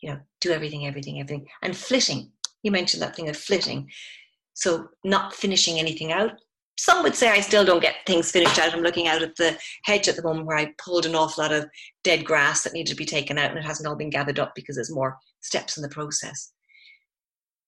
you 0.00 0.10
know, 0.10 0.20
do 0.40 0.52
everything, 0.52 0.86
everything, 0.86 1.20
everything, 1.20 1.46
and 1.62 1.76
flitting. 1.76 2.30
You 2.62 2.70
mentioned 2.70 3.02
that 3.02 3.16
thing 3.16 3.28
of 3.28 3.36
flitting. 3.36 3.90
So 4.54 4.88
not 5.04 5.34
finishing 5.34 5.78
anything 5.78 6.12
out. 6.12 6.32
Some 6.78 7.02
would 7.02 7.14
say 7.14 7.28
I 7.30 7.40
still 7.40 7.64
don't 7.64 7.82
get 7.82 7.96
things 8.06 8.30
finished 8.30 8.58
out. 8.58 8.72
I'm 8.72 8.82
looking 8.82 9.06
out 9.06 9.22
at 9.22 9.36
the 9.36 9.56
hedge 9.84 10.08
at 10.08 10.16
the 10.16 10.22
moment 10.22 10.46
where 10.46 10.56
I 10.56 10.74
pulled 10.78 11.06
an 11.06 11.14
awful 11.14 11.42
lot 11.42 11.52
of 11.52 11.66
dead 12.02 12.24
grass 12.24 12.62
that 12.62 12.72
needed 12.72 12.90
to 12.90 12.96
be 12.96 13.04
taken 13.04 13.38
out 13.38 13.50
and 13.50 13.58
it 13.58 13.64
hasn't 13.64 13.86
all 13.86 13.96
been 13.96 14.10
gathered 14.10 14.40
up 14.40 14.54
because 14.54 14.76
there's 14.76 14.94
more 14.94 15.16
steps 15.40 15.76
in 15.76 15.82
the 15.82 15.88
process. 15.88 16.52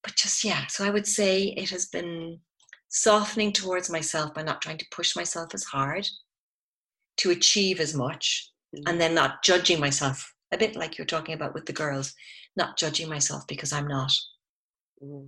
But 0.02 0.16
just, 0.16 0.42
yeah, 0.44 0.66
so 0.66 0.84
I 0.84 0.90
would 0.90 1.06
say 1.06 1.54
it 1.56 1.70
has 1.70 1.86
been 1.86 2.40
softening 2.96 3.52
towards 3.52 3.90
myself 3.90 4.32
by 4.32 4.42
not 4.42 4.62
trying 4.62 4.78
to 4.78 4.86
push 4.90 5.14
myself 5.14 5.50
as 5.52 5.64
hard 5.64 6.08
to 7.18 7.30
achieve 7.30 7.78
as 7.78 7.94
much 7.94 8.50
mm-hmm. 8.74 8.88
and 8.88 8.98
then 8.98 9.14
not 9.14 9.44
judging 9.44 9.78
myself 9.78 10.32
a 10.50 10.56
bit 10.56 10.74
like 10.76 10.96
you're 10.96 11.06
talking 11.06 11.34
about 11.34 11.52
with 11.52 11.66
the 11.66 11.74
girls 11.74 12.14
not 12.56 12.78
judging 12.78 13.06
myself 13.06 13.46
because 13.48 13.70
i'm 13.70 13.86
not 13.86 14.10
mm-hmm. 15.02 15.26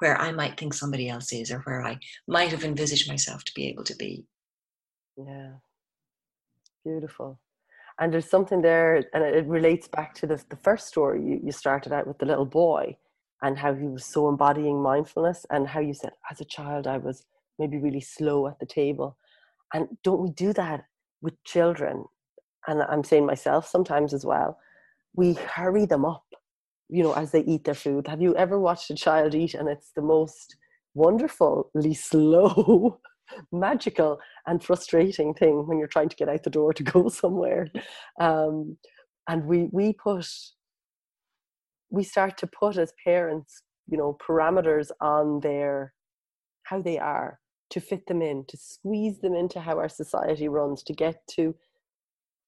where 0.00 0.20
i 0.20 0.30
might 0.30 0.58
think 0.58 0.74
somebody 0.74 1.08
else 1.08 1.32
is 1.32 1.50
or 1.50 1.60
where 1.60 1.82
i 1.82 1.98
might 2.28 2.50
have 2.50 2.64
envisaged 2.64 3.08
myself 3.08 3.42
to 3.44 3.52
be 3.54 3.66
able 3.66 3.84
to 3.84 3.96
be 3.96 4.26
yeah 5.16 5.52
beautiful 6.84 7.40
and 7.98 8.12
there's 8.12 8.28
something 8.28 8.60
there 8.60 8.96
and 9.14 9.24
it 9.24 9.46
relates 9.46 9.88
back 9.88 10.12
to 10.12 10.26
the, 10.26 10.44
the 10.50 10.56
first 10.56 10.86
story 10.86 11.22
you, 11.24 11.40
you 11.42 11.50
started 11.50 11.94
out 11.94 12.06
with 12.06 12.18
the 12.18 12.26
little 12.26 12.44
boy 12.44 12.94
and 13.42 13.58
how 13.58 13.74
he 13.74 13.86
was 13.86 14.04
so 14.04 14.28
embodying 14.28 14.82
mindfulness 14.82 15.44
and 15.50 15.68
how 15.68 15.80
you 15.80 15.94
said 15.94 16.12
as 16.30 16.40
a 16.40 16.44
child 16.44 16.86
i 16.86 16.96
was 16.96 17.24
maybe 17.58 17.78
really 17.78 18.00
slow 18.00 18.46
at 18.46 18.58
the 18.58 18.66
table. 18.66 19.16
And 19.72 19.88
don't 20.04 20.20
we 20.20 20.30
do 20.30 20.52
that 20.52 20.84
with 21.22 21.42
children? 21.44 22.04
And 22.66 22.82
i'm 22.82 23.04
saying 23.04 23.26
myself 23.26 23.68
sometimes 23.68 24.12
as 24.12 24.24
well 24.24 24.58
we 25.14 25.32
hurry 25.32 25.86
them 25.86 26.04
up 26.04 26.24
you 26.88 27.02
know 27.02 27.12
as 27.14 27.30
they 27.30 27.40
eat 27.40 27.64
their 27.64 27.74
food. 27.74 28.06
Have 28.06 28.22
you 28.22 28.34
ever 28.36 28.58
watched 28.58 28.90
a 28.90 28.94
child 28.94 29.34
eat 29.34 29.54
and 29.54 29.68
it's 29.68 29.90
the 29.94 30.02
most 30.02 30.56
wonderfully 30.94 31.94
slow 32.10 33.00
magical 33.52 34.18
and 34.46 34.62
frustrating 34.62 35.34
thing 35.34 35.66
when 35.66 35.78
you're 35.78 35.88
trying 35.88 36.08
to 36.08 36.16
get 36.16 36.28
out 36.28 36.44
the 36.44 36.50
door 36.50 36.72
to 36.74 36.82
go 36.82 37.08
somewhere? 37.22 37.68
Um, 38.20 38.76
and 39.28 39.44
we 39.46 39.68
we 39.72 39.92
put 39.92 40.28
we 41.90 42.02
start 42.02 42.36
to 42.38 42.46
put 42.46 42.76
as 42.76 42.92
parents 43.04 43.62
you 43.88 43.96
know 43.96 44.16
parameters 44.26 44.90
on 45.00 45.40
their 45.40 45.92
how 46.64 46.80
they 46.80 46.98
are 46.98 47.38
to 47.70 47.80
fit 47.80 48.06
them 48.06 48.22
in 48.22 48.44
to 48.46 48.56
squeeze 48.56 49.20
them 49.20 49.34
into 49.34 49.60
how 49.60 49.78
our 49.78 49.88
society 49.88 50.48
runs 50.48 50.82
to 50.82 50.92
get 50.92 51.26
to 51.28 51.54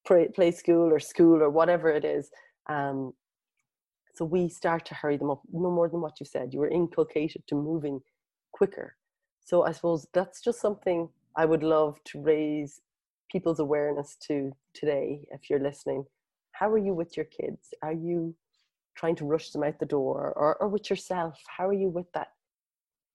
play 0.07 0.51
school 0.51 0.91
or 0.93 0.99
school 0.99 1.43
or 1.43 1.51
whatever 1.51 1.91
it 1.91 2.05
is 2.05 2.31
um, 2.71 3.13
so 4.15 4.25
we 4.25 4.49
start 4.49 4.85
to 4.87 4.95
hurry 4.95 5.17
them 5.17 5.31
up 5.31 5.43
no 5.53 5.71
more 5.71 5.89
than 5.89 6.01
what 6.01 6.19
you 6.19 6.27
said 6.27 6.53
you 6.53 6.61
were 6.61 6.69
inculcated 6.69 7.43
to 7.47 7.55
moving 7.55 8.01
quicker. 8.53 8.97
So 9.45 9.65
i 9.65 9.73
suppose 9.73 10.07
that's 10.15 10.41
just 10.41 10.61
something 10.61 11.09
i 11.37 11.45
would 11.45 11.63
love 11.63 11.99
to 12.07 12.21
raise 12.23 12.81
people's 13.31 13.61
awareness 13.61 14.17
to 14.27 14.53
today 14.75 15.21
if 15.31 15.49
you're 15.49 15.61
listening. 15.61 16.05
How 16.53 16.71
are 16.71 16.79
you 16.79 16.95
with 16.95 17.17
your 17.17 17.27
kids? 17.27 17.75
Are 17.83 17.93
you 17.93 18.35
trying 18.99 19.17
to 19.17 19.25
rush 19.25 19.51
them 19.51 19.63
out 19.63 19.79
the 19.79 19.87
door 19.87 20.33
or, 20.37 20.57
or 20.61 20.69
with 20.69 20.91
yourself 20.91 21.39
how 21.57 21.67
are 21.67 21.81
you 21.83 21.89
with 21.89 22.11
that 22.13 22.29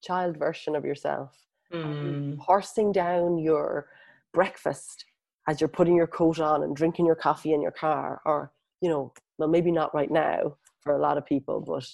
child 0.02 0.36
version 0.36 0.74
of 0.74 0.84
yourself 0.84 1.30
mm. 1.72 2.36
horsing 2.38 2.90
down 2.92 3.38
your 3.38 3.86
breakfast 4.32 5.04
as 5.46 5.60
you're 5.60 5.68
putting 5.68 5.96
your 5.96 6.06
coat 6.06 6.40
on 6.40 6.62
and 6.62 6.74
drinking 6.74 7.06
your 7.06 7.14
coffee 7.14 7.52
in 7.52 7.60
your 7.60 7.70
car 7.70 8.20
or 8.24 8.50
you 8.80 8.88
know 8.88 9.12
well 9.38 9.48
maybe 9.48 9.70
not 9.70 9.94
right 9.94 10.10
now 10.10 10.56
for 10.84 10.94
a 10.94 11.00
lot 11.00 11.18
of 11.18 11.26
people, 11.26 11.60
but 11.60 11.88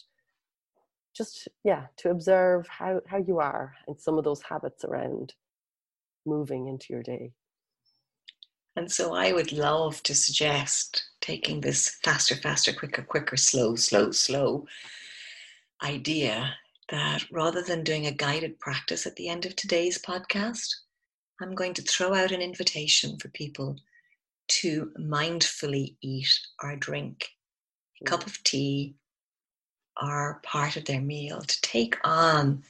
just 1.17 1.49
yeah, 1.65 1.87
to 1.99 2.11
observe 2.11 2.67
how 2.69 3.01
how 3.07 3.19
you 3.19 3.39
are 3.39 3.75
and 3.87 3.99
some 3.99 4.19
of 4.19 4.25
those 4.25 4.43
habits 4.43 4.85
around 4.85 5.35
moving 6.27 6.67
into 6.67 6.87
your 6.91 7.03
day. 7.03 7.33
And 8.77 8.91
so 8.91 9.15
I 9.15 9.33
would 9.33 9.53
love 9.53 10.03
to 10.05 10.15
suggest 10.15 11.05
taking 11.21 11.61
this 11.61 11.99
faster, 12.05 12.37
faster, 12.37 12.73
quicker, 12.73 13.03
quicker, 13.03 13.37
slow, 13.37 13.75
slow, 13.77 14.13
slow 14.13 14.67
idea 15.83 16.55
that 16.91 17.25
rather 17.31 17.63
than 17.63 17.85
doing 17.85 18.07
a 18.07 18.13
guided 18.13 18.59
practice 18.61 19.07
at 19.07 19.17
the 19.17 19.29
end 19.29 19.45
of 19.47 19.57
today's 19.57 19.99
podcast, 19.99 20.69
I'm 21.41 21.55
going 21.55 21.75
to 21.75 21.83
throw 21.83 22.15
out 22.15 22.33
an 22.33 22.43
invitation 22.43 23.19
for 23.19 23.29
people 23.29 23.77
to 24.49 24.91
mindfully 24.99 25.97
eat 26.03 26.29
or 26.63 26.77
drink 26.77 27.29
a 28.01 28.05
cup 28.05 28.27
of 28.27 28.43
tea 28.45 28.97
or 30.01 30.41
part 30.43 30.77
of 30.77 30.85
their 30.85 31.01
meal, 31.01 31.41
to 31.41 31.61
take 31.61 31.97
on 32.05 32.63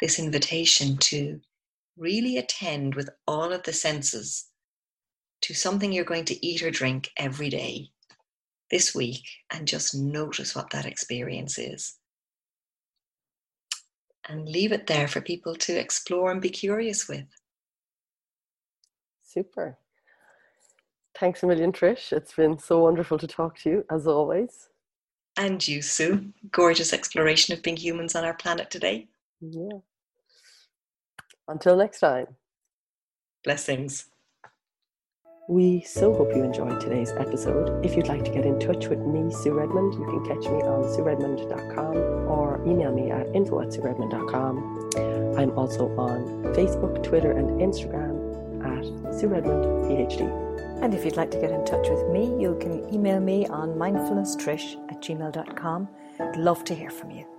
this 0.00 0.18
invitation 0.18 0.96
to 0.96 1.40
really 1.96 2.38
attend 2.38 2.94
with 2.94 3.10
all 3.26 3.52
of 3.52 3.62
the 3.64 3.72
senses 3.72 4.46
to 5.42 5.54
something 5.54 5.92
you're 5.92 6.04
going 6.04 6.24
to 6.26 6.46
eat 6.46 6.62
or 6.62 6.70
drink 6.70 7.10
every 7.16 7.48
day 7.48 7.90
this 8.70 8.94
week 8.94 9.24
and 9.52 9.66
just 9.66 9.94
notice 9.94 10.54
what 10.54 10.70
that 10.70 10.84
experience 10.84 11.58
is. 11.58 11.96
And 14.28 14.48
leave 14.48 14.72
it 14.72 14.86
there 14.86 15.08
for 15.08 15.20
people 15.20 15.54
to 15.54 15.78
explore 15.78 16.30
and 16.30 16.42
be 16.42 16.50
curious 16.50 17.08
with. 17.08 17.24
Super. 19.22 19.78
Thanks 21.18 21.42
a 21.42 21.46
million, 21.46 21.72
Trish. 21.72 22.12
It's 22.12 22.34
been 22.34 22.58
so 22.58 22.80
wonderful 22.80 23.18
to 23.18 23.26
talk 23.26 23.58
to 23.60 23.70
you, 23.70 23.84
as 23.90 24.06
always. 24.06 24.68
And 25.36 25.66
you, 25.66 25.82
Sue. 25.82 26.32
Gorgeous 26.50 26.92
exploration 26.92 27.54
of 27.54 27.62
being 27.62 27.76
humans 27.76 28.14
on 28.14 28.24
our 28.24 28.34
planet 28.34 28.70
today. 28.70 29.08
Yeah. 29.40 29.78
Until 31.48 31.76
next 31.76 32.00
time. 32.00 32.26
Blessings. 33.44 34.06
We 35.48 35.80
so 35.80 36.12
hope 36.12 36.36
you 36.36 36.44
enjoyed 36.44 36.78
today's 36.78 37.10
episode. 37.12 37.82
If 37.82 37.96
you'd 37.96 38.06
like 38.06 38.22
to 38.26 38.30
get 38.30 38.44
in 38.44 38.60
touch 38.60 38.88
with 38.88 38.98
me, 38.98 39.32
Sue 39.32 39.54
Redmond, 39.54 39.94
you 39.94 40.04
can 40.04 40.22
catch 40.26 40.44
me 40.44 40.60
on 40.60 40.84
sueredmond.com 40.84 41.96
or 42.28 42.60
email 42.66 42.92
me 42.92 43.10
at 43.10 43.34
info 43.34 43.62
at 43.62 43.68
sueredmond.com. 43.68 45.38
I'm 45.38 45.58
also 45.58 45.88
on 45.96 46.44
Facebook, 46.54 47.02
Twitter, 47.02 47.32
and 47.32 47.62
Instagram 47.62 48.14
at 48.62 49.18
Sue 49.18 49.28
Redmond, 49.28 49.64
PhD. 49.86 50.82
And 50.82 50.92
if 50.92 51.06
you'd 51.06 51.16
like 51.16 51.30
to 51.30 51.40
get 51.40 51.50
in 51.50 51.64
touch 51.64 51.88
with 51.88 52.06
me, 52.10 52.24
you 52.38 52.58
can 52.60 52.86
email 52.92 53.18
me 53.18 53.46
on 53.46 53.70
mindfulnesstrish 53.70 54.76
at 54.90 55.00
gmail.com. 55.00 55.88
I'd 56.20 56.36
love 56.36 56.62
to 56.64 56.74
hear 56.74 56.90
from 56.90 57.10
you. 57.10 57.37